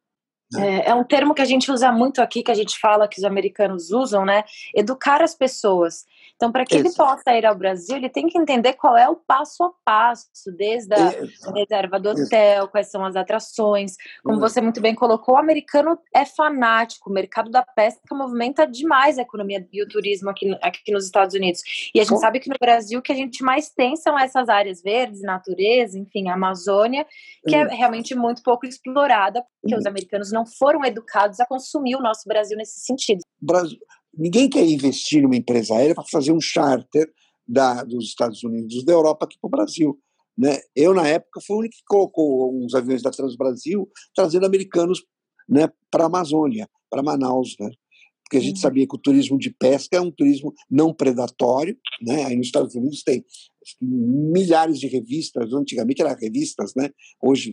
Né? 0.53 0.81
É, 0.81 0.91
é, 0.91 0.95
um 0.95 1.05
termo 1.05 1.35
que 1.35 1.43
a 1.43 1.47
gente 1.47 1.71
usa 1.71 1.91
muito 1.93 2.21
aqui, 2.21 2.43
que 2.43 2.51
a 2.51 2.55
gente 2.55 2.79
fala 2.79 3.09
que 3.09 3.19
os 3.19 3.25
americanos 3.25 3.91
usam, 3.91 4.25
né? 4.25 4.45
Educar 4.75 5.23
as 5.23 5.35
pessoas. 5.35 6.05
Então, 6.37 6.53
para 6.53 6.67
que 6.67 6.77
Isso. 6.77 6.87
ele 6.87 6.95
possa 6.95 7.35
ir 7.35 7.47
ao 7.47 7.55
Brasil, 7.55 7.97
ele 7.97 8.11
tem 8.11 8.29
que 8.29 8.39
entender 8.39 8.75
qual 8.75 8.97
é 8.97 9.09
o 9.09 9.17
passo 9.17 9.65
a 9.65 9.71
passo, 9.85 10.27
desde 10.57 10.95
a 10.95 11.25
Isso. 11.25 11.51
reserva 11.51 11.99
do 11.99 12.11
hotel, 12.11 12.65
Isso. 12.65 12.69
quais 12.69 12.91
são 12.91 13.05
as 13.05 13.17
atrações. 13.17 13.95
Como 14.23 14.39
você 14.39 14.61
muito 14.61 14.81
bem 14.81 14.95
colocou, 14.95 15.35
o 15.35 15.39
americano 15.39 15.99
é 16.15 16.27
fanático. 16.27 17.09
O 17.09 17.13
mercado 17.13 17.51
da 17.51 17.63
pesca 17.63 18.15
movimenta 18.15 18.67
demais 18.67 19.19
a 19.19 19.23
economia 19.23 19.67
e 19.73 19.83
o 19.83 19.89
turismo 19.89 20.29
aqui, 20.29 20.55
aqui 20.61 20.93
nos 20.93 21.07
Estados 21.07 21.35
Unidos. 21.35 21.63
E 21.95 22.01
a 22.01 22.03
gente 22.03 22.13
Bom. 22.13 22.21
sabe 22.21 22.39
que 22.39 22.51
no 22.51 22.57
Brasil 22.61 22.99
o 22.99 23.03
que 23.03 23.13
a 23.13 23.17
gente 23.17 23.43
mais 23.43 23.71
tem 23.71 23.97
são 23.97 24.19
essas 24.19 24.51
áreas 24.51 24.83
verdes, 24.83 25.23
natureza, 25.23 25.99
enfim, 25.99 26.29
a 26.29 26.35
Amazônia, 26.35 27.07
que 27.47 27.57
é 27.57 27.65
realmente 27.65 28.15
muito 28.15 28.43
pouco 28.43 28.67
explorada, 28.67 29.43
porque 29.63 29.75
os 29.75 29.87
americanos 29.87 30.31
não 30.31 30.45
foram 30.45 30.85
educados 30.85 31.41
a 31.41 31.47
consumir 31.47 31.97
o 31.97 32.03
nosso 32.03 32.29
Brasil 32.29 32.59
nesse 32.59 32.81
sentido. 32.81 33.23
Brasil, 33.41 33.81
ninguém 34.17 34.49
quer 34.49 34.65
investir 34.67 35.23
numa 35.23 35.37
empresa 35.37 35.75
aérea 35.75 35.95
para 35.95 36.05
fazer 36.05 36.33
um 36.33 36.41
charter 36.41 37.11
da, 37.47 37.85
dos 37.85 38.07
Estados 38.07 38.43
Unidos, 38.43 38.85
da 38.85 38.93
Europa 38.93 39.25
aqui 39.25 39.37
para 39.41 39.49
o 39.49 39.51
Brasil. 39.51 39.99
Né? 40.37 40.59
Eu, 40.75 40.93
na 40.93 41.07
época, 41.07 41.41
fui 41.47 41.57
o 41.57 41.59
único 41.61 41.77
que 41.77 41.85
colocou 41.87 42.55
uns 42.55 42.75
aviões 42.75 43.03
da 43.03 43.11
Transbrasil 43.11 43.89
trazendo 44.15 44.47
americanos 44.47 45.03
né, 45.49 45.71
para 45.91 46.05
a 46.05 46.07
Amazônia, 46.07 46.69
para 46.91 47.03
Manaus. 47.03 47.57
Né? 47.59 47.71
Porque 48.25 48.37
a 48.37 48.41
gente 48.41 48.57
uhum. 48.57 48.63
sabia 48.63 48.87
que 48.87 48.95
o 48.95 49.01
turismo 49.01 49.39
de 49.39 49.51
pesca 49.51 49.97
é 49.97 50.01
um 50.01 50.11
turismo 50.11 50.53
não 50.71 50.93
predatório. 50.93 51.79
Né? 52.03 52.25
Aí 52.25 52.37
nos 52.37 52.49
Estados 52.49 52.75
Unidos 52.75 53.03
tem 53.03 53.25
milhares 53.81 54.79
de 54.79 54.89
revistas, 54.89 55.53
antigamente 55.53 56.03
eram 56.03 56.15
revistas, 56.15 56.73
né? 56.77 56.91
hoje, 57.23 57.53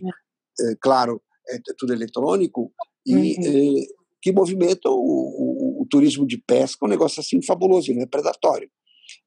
é. 0.60 0.72
é, 0.72 0.76
claro, 0.80 1.22
é 1.48 1.58
tudo 1.76 1.92
eletrônico, 1.92 2.72
e 3.06 3.14
uhum. 3.14 3.82
é, 3.82 3.86
que 4.22 4.32
movimentam 4.32 4.92
o, 4.94 5.73
o, 5.73 5.73
o, 5.84 5.86
turismo 5.86 6.26
de 6.26 6.38
pesca, 6.38 6.84
um 6.84 6.88
negócio 6.88 7.20
assim 7.20 7.42
fabuloso, 7.42 7.92
não 7.92 8.02
é 8.02 8.06
predatório. 8.06 8.70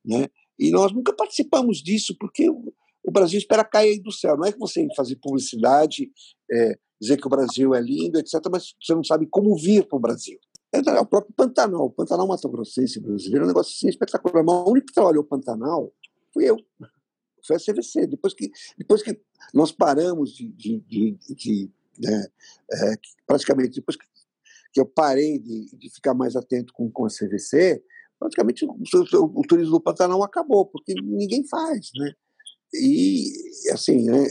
Né? 0.03 0.28
E 0.60 0.72
nós 0.72 0.91
nunca 0.91 1.14
participamos 1.14 1.78
disso, 1.78 2.16
porque 2.20 2.49
o, 2.49 2.74
o 3.03 3.12
Brasil 3.12 3.38
espera 3.38 3.64
cair 3.64 3.99
do 4.01 4.12
céu. 4.12 4.36
Não 4.36 4.45
é 4.45 4.51
que 4.51 4.60
você 4.60 4.88
fazer 4.95 5.16
publicidade, 5.18 6.12
é, 6.51 6.78
dizer 6.99 7.18
que 7.18 7.28
o 7.28 7.30
Brasil 7.30 7.74
é 7.76 7.82
lindo, 7.82 8.20
etc., 8.20 8.41
mas 8.51 8.74
você 8.82 8.93
não 8.93 9.03
sabe 9.03 9.28
como 9.28 9.55
vir 9.55 9.88
para 9.88 9.97
o 9.97 10.01
Brasil. 10.01 10.39
É, 10.74 10.80
é 10.80 10.99
o 10.99 11.05
próprio 11.05 11.34
Pantanal. 11.34 11.86
O 11.86 11.91
Pantanal 11.91 12.28
Mato 12.28 12.49
Grossense 12.49 12.99
brasileiro 12.99 13.43
é 13.43 13.45
um 13.45 13.47
negócio 13.47 13.74
assim 13.74 13.88
espetacular. 13.88 14.43
Mas 14.43 14.55
o 14.55 14.72
único 14.72 14.88
que 14.88 14.93
trabalhou 14.93 15.24
o 15.24 15.28
Pantanal 15.28 15.93
fui 16.34 16.49
eu. 16.49 16.58
Foi 17.45 17.55
a 17.55 17.60
CVC. 17.60 18.08
Depois 18.08 18.34
que, 18.34 18.51
depois 18.78 19.01
que 19.01 19.20
nós 19.53 19.72
paramos 19.72 20.36
de, 20.36 20.49
de, 20.49 20.80
de, 20.82 21.18
de 21.36 21.72
Né? 21.99 22.28
É, 22.72 22.93
praticamente, 23.26 23.76
depois 23.76 23.95
que, 23.95 24.05
que 24.78 24.82
eu 24.82 24.86
parei 24.86 25.39
de, 25.39 25.75
de, 25.75 25.89
ficar 25.89 26.13
mais 26.13 26.36
atento 26.36 26.71
com, 26.71 26.91
com 26.91 27.05
a 27.05 27.09
CVC, 27.09 27.84
praticamente 28.19 28.63
o, 28.63 28.69
o, 28.69 29.39
o, 29.39 29.41
turismo 29.41 29.71
do 29.71 29.82
Pantanal 29.82 30.21
acabou, 30.21 30.67
porque 30.67 30.93
ninguém 31.01 31.43
faz. 31.47 31.89
Né? 31.95 32.13
E, 32.75 33.23
assim, 33.71 34.03
né, 34.05 34.28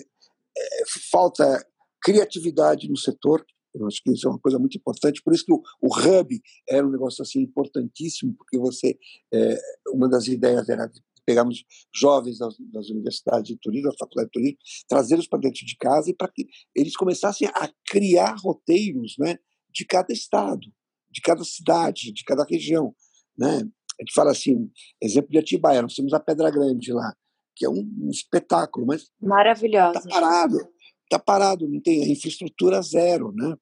falta 1.11 1.66
criatividade 2.01 2.88
no 2.88 2.97
setor, 2.97 3.44
eu 3.74 3.88
acho 3.88 4.01
que 4.05 4.12
isso 4.12 4.28
é 4.28 4.30
uma 4.30 4.38
coisa 4.38 4.57
muito 4.57 4.78
importante. 4.78 5.20
Por 5.20 5.34
isso 5.34 5.44
que 5.44 5.53
o, 5.53 5.61
o 5.82 5.88
hub 5.88 6.40
era 6.68 6.86
um 6.86 6.92
negócio 6.92 7.22
assim 7.22 7.40
importantíssimo, 7.40 8.32
porque 8.34 8.57
você 8.57 8.97
é, 9.34 9.59
uma 9.92 10.09
das 10.09 10.28
ideias 10.28 10.68
era 10.68 10.88
pegarmos 11.26 11.64
jovens 11.92 12.38
das, 12.38 12.55
das, 12.72 12.88
universidades 12.88 13.49
de 13.49 13.59
turismo, 13.59 13.90
da 13.90 13.99
faculdade 13.99 14.28
de 14.28 14.32
turismo, 14.32 14.59
trazê-los 14.88 15.26
para 15.26 15.40
dentro 15.40 15.66
de 15.66 15.76
casa 15.76 16.09
e 16.09 16.14
para 16.14 16.28
que 16.28 16.47
eles 16.72 16.97
começassem 16.97 17.49
a 17.49 17.68
criar 17.84 18.36
roteiros, 18.38 19.16
né, 19.18 19.36
de 19.77 19.85
cada 19.85 20.12
estado, 20.12 20.66
de 21.11 21.20
cada 21.20 21.45
cidade, 21.45 22.12
de 22.12 22.24
cada 22.24 22.45
região, 22.45 22.95
né? 23.37 23.59
A 23.99 24.03
gente 24.03 24.14
fala 24.14 24.31
assim, 24.31 24.70
exemplo 25.01 25.31
de 25.31 25.39
Atibaia, 25.39 25.83
nós 25.83 25.95
temos 25.95 26.12
a 26.12 26.20
Pedra 26.20 26.51
Grande 26.51 26.93
lá, 26.93 27.14
que 27.55 27.64
é 27.64 27.68
um, 27.68 27.89
um 28.01 28.11
espetáculo, 28.11 28.87
mas 28.87 29.11
maravilhoso. 29.20 29.99
Está 29.99 30.09
parado, 30.09 30.59
está 31.05 31.18
parado, 31.18 31.68
não 31.68 31.81
tem 31.81 32.11
infraestrutura 32.11 32.81
zero, 32.83 33.33
né? 33.33 33.55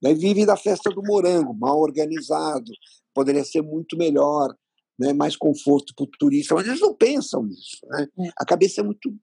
Daí 0.00 0.14
vive 0.14 0.44
da 0.44 0.56
festa 0.56 0.90
do 0.90 1.02
morango, 1.02 1.54
mal 1.54 1.80
organizado, 1.80 2.70
poderia 3.14 3.44
ser 3.44 3.62
muito 3.62 3.96
melhor, 3.96 4.54
né, 4.98 5.12
mais 5.12 5.34
conforto 5.36 5.94
para 5.96 6.04
o 6.04 6.10
turista, 6.18 6.54
mas 6.54 6.66
eles 6.66 6.80
não 6.80 6.94
pensam 6.94 7.42
nisso. 7.44 7.78
Né? 7.84 8.06
É. 8.26 8.30
A 8.38 8.44
cabeça 8.44 8.80
é 8.80 8.84
muito 8.84 9.14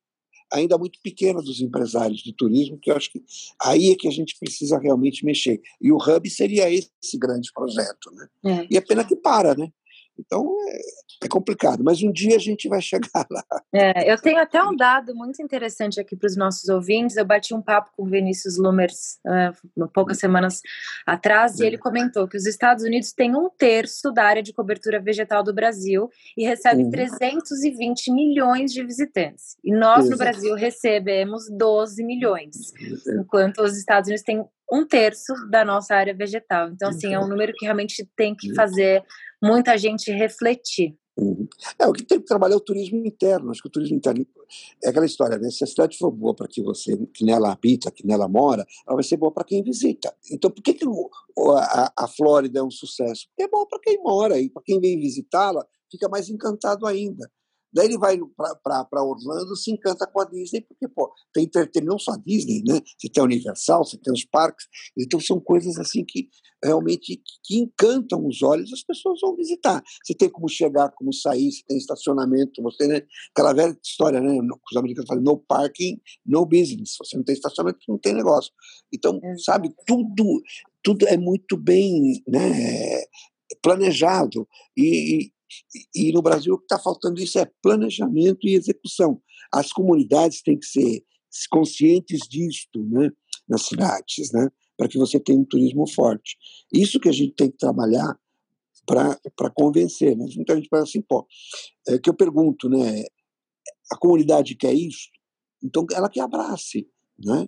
ainda 0.51 0.77
muito 0.77 0.99
pequena 1.01 1.41
dos 1.41 1.61
empresários 1.61 2.21
de 2.21 2.33
turismo, 2.33 2.79
que 2.79 2.91
eu 2.91 2.95
acho 2.95 3.11
que 3.11 3.21
aí 3.61 3.91
é 3.91 3.95
que 3.95 4.07
a 4.07 4.11
gente 4.11 4.37
precisa 4.39 4.77
realmente 4.79 5.25
mexer. 5.25 5.61
E 5.81 5.91
o 5.91 5.97
Hub 5.97 6.29
seria 6.29 6.69
esse 6.71 7.17
grande 7.17 7.51
projeto. 7.53 8.11
Né? 8.13 8.27
É. 8.45 8.67
E 8.71 8.77
é 8.77 8.81
pena 8.81 9.03
que 9.03 9.15
para, 9.15 9.55
né? 9.55 9.71
Então 10.19 10.55
é, 10.67 11.25
é, 11.25 11.27
complicado, 11.27 11.83
mas 11.83 12.01
um 12.03 12.11
dia 12.11 12.35
a 12.35 12.39
gente 12.39 12.67
vai 12.67 12.81
chegar 12.81 13.25
lá. 13.29 13.43
É, 13.73 14.11
eu 14.11 14.17
tenho 14.19 14.39
até 14.39 14.61
um 14.63 14.75
dado 14.75 15.15
muito 15.15 15.41
interessante 15.41 15.99
aqui 15.99 16.15
para 16.15 16.27
os 16.27 16.35
nossos 16.35 16.67
ouvintes. 16.69 17.17
Eu 17.17 17.25
bati 17.25 17.53
um 17.53 17.61
papo 17.61 17.91
com 17.95 18.03
o 18.03 18.09
Vinícius 18.09 18.57
Lumers 18.57 19.19
uh, 19.25 19.87
poucas 19.89 20.17
semanas 20.19 20.61
atrás 21.05 21.59
e 21.59 21.65
ele 21.65 21.77
comentou 21.77 22.27
que 22.27 22.37
os 22.37 22.45
Estados 22.45 22.83
Unidos 22.83 23.13
têm 23.13 23.35
um 23.35 23.49
terço 23.49 24.11
da 24.11 24.23
área 24.23 24.43
de 24.43 24.53
cobertura 24.53 24.99
vegetal 24.99 25.43
do 25.43 25.53
Brasil 25.53 26.09
e 26.37 26.45
recebe 26.45 26.83
uhum. 26.83 26.91
320 26.91 28.11
milhões 28.11 28.71
de 28.71 28.83
visitantes. 28.83 29.57
E 29.63 29.71
nós 29.71 30.05
Exato. 30.05 30.11
no 30.11 30.17
Brasil 30.17 30.55
recebemos 30.55 31.43
12 31.49 32.03
milhões, 32.03 32.73
enquanto 33.07 33.61
os 33.61 33.77
Estados 33.77 34.07
Unidos 34.07 34.23
têm 34.23 34.43
um 34.71 34.85
terço 34.85 35.33
da 35.49 35.65
nossa 35.65 35.95
área 35.95 36.13
vegetal. 36.13 36.69
Então, 36.69 36.89
assim, 36.89 37.13
é 37.13 37.19
um 37.19 37.27
número 37.27 37.53
que 37.53 37.65
realmente 37.65 38.07
tem 38.15 38.35
que 38.35 38.53
fazer 38.53 39.03
muita 39.41 39.77
gente 39.77 40.11
refletir. 40.11 40.97
Uhum. 41.19 41.47
É, 41.77 41.85
o 41.85 41.91
que 41.91 42.03
tem 42.03 42.17
que 42.17 42.25
trabalhar 42.25 42.53
é 42.53 42.57
o 42.57 42.61
turismo 42.61 43.05
interno. 43.05 43.51
Acho 43.51 43.61
que 43.61 43.67
o 43.67 43.71
turismo 43.71 43.97
interno 43.97 44.25
é 44.81 44.89
aquela 44.89 45.05
história, 45.05 45.37
né? 45.37 45.49
Se 45.51 45.65
a 45.65 45.67
cidade 45.67 45.97
for 45.97 46.11
boa 46.11 46.33
para 46.33 46.47
que 46.47 46.61
você, 46.61 46.95
que 47.13 47.25
nela 47.25 47.51
habita, 47.51 47.91
que 47.91 48.07
nela 48.07 48.27
mora, 48.29 48.65
ela 48.87 48.95
vai 48.95 49.03
ser 49.03 49.17
boa 49.17 49.31
para 49.31 49.43
quem 49.43 49.61
visita. 49.61 50.15
Então, 50.31 50.49
por 50.49 50.63
que, 50.63 50.73
que 50.73 50.85
a, 50.85 51.91
a 51.97 52.07
Flórida 52.07 52.59
é 52.59 52.63
um 52.63 52.71
sucesso? 52.71 53.27
Porque 53.27 53.43
é 53.43 53.47
boa 53.49 53.67
para 53.67 53.79
quem 53.79 54.01
mora 54.01 54.39
e 54.39 54.49
para 54.49 54.63
quem 54.63 54.79
vem 54.79 54.97
visitá-la 54.97 55.65
fica 55.91 56.07
mais 56.07 56.29
encantado 56.29 56.87
ainda. 56.87 57.29
Daí 57.73 57.87
ele 57.87 57.97
vai 57.97 58.17
para 58.63 59.03
Orlando, 59.03 59.55
se 59.55 59.71
encanta 59.71 60.07
com 60.07 60.21
a 60.21 60.25
Disney, 60.25 60.61
porque 60.61 60.87
pô, 60.87 61.11
tem 61.33 61.43
entretenimento, 61.45 61.91
não 61.91 61.99
só 61.99 62.13
a 62.13 62.17
Disney, 62.17 62.63
né? 62.67 62.81
Você 62.97 63.09
tem 63.09 63.21
a 63.21 63.25
Universal, 63.25 63.85
você 63.85 63.97
tem 63.97 64.13
os 64.13 64.25
parques, 64.25 64.65
então 64.97 65.19
são 65.19 65.39
coisas 65.39 65.77
assim 65.77 66.03
que 66.05 66.29
realmente 66.63 67.21
que 67.43 67.57
encantam 67.57 68.25
os 68.25 68.41
olhos, 68.41 68.73
as 68.73 68.83
pessoas 68.83 69.19
vão 69.21 69.35
visitar. 69.35 69.81
Você 70.03 70.13
tem 70.13 70.29
como 70.29 70.49
chegar, 70.49 70.91
como 70.91 71.13
sair, 71.13 71.51
você 71.51 71.63
tem 71.67 71.77
estacionamento, 71.77 72.61
você 72.61 72.87
né? 72.87 73.01
aquela 73.31 73.53
velha 73.53 73.77
história, 73.83 74.19
né? 74.19 74.37
Os 74.69 74.77
americanos 74.77 75.07
falam 75.07 75.23
no 75.23 75.37
parking, 75.37 75.99
no 76.25 76.45
business. 76.45 76.95
Você 76.99 77.15
não 77.15 77.23
tem 77.23 77.33
estacionamento, 77.33 77.79
não 77.87 77.97
tem 77.97 78.13
negócio. 78.13 78.51
Então, 78.93 79.19
é. 79.23 79.37
sabe, 79.37 79.73
tudo 79.85 80.41
tudo 80.83 81.07
é 81.07 81.17
muito 81.17 81.57
bem 81.57 82.23
né, 82.27 83.03
planejado 83.61 84.47
e, 84.77 85.31
e, 85.95 86.11
no 86.11 86.21
Brasil 86.21 86.53
o 86.53 86.57
que 86.57 86.65
está 86.65 86.79
faltando 86.79 87.21
isso 87.21 87.39
é 87.39 87.51
planejamento 87.61 88.47
e 88.47 88.55
execução. 88.55 89.21
As 89.51 89.71
comunidades 89.71 90.41
têm 90.41 90.57
que 90.57 90.65
ser 90.65 91.03
conscientes 91.49 92.21
disto, 92.27 92.83
né, 92.83 93.11
nas 93.47 93.63
cidades, 93.63 94.31
né, 94.31 94.49
para 94.77 94.87
que 94.87 94.97
você 94.97 95.19
tenha 95.19 95.39
um 95.39 95.45
turismo 95.45 95.87
forte. 95.87 96.37
Isso 96.73 96.99
que 96.99 97.09
a 97.09 97.11
gente 97.11 97.33
tem 97.33 97.51
que 97.51 97.57
trabalhar 97.57 98.17
para 98.85 99.49
convencer. 99.53 100.17
Né? 100.17 100.25
Muita 100.35 100.55
gente 100.55 100.69
fala 100.69 100.83
assim, 100.83 101.01
pô, 101.01 101.27
é 101.87 101.99
que 101.99 102.09
eu 102.09 102.13
pergunto, 102.13 102.67
né, 102.67 103.03
a 103.91 103.97
comunidade 103.97 104.55
quer 104.55 104.73
isso, 104.73 105.09
então 105.63 105.85
ela 105.93 106.09
que 106.09 106.19
abrace, 106.19 106.87
né? 107.17 107.47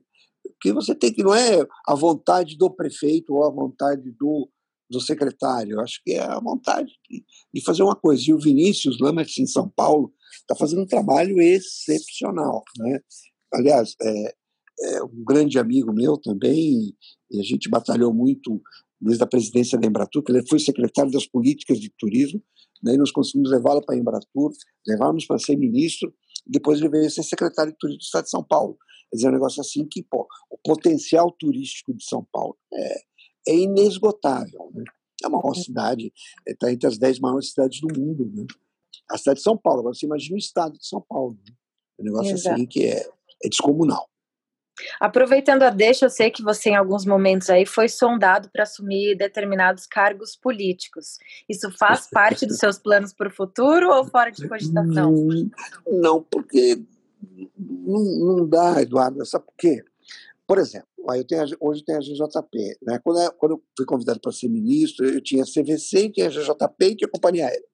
que 0.59 0.71
você 0.71 0.93
tem 0.93 1.13
que 1.13 1.23
não 1.23 1.33
é 1.33 1.65
a 1.87 1.95
vontade 1.95 2.57
do 2.57 2.69
prefeito 2.69 3.33
ou 3.33 3.43
a 3.43 3.49
vontade 3.49 4.11
do 4.11 4.49
do 4.91 4.99
secretário. 4.99 5.79
Acho 5.79 6.01
que 6.03 6.13
é 6.13 6.21
a 6.21 6.39
vontade 6.39 6.91
de, 7.53 7.63
fazer 7.63 7.83
uma 7.83 7.95
coisa. 7.95 8.23
E 8.27 8.33
o 8.33 8.39
Vinícius 8.39 8.99
Lamet, 8.99 9.41
em 9.41 9.47
São 9.47 9.69
Paulo, 9.69 10.13
está 10.41 10.55
fazendo 10.55 10.83
um 10.83 10.87
trabalho 10.87 11.41
excepcional. 11.41 12.63
Né? 12.77 12.99
Aliás, 13.53 13.95
é, 14.01 14.35
é, 14.83 15.03
um 15.03 15.23
grande 15.25 15.57
amigo 15.57 15.93
meu 15.93 16.17
também, 16.17 16.95
e 17.31 17.39
a 17.39 17.43
gente 17.43 17.69
batalhou 17.69 18.13
muito 18.13 18.61
desde 18.99 19.23
a 19.23 19.27
presidência 19.27 19.79
da 19.79 19.87
Embratur, 19.87 20.23
que 20.23 20.31
ele 20.31 20.47
foi 20.47 20.59
secretário 20.59 21.11
das 21.11 21.25
políticas 21.25 21.79
de 21.79 21.91
turismo, 21.97 22.41
daí 22.83 22.97
nós 22.97 23.11
conseguimos 23.11 23.49
levá-lo 23.49 23.83
para 23.83 23.95
a 23.95 23.97
Embratur, 23.97 24.51
levá-lo 24.87 25.17
para 25.27 25.39
ser 25.39 25.55
ministro, 25.55 26.13
depois 26.45 26.79
ele 26.79 26.89
veio 26.89 27.09
ser 27.09 27.23
secretário 27.23 27.71
de 27.71 27.77
turismo 27.79 27.99
do 27.99 28.03
Estado 28.03 28.25
de 28.25 28.29
São 28.29 28.43
Paulo. 28.43 28.77
Quer 29.09 29.15
dizer, 29.15 29.27
é 29.27 29.29
um 29.29 29.33
negócio 29.33 29.61
assim 29.61 29.87
que, 29.89 30.03
pô, 30.03 30.27
o 30.49 30.57
potencial 30.63 31.31
turístico 31.37 31.93
de 31.93 32.03
São 32.03 32.25
Paulo 32.31 32.55
é, 32.73 33.01
é 33.47 33.55
inesgotável. 33.55 34.71
Né? 34.73 34.83
É 35.23 35.27
uma 35.27 35.39
maior 35.39 35.53
cidade, 35.53 36.11
está 36.47 36.71
entre 36.71 36.87
as 36.87 36.97
dez 36.97 37.19
maiores 37.19 37.49
cidades 37.49 37.79
do 37.81 37.87
mundo. 37.99 38.29
Né? 38.33 38.45
A 39.09 39.17
cidade 39.17 39.37
de 39.37 39.43
São 39.43 39.57
Paulo, 39.57 39.81
agora 39.81 39.93
você 39.93 40.05
imagina 40.05 40.35
o 40.35 40.39
estado 40.39 40.77
de 40.77 40.85
São 40.85 41.01
Paulo. 41.01 41.37
Né? 41.47 41.53
Um 41.99 42.03
negócio 42.03 42.33
assim 42.33 42.41
Exato. 42.41 42.55
assim 42.55 42.65
que 42.65 42.85
é, 42.85 43.07
é 43.43 43.49
descomunal. 43.49 44.07
Aproveitando 44.99 45.63
a 45.63 45.69
deixa, 45.69 46.05
eu 46.05 46.09
sei 46.09 46.31
que 46.31 46.41
você, 46.41 46.69
em 46.69 46.75
alguns 46.75 47.05
momentos 47.05 47.49
aí, 47.49 47.65
foi 47.65 47.87
sondado 47.87 48.49
para 48.51 48.63
assumir 48.63 49.15
determinados 49.15 49.85
cargos 49.85 50.35
políticos. 50.35 51.17
Isso 51.47 51.69
faz 51.77 52.07
parte 52.09 52.45
dos 52.45 52.57
seus 52.57 52.79
planos 52.79 53.13
para 53.13 53.27
o 53.27 53.31
futuro 53.31 53.91
ou 53.91 54.05
fora 54.05 54.31
de 54.31 54.47
cogitação? 54.47 55.13
Não, 55.87 56.23
porque 56.23 56.81
não, 57.57 58.37
não 58.37 58.47
dá, 58.47 58.81
Eduardo. 58.81 59.23
Sabe 59.25 59.45
por 59.45 59.55
quê? 59.57 59.83
Por 60.47 60.57
exemplo, 60.57 60.87
eu 61.15 61.25
tenho, 61.25 61.43
hoje 61.59 61.83
tem 61.83 61.95
a 61.95 61.99
GJP. 61.99 62.77
Né? 62.83 62.99
Quando, 63.03 63.21
eu, 63.21 63.31
quando 63.33 63.51
eu 63.53 63.63
fui 63.75 63.85
convidado 63.85 64.19
para 64.19 64.31
ser 64.31 64.49
ministro, 64.49 65.05
eu 65.05 65.21
tinha 65.21 65.43
CVC, 65.43 66.09
tinha 66.09 66.29
GJP 66.29 66.85
e 66.85 66.95
tinha 66.95 67.09
Companhia 67.09 67.47
Aérea. 67.47 67.71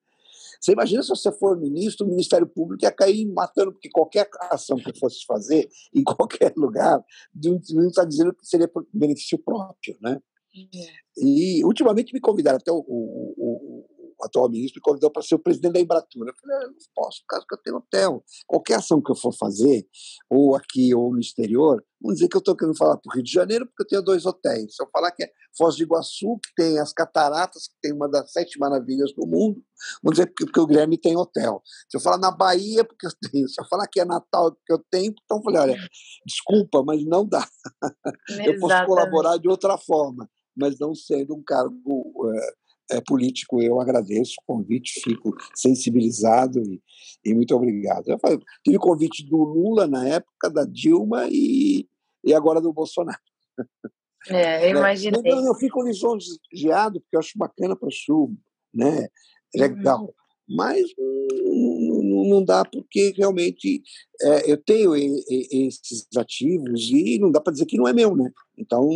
Você 0.60 0.72
imagina 0.72 1.02
se 1.02 1.08
você 1.08 1.30
for 1.30 1.56
ministro, 1.56 2.04
o 2.04 2.10
Ministério 2.10 2.46
Público 2.46 2.84
ia 2.84 2.90
cair 2.90 3.24
matando, 3.26 3.72
porque 3.72 3.88
qualquer 3.90 4.28
ação 4.50 4.76
que 4.76 4.98
fosse 4.98 5.24
fazer, 5.24 5.68
em 5.94 6.02
qualquer 6.02 6.52
lugar, 6.56 7.00
não 7.34 7.86
está 7.86 8.04
dizendo 8.04 8.34
que 8.34 8.46
seria 8.46 8.66
por 8.66 8.86
benefício 8.92 9.38
próprio. 9.38 9.96
Né? 10.00 10.18
Uhum. 10.56 10.86
E, 11.18 11.64
ultimamente, 11.64 12.12
me 12.12 12.20
convidaram, 12.20 12.58
até 12.58 12.72
o, 12.72 12.84
o 12.88 13.86
o 13.97 13.97
atual 14.24 14.48
ministro 14.48 14.78
me 14.78 14.82
convidou 14.82 15.10
para 15.10 15.22
ser 15.22 15.34
o 15.34 15.38
presidente 15.38 15.74
da 15.74 15.80
Embratur. 15.80 16.26
Eu 16.26 16.34
falei, 16.40 16.56
ah, 16.56 16.62
eu 16.62 16.68
não 16.68 16.76
posso, 16.94 17.20
por 17.22 17.26
causa 17.28 17.46
que 17.48 17.54
eu 17.54 17.62
tenho 17.62 17.76
hotel. 17.76 18.24
Qualquer 18.46 18.74
ação 18.74 19.02
que 19.02 19.10
eu 19.10 19.16
for 19.16 19.32
fazer, 19.32 19.86
ou 20.28 20.54
aqui 20.56 20.94
ou 20.94 21.12
no 21.12 21.20
exterior, 21.20 21.84
vamos 22.00 22.16
dizer 22.18 22.28
que 22.28 22.36
eu 22.36 22.40
estou 22.40 22.56
querendo 22.56 22.76
falar 22.76 22.96
para 22.96 23.10
o 23.10 23.14
Rio 23.14 23.22
de 23.22 23.32
Janeiro, 23.32 23.66
porque 23.66 23.82
eu 23.82 23.86
tenho 23.86 24.02
dois 24.02 24.26
hotéis. 24.26 24.74
Se 24.74 24.82
eu 24.82 24.88
falar 24.92 25.10
que 25.12 25.24
é 25.24 25.30
Foz 25.56 25.76
do 25.76 25.82
Iguaçu, 25.82 26.38
que 26.42 26.54
tem 26.56 26.78
as 26.78 26.92
cataratas, 26.92 27.68
que 27.68 27.74
tem 27.80 27.92
uma 27.92 28.08
das 28.08 28.32
sete 28.32 28.58
maravilhas 28.58 29.12
do 29.14 29.26
mundo, 29.26 29.62
vamos 30.02 30.18
dizer 30.18 30.26
porque, 30.26 30.44
porque 30.44 30.60
o 30.60 30.66
Guilherme 30.66 30.98
tem 30.98 31.16
hotel. 31.16 31.62
Se 31.88 31.96
eu 31.96 32.00
falar 32.00 32.18
na 32.18 32.30
Bahia, 32.30 32.84
porque 32.84 33.06
eu 33.06 33.30
tenho. 33.30 33.48
Se 33.48 33.60
eu 33.60 33.66
falar 33.66 33.86
que 33.86 34.00
é 34.00 34.04
Natal, 34.04 34.52
porque 34.52 34.72
eu 34.72 34.84
tenho, 34.90 35.14
então 35.24 35.38
eu 35.38 35.42
falei, 35.42 35.60
olha, 35.60 35.88
desculpa, 36.26 36.82
mas 36.84 37.04
não 37.04 37.26
dá. 37.26 37.46
eu 38.46 38.58
posso 38.58 38.86
colaborar 38.86 39.36
de 39.38 39.48
outra 39.48 39.76
forma, 39.78 40.28
mas 40.56 40.78
não 40.78 40.94
sendo 40.94 41.34
um 41.34 41.42
cargo... 41.42 41.74
Uh, 41.86 42.67
é, 42.90 43.00
político, 43.00 43.60
eu 43.62 43.80
agradeço 43.80 44.34
o 44.40 44.44
convite, 44.46 45.00
fico 45.02 45.34
sensibilizado 45.54 46.60
e, 46.62 46.82
e 47.24 47.34
muito 47.34 47.54
obrigado. 47.54 48.08
Eu 48.08 48.18
falei, 48.18 48.38
tive 48.64 48.78
convite 48.78 49.24
do 49.28 49.36
Lula 49.36 49.86
na 49.86 50.06
época, 50.08 50.50
da 50.50 50.64
Dilma 50.64 51.28
e, 51.30 51.86
e 52.24 52.34
agora 52.34 52.60
do 52.60 52.72
Bolsonaro. 52.72 53.18
É, 54.28 54.68
eu 54.68 54.74
né? 54.74 54.80
imaginei. 54.80 55.20
Então, 55.20 55.46
eu 55.46 55.54
fico 55.54 55.82
lisonjeado, 55.82 57.00
porque 57.00 57.14
eu 57.16 57.20
acho 57.20 57.38
bacana 57.38 57.76
para 57.76 57.88
o 57.88 57.92
Sul, 57.92 58.36
né? 58.74 59.08
legal. 59.54 60.02
Uhum. 60.02 60.12
mas 60.48 60.82
não, 60.98 62.24
não 62.24 62.44
dá 62.44 62.64
porque 62.64 63.14
realmente 63.16 63.82
é, 64.20 64.50
eu 64.50 64.56
tenho 64.56 64.94
esses 64.94 66.06
ativos 66.16 66.90
e 66.90 67.18
não 67.18 67.30
dá 67.30 67.40
para 67.40 67.52
dizer 67.52 67.66
que 67.66 67.78
não 67.78 67.88
é 67.88 67.92
meu, 67.92 68.14
né? 68.16 68.30
Então, 68.56 68.86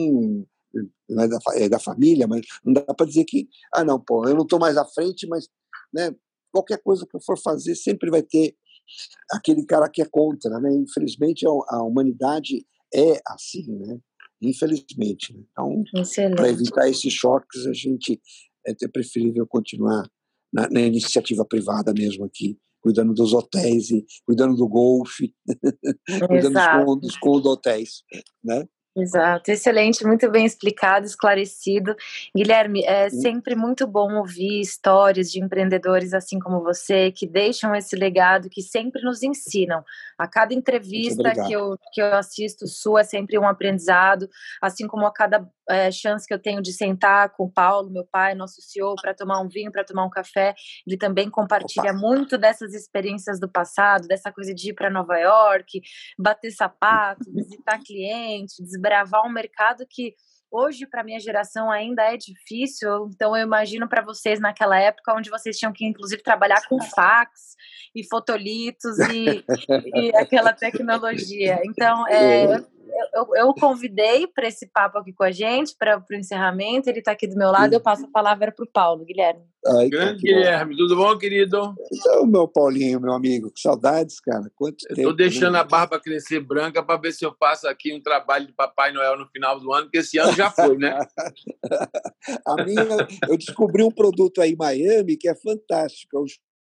não 1.08 1.22
é 1.22 1.28
da, 1.28 1.38
é 1.54 1.68
da 1.68 1.78
família, 1.78 2.26
mas 2.26 2.42
não 2.64 2.72
dá 2.72 2.82
para 2.82 3.06
dizer 3.06 3.24
que, 3.24 3.48
ah, 3.74 3.84
não, 3.84 4.00
pô, 4.00 4.26
eu 4.26 4.34
não 4.34 4.42
estou 4.42 4.58
mais 4.58 4.76
à 4.76 4.84
frente, 4.84 5.26
mas 5.26 5.48
né, 5.92 6.14
qualquer 6.52 6.78
coisa 6.82 7.06
que 7.06 7.16
eu 7.16 7.20
for 7.20 7.38
fazer 7.38 7.74
sempre 7.74 8.10
vai 8.10 8.22
ter 8.22 8.56
aquele 9.30 9.64
cara 9.64 9.88
que 9.88 10.02
é 10.02 10.04
contra, 10.04 10.58
né? 10.60 10.70
Infelizmente, 10.74 11.46
a, 11.46 11.82
humanidade 11.82 12.66
é 12.94 13.20
assim, 13.26 13.66
né? 13.78 13.98
Infelizmente. 14.40 15.34
Né? 15.34 15.44
Então, 15.50 15.82
para 16.36 16.48
evitar 16.48 16.88
esses 16.88 17.12
choques, 17.12 17.66
a 17.66 17.72
gente 17.72 18.20
é 18.66 18.88
preferível 18.88 19.46
continuar 19.46 20.08
na, 20.52 20.68
na, 20.68 20.80
iniciativa 20.80 21.44
privada 21.44 21.92
mesmo 21.92 22.24
aqui, 22.24 22.58
cuidando 22.80 23.14
dos 23.14 23.32
hotéis 23.32 23.90
e 23.90 24.04
cuidando 24.24 24.56
do 24.56 24.68
golfe, 24.68 25.34
cuidando 26.28 26.84
dos, 26.84 27.00
dos 27.00 27.16
condotéis, 27.16 28.02
né? 28.44 28.68
Exato, 28.94 29.50
excelente, 29.50 30.04
muito 30.04 30.30
bem 30.30 30.44
explicado, 30.44 31.06
esclarecido. 31.06 31.96
Guilherme, 32.36 32.84
é 32.84 33.08
sempre 33.08 33.54
muito 33.54 33.86
bom 33.86 34.16
ouvir 34.16 34.60
histórias 34.60 35.32
de 35.32 35.42
empreendedores 35.42 36.12
assim 36.12 36.38
como 36.38 36.62
você, 36.62 37.10
que 37.10 37.26
deixam 37.26 37.74
esse 37.74 37.96
legado, 37.96 38.50
que 38.50 38.60
sempre 38.60 39.02
nos 39.02 39.22
ensinam. 39.22 39.82
A 40.18 40.28
cada 40.28 40.52
entrevista 40.52 41.32
que 41.32 41.54
eu, 41.54 41.78
que 41.90 42.02
eu 42.02 42.14
assisto 42.14 42.66
sua 42.68 43.00
é 43.00 43.04
sempre 43.04 43.38
um 43.38 43.48
aprendizado, 43.48 44.28
assim 44.60 44.86
como 44.86 45.06
a 45.06 45.12
cada 45.12 45.48
é, 45.72 45.90
chance 45.90 46.26
que 46.26 46.34
eu 46.34 46.38
tenho 46.38 46.62
de 46.62 46.72
sentar 46.72 47.30
com 47.30 47.44
o 47.44 47.50
Paulo, 47.50 47.90
meu 47.90 48.04
pai, 48.04 48.34
nosso 48.34 48.60
CEO, 48.60 48.94
para 49.00 49.14
tomar 49.14 49.40
um 49.40 49.48
vinho, 49.48 49.72
para 49.72 49.84
tomar 49.84 50.04
um 50.04 50.10
café, 50.10 50.54
ele 50.86 50.96
também 50.96 51.30
compartilha 51.30 51.90
Opa. 51.90 51.98
muito 51.98 52.36
dessas 52.38 52.74
experiências 52.74 53.40
do 53.40 53.48
passado, 53.48 54.06
dessa 54.06 54.30
coisa 54.30 54.54
de 54.54 54.70
ir 54.70 54.74
para 54.74 54.90
Nova 54.90 55.18
York, 55.18 55.80
bater 56.18 56.50
sapato, 56.50 57.24
visitar 57.32 57.78
clientes, 57.84 58.56
desbravar 58.60 59.26
um 59.26 59.32
mercado 59.32 59.86
que 59.88 60.14
hoje 60.52 60.86
para 60.86 61.02
minha 61.02 61.18
geração 61.18 61.70
ainda 61.70 62.02
é 62.02 62.16
difícil. 62.16 63.08
Então 63.14 63.34
eu 63.34 63.42
imagino 63.42 63.88
para 63.88 64.02
vocês 64.02 64.38
naquela 64.38 64.78
época 64.78 65.14
onde 65.14 65.30
vocês 65.30 65.58
tinham 65.58 65.72
que 65.72 65.86
inclusive 65.86 66.22
trabalhar 66.22 66.60
com 66.68 66.78
fax 66.80 67.56
e 67.94 68.06
fotolitos 68.06 68.98
e, 68.98 69.42
e 69.96 70.14
aquela 70.14 70.52
tecnologia. 70.52 71.60
Então 71.64 72.06
é, 72.08 72.62
eu, 73.14 73.26
eu 73.36 73.54
convidei 73.54 74.26
para 74.26 74.48
esse 74.48 74.66
papo 74.66 74.98
aqui 74.98 75.12
com 75.12 75.24
a 75.24 75.30
gente, 75.30 75.74
para 75.78 75.98
o 75.98 76.14
encerramento. 76.14 76.88
Ele 76.88 76.98
está 76.98 77.12
aqui 77.12 77.26
do 77.26 77.36
meu 77.36 77.50
lado. 77.50 77.72
Eu 77.72 77.80
passo 77.80 78.04
a 78.04 78.10
palavra 78.10 78.52
para 78.52 78.64
o 78.64 78.68
Paulo, 78.70 79.04
Guilherme. 79.04 79.42
Ai, 79.64 79.88
Grande 79.88 80.22
Guilherme, 80.22 80.76
tudo 80.76 80.96
bom, 80.96 81.16
querido? 81.16 81.74
Então, 81.92 82.26
meu 82.26 82.48
Paulinho, 82.48 83.00
meu 83.00 83.12
amigo, 83.12 83.50
que 83.50 83.60
saudades, 83.60 84.18
cara. 84.18 84.50
Quanto 84.56 84.78
tempo. 84.78 85.00
Estou 85.00 85.14
deixando 85.14 85.52
né? 85.52 85.60
a 85.60 85.64
barba 85.64 86.00
crescer 86.00 86.40
branca 86.40 86.82
para 86.82 87.00
ver 87.00 87.12
se 87.12 87.24
eu 87.24 87.32
faço 87.38 87.68
aqui 87.68 87.94
um 87.94 88.02
trabalho 88.02 88.46
de 88.46 88.52
Papai 88.52 88.92
Noel 88.92 89.16
no 89.16 89.28
final 89.28 89.60
do 89.60 89.72
ano, 89.72 89.84
porque 89.84 89.98
esse 89.98 90.18
ano 90.18 90.32
já 90.32 90.50
foi, 90.50 90.76
né? 90.76 90.98
a 92.44 92.64
minha, 92.64 93.08
eu 93.28 93.36
descobri 93.36 93.84
um 93.84 93.90
produto 93.90 94.40
aí 94.40 94.52
em 94.52 94.56
Miami 94.56 95.16
que 95.16 95.28
é 95.28 95.34
fantástico. 95.34 96.16
É 96.16 96.20
o 96.20 96.26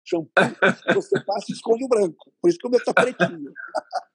shampoo, 0.07 0.93
você 0.93 1.19
passa 1.25 1.45
e 1.49 1.53
esconde 1.53 1.83
o 1.83 1.87
branco. 1.87 2.31
Por 2.41 2.49
isso 2.49 2.57
que 2.57 2.67
o 2.67 2.69
meu 2.69 2.79
está 2.79 2.93
pretinho. 2.93 3.51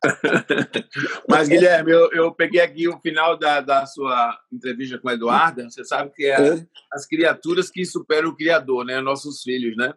Mas, 1.29 1.49
Guilherme, 1.49 1.93
eu, 1.93 2.11
eu 2.13 2.35
peguei 2.35 2.61
aqui 2.61 2.89
o 2.89 2.99
final 3.01 3.39
da, 3.39 3.61
da 3.61 3.87
sua 3.87 4.39
entrevista 4.53 4.99
com 4.99 5.09
a 5.09 5.15
Eduarda. 5.15 5.69
Você 5.69 5.85
sabe 5.85 6.11
que 6.15 6.25
é, 6.25 6.55
é, 6.55 6.67
as 6.93 7.07
criaturas 7.07 7.71
que 7.71 7.85
superam 7.85 8.31
o 8.31 8.37
Criador, 8.37 8.85
né? 8.85 9.01
Nossos 9.01 9.43
filhos, 9.43 9.77
né? 9.77 9.93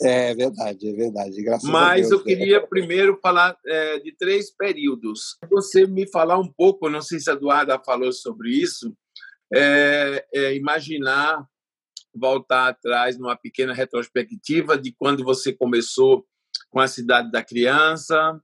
É 0.00 0.34
verdade, 0.34 0.88
é 0.88 0.92
verdade. 0.92 1.42
Graças 1.42 1.68
Mas 1.68 2.08
Deus, 2.08 2.12
eu 2.12 2.24
queria 2.24 2.56
é. 2.56 2.66
primeiro 2.66 3.18
falar 3.22 3.56
é, 3.66 3.98
de 4.00 4.14
três 4.16 4.50
períodos. 4.50 5.36
Você 5.50 5.86
me 5.86 6.10
falar 6.10 6.38
um 6.38 6.50
pouco, 6.50 6.88
não 6.88 7.02
sei 7.02 7.20
se 7.20 7.30
a 7.30 7.34
Eduarda 7.34 7.78
falou 7.84 8.12
sobre 8.12 8.50
isso, 8.50 8.92
é, 9.54 10.24
é 10.34 10.56
imaginar 10.56 11.46
voltar 12.14 12.68
atrás 12.68 13.18
numa 13.18 13.36
pequena 13.36 13.72
retrospectiva 13.72 14.78
de 14.78 14.92
quando 14.92 15.24
você 15.24 15.52
começou 15.52 16.26
com 16.70 16.80
a 16.80 16.86
Cidade 16.86 17.30
da 17.30 17.42
Criança. 17.42 18.40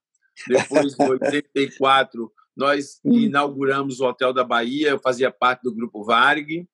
Depois, 0.46 0.98
em 0.98 1.02
84, 1.08 2.32
nós 2.56 3.00
hum. 3.04 3.12
inauguramos 3.12 4.00
o 4.00 4.06
Hotel 4.06 4.32
da 4.32 4.44
Bahia, 4.44 4.90
eu 4.90 4.98
fazia 4.98 5.30
parte 5.30 5.62
do 5.62 5.74
Grupo 5.74 6.04
Varg. 6.04 6.66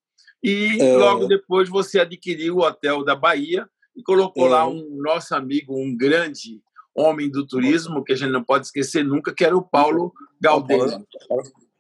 E 0.43 0.79
é... 0.81 0.97
logo 0.97 1.27
depois 1.27 1.69
você 1.69 2.01
adquiriu 2.01 2.57
o 2.57 2.63
Hotel 2.63 3.05
da 3.05 3.15
Bahia 3.15 3.69
e 3.97 4.03
colocou 4.03 4.47
é... 4.47 4.51
lá 4.51 4.69
um 4.69 4.97
nosso 5.03 5.35
amigo, 5.35 5.79
um 5.79 5.97
grande 5.97 6.63
homem 6.95 7.31
do 7.31 7.47
turismo, 7.47 8.05
que 8.05 8.13
a 8.13 8.17
gente 8.17 8.31
não 8.31 8.45
pode 8.45 8.67
esquecer 8.67 9.05
nunca, 9.05 9.35
que 9.35 9.45
era 9.45 9.57
o 9.57 9.63
Paulo 9.63 10.13
Galdês. 10.41 10.93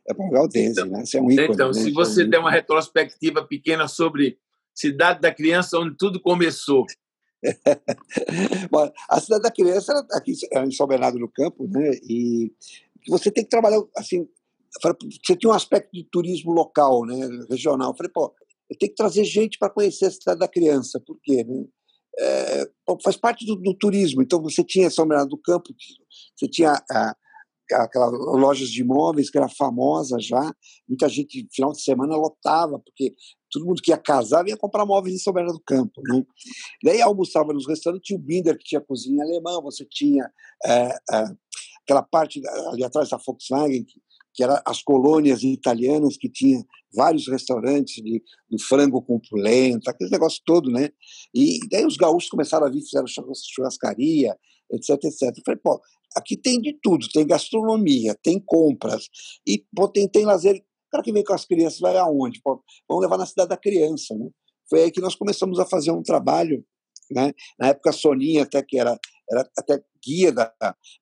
É 0.08 0.12
Paulo 0.12 0.32
Galdês, 0.32 0.72
então, 0.72 0.86
né? 0.86 1.04
Você 1.04 1.18
é 1.18 1.22
um 1.22 1.30
ícone, 1.30 1.48
então, 1.52 1.68
né? 1.68 1.72
se 1.74 1.90
você 1.92 2.22
é 2.22 2.26
der 2.26 2.38
uma 2.38 2.50
retrospectiva 2.50 3.46
pequena 3.46 3.86
sobre 3.86 4.38
Cidade 4.74 5.20
da 5.20 5.32
Criança, 5.32 5.78
onde 5.78 5.96
tudo 5.96 6.20
começou. 6.20 6.84
Bom, 8.70 8.90
a 9.08 9.20
Cidade 9.20 9.42
da 9.42 9.50
Criança 9.50 9.92
era 9.92 10.06
aqui 10.12 10.32
em 10.32 10.70
São 10.70 10.86
Bernardo 10.86 11.18
do 11.18 11.28
Campo, 11.28 11.68
né? 11.68 11.90
E 12.02 12.52
você 13.08 13.30
tem 13.30 13.44
que 13.44 13.50
trabalhar 13.50 13.80
assim. 13.96 14.26
Você 14.82 15.36
tinha 15.36 15.50
um 15.50 15.54
aspecto 15.54 15.90
de 15.92 16.04
turismo 16.04 16.52
local, 16.52 17.04
né? 17.06 17.28
Regional. 17.48 17.90
Eu 17.90 17.96
falei, 17.96 18.10
pô, 18.12 18.34
eu 18.70 18.78
tenho 18.78 18.90
que 18.90 18.96
trazer 18.96 19.24
gente 19.24 19.58
para 19.58 19.70
conhecer 19.70 20.06
a 20.06 20.10
Cidade 20.10 20.40
da 20.40 20.48
Criança. 20.48 21.00
Por 21.00 21.18
quê? 21.22 21.44
Né? 21.44 21.64
É, 22.18 22.70
faz 23.02 23.16
parte 23.16 23.44
do, 23.46 23.56
do, 23.56 23.74
turismo. 23.74 24.22
Então 24.22 24.42
você 24.42 24.64
tinha 24.64 24.90
São 24.90 25.06
Bernardo 25.06 25.30
do 25.30 25.38
Campo, 25.38 25.74
você 26.36 26.48
tinha 26.48 26.72
a, 26.90 27.16
aquela 27.72 28.08
lojas 28.08 28.68
de 28.68 28.82
imóveis 28.82 29.30
que 29.30 29.38
era 29.38 29.48
famosa 29.48 30.18
já, 30.20 30.52
muita 30.88 31.08
gente 31.08 31.46
final 31.52 31.72
de 31.72 31.82
semana 31.82 32.16
lotava, 32.16 32.78
porque 32.78 33.14
todo 33.54 33.66
mundo 33.66 33.80
que 33.80 33.92
ia 33.92 33.96
casar 33.96 34.42
vinha 34.42 34.56
comprar 34.56 34.84
móveis 34.84 35.14
em 35.14 35.18
São 35.18 35.32
Bernardo 35.32 35.58
do 35.58 35.64
Campo. 35.64 36.02
Né? 36.02 36.24
Daí 36.82 37.00
almoçava 37.00 37.52
nos 37.52 37.66
restaurantes, 37.66 38.06
tinha 38.06 38.18
o 38.18 38.22
Binder, 38.22 38.58
que 38.58 38.64
tinha 38.64 38.80
cozinha 38.80 39.22
alemã, 39.22 39.60
você 39.62 39.86
tinha 39.88 40.28
é, 40.66 40.96
é, 41.12 41.24
aquela 41.84 42.02
parte 42.02 42.42
ali 42.72 42.82
atrás 42.82 43.08
da 43.08 43.16
Volkswagen, 43.16 43.84
que, 43.84 44.00
que 44.34 44.42
era 44.42 44.60
as 44.66 44.82
colônias 44.82 45.44
italianas, 45.44 46.16
que 46.16 46.28
tinha 46.28 46.64
vários 46.92 47.28
restaurantes 47.28 48.02
de, 48.02 48.22
de 48.50 48.64
frango 48.64 49.00
com 49.00 49.20
polenta, 49.20 49.90
aquele 49.90 50.10
negócio 50.10 50.42
todo, 50.44 50.70
né? 50.70 50.90
E 51.32 51.60
daí 51.70 51.86
os 51.86 51.96
gaúchos 51.96 52.30
começaram 52.30 52.66
a 52.66 52.70
vir, 52.70 52.82
fizeram 52.82 53.06
churrascaria, 53.06 54.36
etc, 54.72 54.90
etc. 55.04 55.22
Eu 55.36 55.42
falei, 55.44 55.60
pô, 55.62 55.80
aqui 56.16 56.36
tem 56.36 56.60
de 56.60 56.76
tudo, 56.82 57.06
tem 57.12 57.26
gastronomia, 57.26 58.16
tem 58.20 58.40
compras, 58.40 59.08
e 59.46 59.64
pô, 59.74 59.88
tem, 59.88 60.08
tem 60.08 60.24
lazer 60.24 60.60
cara 60.94 61.02
que 61.02 61.12
vem 61.12 61.24
com 61.24 61.34
as 61.34 61.44
crianças 61.44 61.80
vai 61.80 61.96
aonde? 61.96 62.40
Pô, 62.40 62.62
vamos 62.88 63.02
levar 63.02 63.18
na 63.18 63.26
cidade 63.26 63.48
da 63.48 63.56
criança, 63.56 64.14
né? 64.14 64.28
Foi 64.70 64.84
aí 64.84 64.90
que 64.92 65.00
nós 65.00 65.16
começamos 65.16 65.58
a 65.58 65.66
fazer 65.66 65.90
um 65.90 66.02
trabalho, 66.02 66.64
né? 67.10 67.32
Na 67.58 67.68
época 67.68 67.90
a 67.90 67.92
Soninha 67.92 68.44
até 68.44 68.62
que 68.62 68.78
era, 68.78 68.96
era 69.28 69.50
até 69.58 69.82
guia 70.04 70.32
da, 70.32 70.52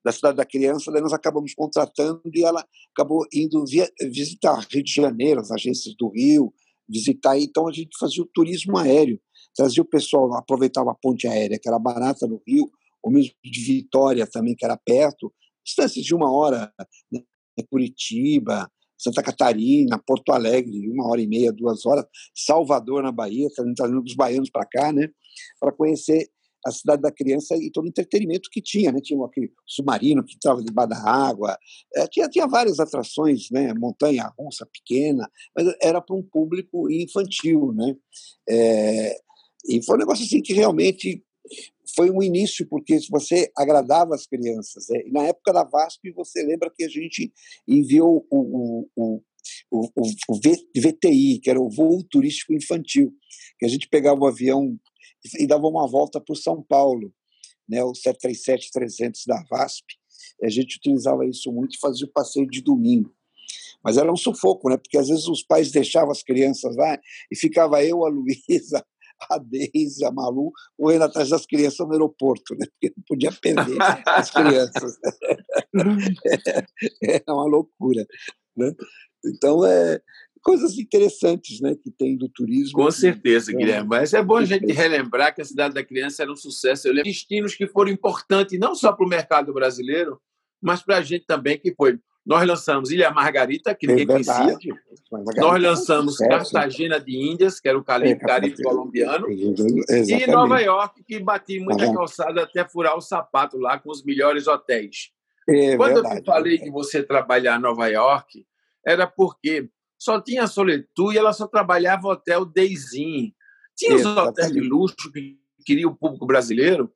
da 0.03 0.13
cidade 0.13 0.37
da 0.37 0.47
criança, 0.47 0.91
daí 0.91 1.03
nós 1.03 1.13
acabamos 1.13 1.53
contratando 1.55 2.23
e 2.33 2.43
ela 2.43 2.65
acabou 2.97 3.27
indo 3.33 3.65
via, 3.67 3.89
visitar 4.01 4.67
Rio 4.71 4.83
de 4.83 4.93
Janeiro, 4.93 5.41
as 5.41 5.51
agências 5.51 5.95
do 5.99 6.09
Rio, 6.09 6.53
visitar, 6.89 7.39
então 7.39 7.69
a 7.69 7.73
gente 7.73 7.97
fazia 7.99 8.23
o 8.23 8.29
turismo 8.33 8.79
aéreo, 8.79 9.21
trazia 9.55 9.83
o 9.83 9.89
pessoal, 9.89 10.35
aproveitava 10.35 10.93
a 10.93 10.95
ponte 10.95 11.27
aérea, 11.27 11.59
que 11.61 11.69
era 11.69 11.79
barata 11.79 12.27
no 12.27 12.41
Rio, 12.47 12.71
o 13.05 13.11
mesmo 13.11 13.35
de 13.45 13.61
Vitória 13.61 14.27
também, 14.27 14.55
que 14.57 14.65
era 14.65 14.77
perto, 14.77 15.33
distâncias 15.65 16.05
de 16.05 16.15
uma 16.15 16.33
hora, 16.33 16.73
né? 17.11 17.21
Curitiba, 17.71 18.71
Santa 19.03 19.23
Catarina, 19.23 19.99
Porto 19.99 20.33
Alegre, 20.33 20.89
uma 20.89 21.09
hora 21.09 21.21
e 21.21 21.27
meia, 21.27 21.53
duas 21.53 21.85
horas, 21.85 22.05
Salvador, 22.35 23.03
na 23.03 23.13
Bahia, 23.13 23.49
trazendo 23.55 24.03
dos 24.03 24.15
baianos 24.15 24.51
para 24.51 24.67
cá, 24.67 24.93
né, 24.93 25.09
para 25.59 25.73
conhecer 25.73 26.29
a 26.65 26.71
cidade 26.71 27.03
da 27.03 27.11
criança 27.11 27.57
e 27.57 27.71
todo 27.71 27.87
o 27.87 27.89
entretenimento 27.89 28.49
que 28.51 28.63
tinha, 28.63 28.93
né? 28.93 29.01
Tinha 29.03 29.25
aquele 29.25 29.53
submarino 29.67 30.25
que 30.25 30.35
estava 30.35 30.63
debaixo 30.63 30.91
da 30.91 31.03
água, 31.03 31.59
é, 31.97 32.07
tinha, 32.07 32.29
tinha 32.29 32.47
várias 32.47 32.79
atrações, 32.79 33.51
né? 33.51 33.75
Montanha 33.75 34.33
russa 34.39 34.65
pequena, 34.67 35.29
mas 35.57 35.75
era 35.83 36.01
para 36.01 36.15
um 36.15 36.23
público 36.23 36.89
infantil, 36.91 37.73
né? 37.73 37.97
É, 38.49 39.17
e 39.69 39.83
foi 39.85 39.97
um 39.97 39.99
negócio 39.99 40.25
assim 40.25 40.41
que 40.41 40.53
realmente 40.53 41.25
foi 41.95 42.11
um 42.11 42.23
início, 42.23 42.67
porque 42.69 42.99
você 43.11 43.51
agradava 43.57 44.15
as 44.15 44.27
crianças. 44.27 44.87
Né? 44.89 45.03
Na 45.09 45.25
época 45.25 45.53
da 45.53 45.65
VASP, 45.65 46.11
você 46.13 46.43
lembra 46.43 46.73
que 46.75 46.85
a 46.85 46.89
gente 46.89 47.33
enviou 47.69 48.27
o, 48.31 48.89
o, 48.97 49.23
o, 49.71 49.89
o, 50.29 50.41
VTI, 50.81 51.41
que 51.41 51.51
era 51.51 51.61
o 51.61 51.71
voo 51.71 52.03
turístico 52.05 52.53
infantil, 52.53 53.13
que 53.59 53.67
a 53.67 53.69
gente 53.69 53.89
pegava 53.89 54.21
o 54.21 54.27
avião 54.27 54.79
e 55.39 55.47
dava 55.47 55.67
uma 55.67 55.87
volta 55.87 56.21
por 56.21 56.37
São 56.37 56.63
Paulo, 56.63 57.13
né, 57.69 57.83
o 57.85 57.93
737-300 57.93 59.27
da 59.27 59.43
VASP. 59.51 59.95
a 60.43 60.49
gente 60.49 60.77
utilizava 60.77 61.27
isso 61.27 61.53
muito 61.53 61.77
e 61.77 61.81
fazia 61.81 62.07
o 62.07 62.13
passeio 62.13 62.47
de 62.47 62.61
domingo. 62.63 63.15
Mas 63.85 63.97
era 63.97 64.13
um 64.13 64.17
sufoco, 64.17 64.69
né? 64.69 64.77
Porque 64.77 64.97
às 64.97 65.09
vezes 65.09 65.27
os 65.27 65.43
pais 65.43 65.73
deixavam 65.73 66.13
as 66.13 66.23
crianças 66.23 66.77
lá 66.77 66.99
e 67.31 67.37
ficava 67.37 67.85
eu, 67.85 68.05
a 68.05 68.09
Luísa, 68.09 68.85
a 69.31 69.39
Deise, 69.39 70.05
a 70.05 70.11
Malu, 70.11 70.53
correndo 70.77 71.03
atrás 71.03 71.29
das 71.29 71.47
crianças 71.47 71.87
no 71.87 71.93
aeroporto, 71.93 72.55
né? 72.55 72.67
Porque 72.67 72.95
não 72.97 73.05
podia 73.07 73.33
perder 73.33 73.79
as 74.07 74.31
crianças. 74.31 74.99
É, 77.03 77.23
é 77.27 77.33
uma 77.33 77.47
loucura. 77.47 78.07
Né? 78.57 78.75
Então, 79.25 79.65
é, 79.65 80.01
coisas 80.43 80.77
interessantes 80.77 81.61
né, 81.61 81.75
que 81.75 81.91
tem 81.91 82.17
do 82.17 82.29
turismo. 82.29 82.75
Com 82.75 82.91
certeza, 82.91 83.53
Guilherme. 83.53 83.89
Mas 83.89 84.13
é 84.13 84.23
bom 84.23 84.37
a 84.37 84.45
gente 84.45 84.71
relembrar 84.73 85.35
que 85.35 85.41
a 85.41 85.45
Cidade 85.45 85.75
da 85.75 85.85
Criança 85.85 86.23
era 86.23 86.33
um 86.33 86.37
sucesso. 86.37 86.89
Eu 86.89 86.93
lembro 86.93 87.11
destinos 87.11 87.55
que 87.55 87.67
foram 87.67 87.91
importantes, 87.91 88.59
não 88.59 88.75
só 88.75 88.93
para 88.93 89.07
o 89.07 89.09
mercado 89.09 89.53
brasileiro, 89.55 90.21
mas 90.61 90.83
para 90.83 90.99
a 90.99 91.03
gente 91.03 91.25
também, 91.25 91.59
que 91.59 91.75
foi. 91.75 91.99
Nós 92.25 92.47
lançamos 92.47 92.91
Ilha 92.91 93.11
Margarita, 93.11 93.75
que 93.75 93.87
ninguém 93.87 94.05
é 94.05 94.07
conhecia. 94.07 94.57
Nós 95.37 95.61
lançamos 95.61 96.17
Cartagena 96.17 97.01
de 97.01 97.17
Índias, 97.17 97.59
que 97.59 97.69
era 97.69 97.77
o 97.77 97.83
Caribe, 97.83 98.13
é, 98.13 98.17
Caribe 98.17 98.63
colombiano. 98.63 99.29
Exatamente. 99.29 100.13
E 100.13 100.27
Nova 100.29 100.61
York, 100.61 101.03
que 101.05 101.19
bati 101.19 101.59
muita 101.59 101.87
tá 101.87 101.93
calçada 101.93 102.43
até 102.45 102.65
furar 102.67 102.97
o 102.97 103.01
sapato 103.01 103.59
lá 103.59 103.79
com 103.79 103.91
os 103.91 104.05
melhores 104.05 104.47
hotéis. 104.47 105.11
É, 105.49 105.77
Quando 105.77 105.95
verdade, 105.95 106.21
eu 106.21 106.25
falei 106.25 106.59
de 106.59 106.71
você 106.71 107.03
trabalhar 107.03 107.59
em 107.59 107.63
Nova 107.63 107.89
York, 107.89 108.47
era 108.87 109.07
porque 109.07 109.69
só 109.99 110.21
tinha 110.21 110.47
Soletu 110.47 111.13
e 111.13 111.19
ela 111.19 111.33
só 111.33 111.47
trabalhava 111.49 112.09
hotel 112.09 112.45
Deizinho. 112.45 113.33
Tinha 113.77 113.97
os 113.97 114.05
hotéis 114.05 114.53
de 114.53 114.61
luxo 114.61 115.11
que 115.13 115.39
queria 115.65 115.89
o 115.89 115.95
público 115.95 116.27
brasileiro, 116.27 116.93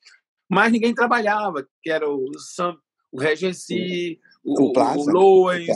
mas 0.49 0.71
ninguém 0.73 0.95
trabalhava, 0.95 1.67
que 1.83 1.91
era 1.91 2.09
o, 2.09 2.39
Sam, 2.39 2.77
o 3.11 3.19
Regency, 3.19 4.21
o, 4.47 4.65
o, 4.65 4.73
Plaza, 4.73 4.99
o 5.01 5.13
Lois, 5.13 5.69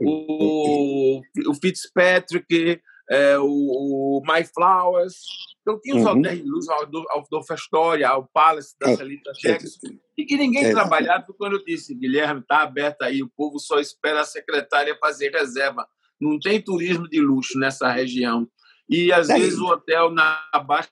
o, 0.00 1.20
o 1.48 1.54
Fitzpatrick, 1.54 2.80
é, 3.10 3.38
o, 3.38 3.44
o 3.46 4.22
My 4.26 4.44
Flowers. 4.44 5.16
Então 5.60 5.80
tinha 5.80 5.96
os 5.96 6.04
uhum. 6.04 6.18
hotéis 6.18 6.42
de 6.42 6.48
luxo, 6.48 6.70
o 6.70 7.52
Astoria, 7.52 8.16
o 8.16 8.26
Palace 8.26 8.74
da 8.80 8.90
é, 8.90 8.96
Celita 8.96 9.32
Jackson, 9.32 9.88
e 10.16 10.24
que 10.24 10.36
ninguém 10.36 10.66
é, 10.66 10.70
trabalhava, 10.70 11.26
quando 11.36 11.54
eu 11.54 11.64
disse, 11.64 11.94
Guilherme, 11.94 12.40
está 12.40 12.62
aberto 12.62 13.02
aí, 13.02 13.22
o 13.22 13.30
povo 13.36 13.58
só 13.58 13.78
espera 13.78 14.20
a 14.20 14.24
secretária 14.24 14.96
fazer 15.00 15.30
reserva 15.30 15.86
não 16.20 16.38
tem 16.38 16.62
turismo 16.62 17.08
de 17.08 17.20
luxo 17.20 17.58
nessa 17.58 17.90
região. 17.90 18.48
E 18.88 19.12
às 19.12 19.28
é. 19.28 19.34
vezes 19.34 19.58
o 19.58 19.66
hotel 19.66 20.10
na 20.10 20.40
baixa 20.66 20.88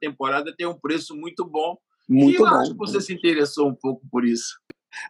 temporada 0.00 0.54
tem 0.56 0.66
um 0.66 0.78
preço 0.78 1.14
muito 1.14 1.44
bom. 1.44 1.76
Muito 2.08 2.40
e 2.40 2.42
eu 2.42 2.48
bom. 2.48 2.56
acho 2.56 2.70
que 2.72 2.78
você 2.78 3.00
se 3.00 3.12
interessou 3.12 3.68
um 3.68 3.74
pouco 3.74 4.02
por 4.10 4.24
isso. 4.24 4.54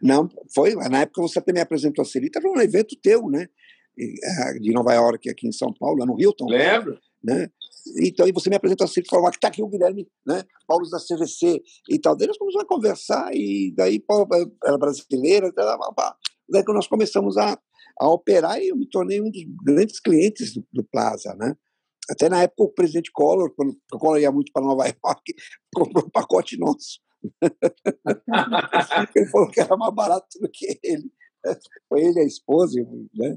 Não, 0.01 0.29
foi. 0.55 0.75
Na 0.75 1.03
época 1.03 1.23
você 1.23 1.41
também 1.41 1.63
apresentou 1.63 2.03
a 2.03 2.05
Celita, 2.05 2.41
um 2.45 2.61
evento 2.61 2.97
teu, 2.97 3.29
né? 3.29 3.49
É, 3.99 4.55
de 4.59 4.73
Nova 4.73 4.95
York, 4.95 5.29
aqui 5.29 5.47
em 5.47 5.53
São 5.53 5.73
Paulo, 5.73 6.07
no 6.07 6.19
Hilton. 6.19 6.47
Lembro. 6.47 6.99
Né? 7.23 7.51
Então, 8.01 8.25
aí 8.25 8.33
você 8.33 8.49
me 8.49 8.57
apresentou 8.57 8.85
a 8.85 8.89
Celita 8.89 9.09
e 9.09 9.11
falou: 9.11 9.31
que 9.31 9.37
está 9.37 9.49
aqui 9.49 9.63
o 9.63 9.69
Guilherme, 9.69 10.09
né? 10.27 10.45
Paulo 10.67 10.89
da 10.89 10.99
CVC 10.99 11.63
e 11.91 11.99
tal. 11.99 12.17
Daí 12.17 12.29
nós 12.29 12.39
começamos 12.39 12.65
a 12.65 12.69
conversar, 12.69 13.31
e 13.35 13.73
daí 13.77 14.01
Paulo 14.01 14.27
era 14.65 14.79
brasileira, 14.79 15.53
daí 16.49 16.65
que 16.65 16.73
nós 16.73 16.87
começamos 16.87 17.37
a, 17.37 17.59
a 18.01 18.09
operar 18.09 18.61
e 18.61 18.69
eu 18.69 18.77
me 18.77 18.89
tornei 18.89 19.21
um 19.21 19.31
dos 19.31 19.43
grandes 19.65 20.01
clientes 20.01 20.55
do, 20.55 20.65
do 20.73 20.85
Plaza, 20.85 21.35
né? 21.35 21.57
Até 22.11 22.29
na 22.29 22.43
época 22.43 22.65
o 22.65 22.69
presidente 22.69 23.11
Collor, 23.13 23.53
quando 23.55 23.77
o 23.93 23.99
Collor 23.99 24.21
ia 24.21 24.33
muito 24.33 24.53
para 24.53 24.65
Nova 24.65 24.85
York, 25.05 25.35
comprou 25.75 26.05
um 26.05 26.11
pacote 26.11 26.59
nosso. 26.59 27.01
ele 29.15 29.27
falou 29.27 29.51
que 29.51 29.61
era 29.61 29.77
mais 29.77 29.95
barato 29.95 30.39
do 30.41 30.49
que 30.49 30.79
ele. 30.83 31.11
Foi 31.89 32.01
ele 32.01 32.21
a 32.21 32.25
esposa, 32.25 32.81
né? 33.15 33.37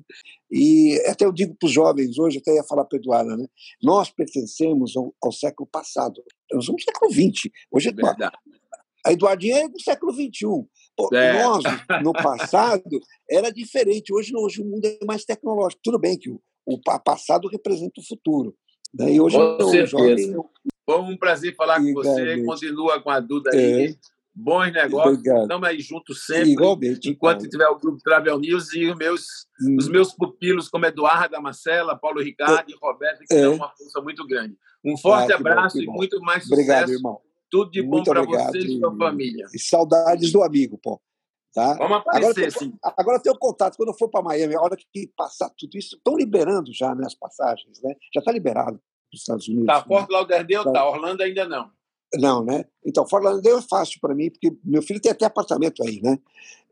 E 0.51 1.01
até 1.07 1.25
eu 1.25 1.31
digo 1.31 1.55
para 1.55 1.65
os 1.65 1.73
jovens 1.73 2.19
hoje, 2.19 2.37
até 2.37 2.53
ia 2.53 2.63
falar 2.63 2.85
para 2.85 2.99
Eduardo, 2.99 3.35
né? 3.35 3.47
Nós 3.81 4.11
pertencemos 4.11 4.95
ao, 4.95 5.13
ao, 5.23 5.31
século 5.31 5.67
passado. 5.67 6.23
Nós 6.51 6.65
somos 6.65 6.83
século 6.83 7.11
XX. 7.11 7.49
Hoje 7.71 7.89
é 7.89 7.91
Verdade. 7.91 8.37
A 9.05 9.11
Eduardinha 9.11 9.65
é 9.65 9.69
do 9.69 9.79
século 9.79 10.11
XXI. 10.11 10.65
Pô, 10.95 11.09
é. 11.13 11.43
Nós, 11.43 11.63
no 12.03 12.11
passado, 12.11 12.99
era 13.29 13.51
diferente. 13.51 14.13
Hoje, 14.13 14.31
hoje 14.35 14.61
o 14.61 14.65
mundo 14.65 14.85
é 14.85 14.97
mais 15.05 15.23
tecnológico. 15.25 15.81
Tudo 15.83 15.99
bem 15.99 16.17
que 16.17 16.29
o, 16.29 16.41
o 16.65 16.79
passado 16.81 17.47
representa 17.47 18.01
o 18.01 18.07
futuro. 18.07 18.55
Né? 18.93 19.13
E 19.13 19.21
hoje, 19.21 19.37
com 19.37 19.69
certeza. 19.69 19.87
Jovem, 19.87 20.35
Foi 20.85 20.99
um 20.99 21.17
prazer 21.17 21.55
falar 21.55 21.81
com 21.81 21.93
você. 21.93 22.43
Continua 22.43 23.01
com 23.01 23.09
a 23.09 23.19
Duda 23.19 23.49
aí. 23.51 23.87
É. 23.87 24.15
Bons 24.37 24.71
negócios. 24.73 25.13
Obrigado. 25.13 25.41
Estamos 25.43 25.67
aí 25.69 25.79
juntos 25.79 26.25
sempre. 26.25 26.51
Igualmente. 26.51 27.09
Enquanto 27.09 27.47
tiver 27.47 27.67
o 27.69 27.79
grupo 27.79 27.99
Travel 28.03 28.37
News 28.37 28.73
e 28.73 28.85
os 28.85 28.97
meus, 28.97 29.21
hum. 29.61 29.77
os 29.79 29.87
meus 29.87 30.13
pupilos, 30.13 30.67
como 30.67 30.85
Eduardo, 30.85 31.41
Marcela, 31.41 31.97
Paulo 31.97 32.21
Ricardo 32.21 32.69
é. 32.69 32.73
e 32.73 32.77
Roberto, 32.79 33.19
que 33.19 33.33
é. 33.33 33.41
dão 33.41 33.55
uma 33.55 33.69
força 33.69 34.01
muito 34.01 34.27
grande. 34.27 34.57
Um 34.83 34.97
forte 34.97 35.31
ah, 35.31 35.37
abraço 35.37 35.77
bom, 35.77 35.83
e 35.83 35.87
muito 35.87 36.19
mais 36.19 36.43
sucesso. 36.43 36.61
Obrigado, 36.61 36.91
irmão. 36.91 37.19
Tudo 37.49 37.71
de 37.71 37.81
bom 37.81 38.03
para 38.03 38.23
você 38.23 38.57
e 38.57 38.77
sua 38.77 38.95
família. 38.97 39.47
E 39.53 39.59
saudades 39.59 40.31
do 40.33 40.43
amigo, 40.43 40.77
pô. 40.77 41.01
Tá? 41.53 41.73
Vamos 41.75 41.97
aparecer, 41.99 42.29
agora, 42.29 42.51
sim. 42.51 42.73
Agora 42.83 43.21
tenho 43.21 43.37
contato. 43.37 43.77
Quando 43.77 43.89
eu 43.89 43.97
for 43.97 44.09
para 44.09 44.21
Miami, 44.21 44.53
a 44.55 44.61
hora 44.61 44.75
que 44.75 45.07
passar 45.15 45.49
tudo 45.57 45.77
isso, 45.77 45.95
estão 45.95 46.17
liberando 46.17 46.73
já 46.73 46.93
né, 46.93 47.03
as 47.05 47.15
passagens, 47.15 47.81
né? 47.81 47.95
Já 48.13 48.19
está 48.19 48.33
liberado 48.33 48.81
Estados 49.19 49.47
Unidos. 49.47 49.67
Tá, 49.67 49.83
Fort 49.83 50.09
né? 50.09 50.15
Lauderdale 50.15 50.63
tá. 50.63 50.71
tá, 50.71 50.89
Orlando 50.89 51.23
ainda 51.23 51.47
não. 51.47 51.69
Não, 52.15 52.43
né? 52.43 52.65
Então, 52.85 53.07
Fort 53.07 53.23
Lauderdale 53.23 53.59
é 53.59 53.67
fácil 53.67 53.99
para 53.99 54.15
mim, 54.15 54.29
porque 54.29 54.55
meu 54.63 54.81
filho 54.81 55.01
tem 55.01 55.11
até 55.11 55.25
apartamento 55.25 55.83
aí, 55.83 56.01
né? 56.01 56.17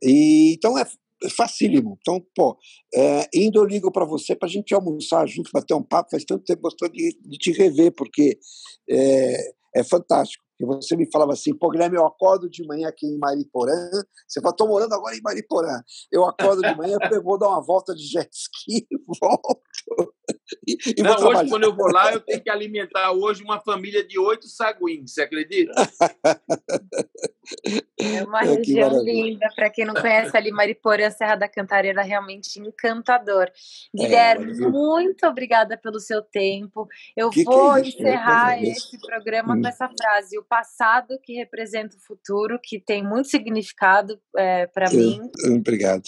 E, 0.02 0.54
então 0.54 0.78
é 0.78 0.86
facílimo. 1.30 1.98
Então, 2.02 2.24
pô, 2.36 2.58
é, 2.94 3.30
indo 3.34 3.60
eu 3.60 3.66
ligo 3.66 3.92
para 3.92 4.06
você 4.06 4.36
para 4.36 4.48
a 4.48 4.52
gente 4.52 4.74
almoçar 4.74 5.28
junto, 5.28 5.52
bater 5.54 5.74
um 5.74 5.84
papo. 5.84 6.12
Faz 6.12 6.24
tanto 6.26 6.44
tempo 6.44 6.60
que 6.60 6.64
gostoso 6.64 6.92
de, 6.92 7.18
de 7.22 7.38
te 7.38 7.52
rever, 7.52 7.92
porque 7.94 8.38
é, 8.90 9.54
é 9.76 9.84
fantástico. 9.84 10.44
E 10.60 10.66
você 10.66 10.96
me 10.96 11.10
falava 11.12 11.34
assim, 11.34 11.54
pô, 11.54 11.70
Guilherme, 11.70 11.98
eu 11.98 12.06
acordo 12.06 12.50
de 12.50 12.66
manhã 12.66 12.88
aqui 12.88 13.08
em 13.08 13.18
Mariporã. 13.18 13.74
Você 14.28 14.40
fala, 14.40 14.54
estou 14.54 14.68
morando 14.68 14.94
agora 14.94 15.16
em 15.16 15.22
Mariporã. 15.22 15.82
Eu 16.12 16.26
acordo 16.26 16.62
de 16.62 16.76
manhã, 16.76 16.98
eu 17.12 17.24
vou 17.24 17.38
dar 17.38 17.50
uma 17.50 17.62
volta 17.62 17.94
de 17.94 18.06
jet 18.06 18.30
ski, 18.32 18.88
volto. 19.20 20.14
E, 20.68 20.78
e 20.98 21.04
Não, 21.04 21.16
hoje, 21.16 21.50
quando 21.50 21.64
eu 21.64 21.76
vou 21.76 21.92
lá, 21.92 22.14
eu 22.14 22.20
tenho 22.20 22.42
que 22.42 22.50
alimentar 22.50 23.12
hoje 23.12 23.44
uma 23.44 23.60
família 23.60 24.06
de 24.06 24.18
oito 24.20 24.48
saguins, 24.48 25.14
você 25.14 25.22
acredita? 25.22 25.74
É 28.00 28.24
uma 28.24 28.42
é, 28.42 28.56
região 28.56 29.04
linda. 29.04 29.48
Para 29.56 29.70
quem 29.70 29.86
não 29.86 29.94
conhece 29.94 30.36
ali, 30.36 30.52
Mariporã, 30.52 31.10
Serra 31.10 31.36
da 31.36 31.48
Cantareira, 31.48 32.02
realmente 32.02 32.60
encantador. 32.60 33.50
Guilherme, 33.94 34.52
é, 34.52 34.70
muito 34.70 35.26
obrigada 35.28 35.78
pelo 35.78 36.00
seu 36.00 36.22
tempo. 36.22 36.88
Eu 37.16 37.30
que 37.30 37.44
vou 37.44 37.74
que 37.74 37.80
é 37.80 37.90
encerrar 37.90 38.64
esse 38.64 38.98
programa 39.00 39.56
hum. 39.56 39.62
com 39.62 39.68
essa 39.68 39.90
frase: 39.90 40.38
o 40.38 40.44
passado 40.44 41.20
que 41.22 41.34
representa 41.34 41.98
o 41.98 42.00
futuro, 42.00 42.60
que 42.62 42.80
tem 42.80 43.04
muito 43.04 43.28
significado 43.28 44.20
é, 44.38 44.68
para 44.68 44.90
mim. 44.90 45.20
Obrigado. 45.58 46.04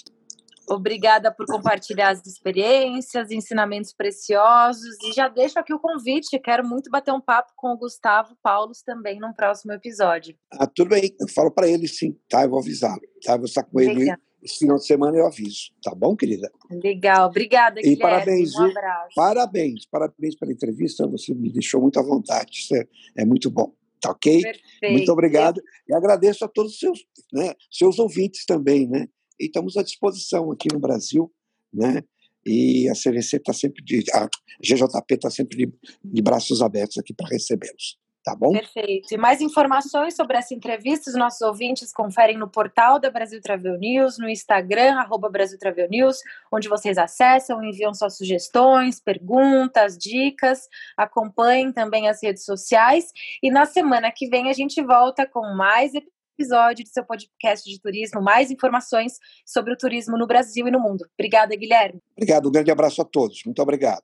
Obrigada 0.69 1.31
por 1.31 1.45
compartilhar 1.45 2.09
as 2.09 2.25
experiências, 2.25 3.31
ensinamentos 3.31 3.93
preciosos. 3.93 4.95
E 5.03 5.13
já 5.13 5.27
deixo 5.27 5.59
aqui 5.59 5.73
o 5.73 5.79
convite. 5.79 6.39
Quero 6.39 6.67
muito 6.67 6.89
bater 6.89 7.13
um 7.13 7.21
papo 7.21 7.53
com 7.55 7.73
o 7.73 7.77
Gustavo 7.77 8.35
Paulos 8.41 8.81
também 8.81 9.19
num 9.19 9.33
próximo 9.33 9.73
episódio. 9.73 10.35
Ah, 10.53 10.67
tudo 10.67 10.89
bem. 10.89 11.15
Eu 11.19 11.27
falo 11.27 11.51
para 11.51 11.67
ele 11.67 11.87
sim, 11.87 12.17
tá? 12.29 12.43
Eu 12.43 12.49
vou 12.49 12.59
avisá-lo. 12.59 13.01
Tá? 13.23 13.37
vou 13.37 13.45
estar 13.45 13.63
com 13.63 13.79
ele 13.79 14.11
esse 14.45 14.59
final 14.59 14.77
de 14.77 14.85
semana 14.85 15.17
eu 15.17 15.25
aviso. 15.25 15.71
Tá 15.83 15.93
bom, 15.95 16.15
querida? 16.15 16.51
Legal. 16.69 17.29
Obrigada, 17.29 17.81
Guilherme. 17.81 17.95
E 17.95 17.99
parabéns, 17.99 18.55
um 18.55 18.65
abraço. 18.65 19.15
Parabéns, 19.15 19.85
parabéns 19.87 20.35
pela 20.35 20.51
entrevista. 20.51 21.07
Você 21.07 21.33
me 21.33 21.51
deixou 21.51 21.81
muito 21.81 21.99
à 21.99 22.03
vontade. 22.03 22.59
Isso 22.59 22.75
é, 22.75 22.85
é 23.17 23.25
muito 23.25 23.49
bom. 23.49 23.73
Tá 23.99 24.11
ok? 24.11 24.41
Perfeito. 24.41 24.91
Muito 24.91 25.11
obrigado. 25.11 25.61
E 25.89 25.93
agradeço 25.95 26.45
a 26.45 26.47
todos 26.47 26.73
os 26.73 26.79
seus, 26.79 27.05
né, 27.33 27.55
seus 27.71 27.97
ouvintes 27.97 28.45
também, 28.45 28.87
né? 28.87 29.07
E 29.39 29.45
estamos 29.45 29.77
à 29.77 29.83
disposição 29.83 30.51
aqui 30.51 30.67
no 30.71 30.79
Brasil, 30.79 31.31
né? 31.73 32.03
E 32.45 32.87
a 32.89 32.93
CVC 32.93 33.37
está 33.37 33.53
sempre 33.53 33.83
de. 33.83 34.03
A 34.13 34.29
GJP 34.61 35.15
está 35.15 35.29
sempre 35.29 35.57
de, 35.57 35.73
de 36.03 36.21
braços 36.21 36.61
abertos 36.61 36.97
aqui 36.97 37.13
para 37.13 37.27
recebê-los. 37.27 37.97
Tá 38.25 38.35
bom? 38.35 38.53
Perfeito. 38.53 39.13
E 39.13 39.17
mais 39.17 39.39
informações 39.39 40.15
sobre 40.15 40.35
essa 40.35 40.51
entrevista, 40.51 41.11
os 41.11 41.15
nossos 41.15 41.41
ouvintes 41.41 41.93
conferem 41.93 42.35
no 42.35 42.49
portal 42.49 42.99
da 42.99 43.11
Brasil 43.11 43.39
Travel 43.39 43.77
News, 43.77 44.17
no 44.17 44.27
Instagram, 44.27 44.95
arroba 44.95 45.29
Brasil 45.29 45.59
Travel 45.59 45.87
News, 45.87 46.17
onde 46.51 46.67
vocês 46.67 46.97
acessam, 46.97 47.63
enviam 47.63 47.93
suas 47.93 48.17
sugestões, 48.17 48.99
perguntas, 48.99 49.95
dicas, 49.95 50.67
acompanhem 50.97 51.71
também 51.71 52.09
as 52.09 52.23
redes 52.23 52.45
sociais. 52.45 53.11
E 53.43 53.51
na 53.51 53.67
semana 53.67 54.11
que 54.11 54.27
vem 54.27 54.49
a 54.49 54.53
gente 54.53 54.81
volta 54.81 55.27
com 55.27 55.53
mais 55.55 55.93
episódio 56.37 56.83
de 56.83 56.91
seu 56.91 57.03
podcast 57.03 57.69
de 57.69 57.79
turismo, 57.79 58.21
mais 58.21 58.51
informações 58.51 59.13
sobre 59.45 59.73
o 59.73 59.77
turismo 59.77 60.17
no 60.17 60.27
Brasil 60.27 60.67
e 60.67 60.71
no 60.71 60.79
mundo. 60.79 61.05
Obrigada, 61.17 61.55
Guilherme. 61.55 62.01
Obrigado, 62.15 62.47
um 62.47 62.51
grande 62.51 62.71
abraço 62.71 63.01
a 63.01 63.05
todos. 63.05 63.41
Muito 63.45 63.61
obrigado. 63.61 64.03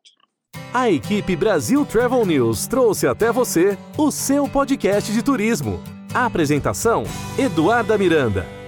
A 0.73 0.89
equipe 0.89 1.35
Brasil 1.35 1.85
Travel 1.85 2.25
News 2.25 2.65
trouxe 2.67 3.05
até 3.05 3.31
você 3.31 3.77
o 3.97 4.09
seu 4.09 4.47
podcast 4.47 5.11
de 5.11 5.21
turismo. 5.21 5.81
A 6.13 6.25
apresentação: 6.25 7.03
Eduarda 7.37 7.97
Miranda. 7.97 8.60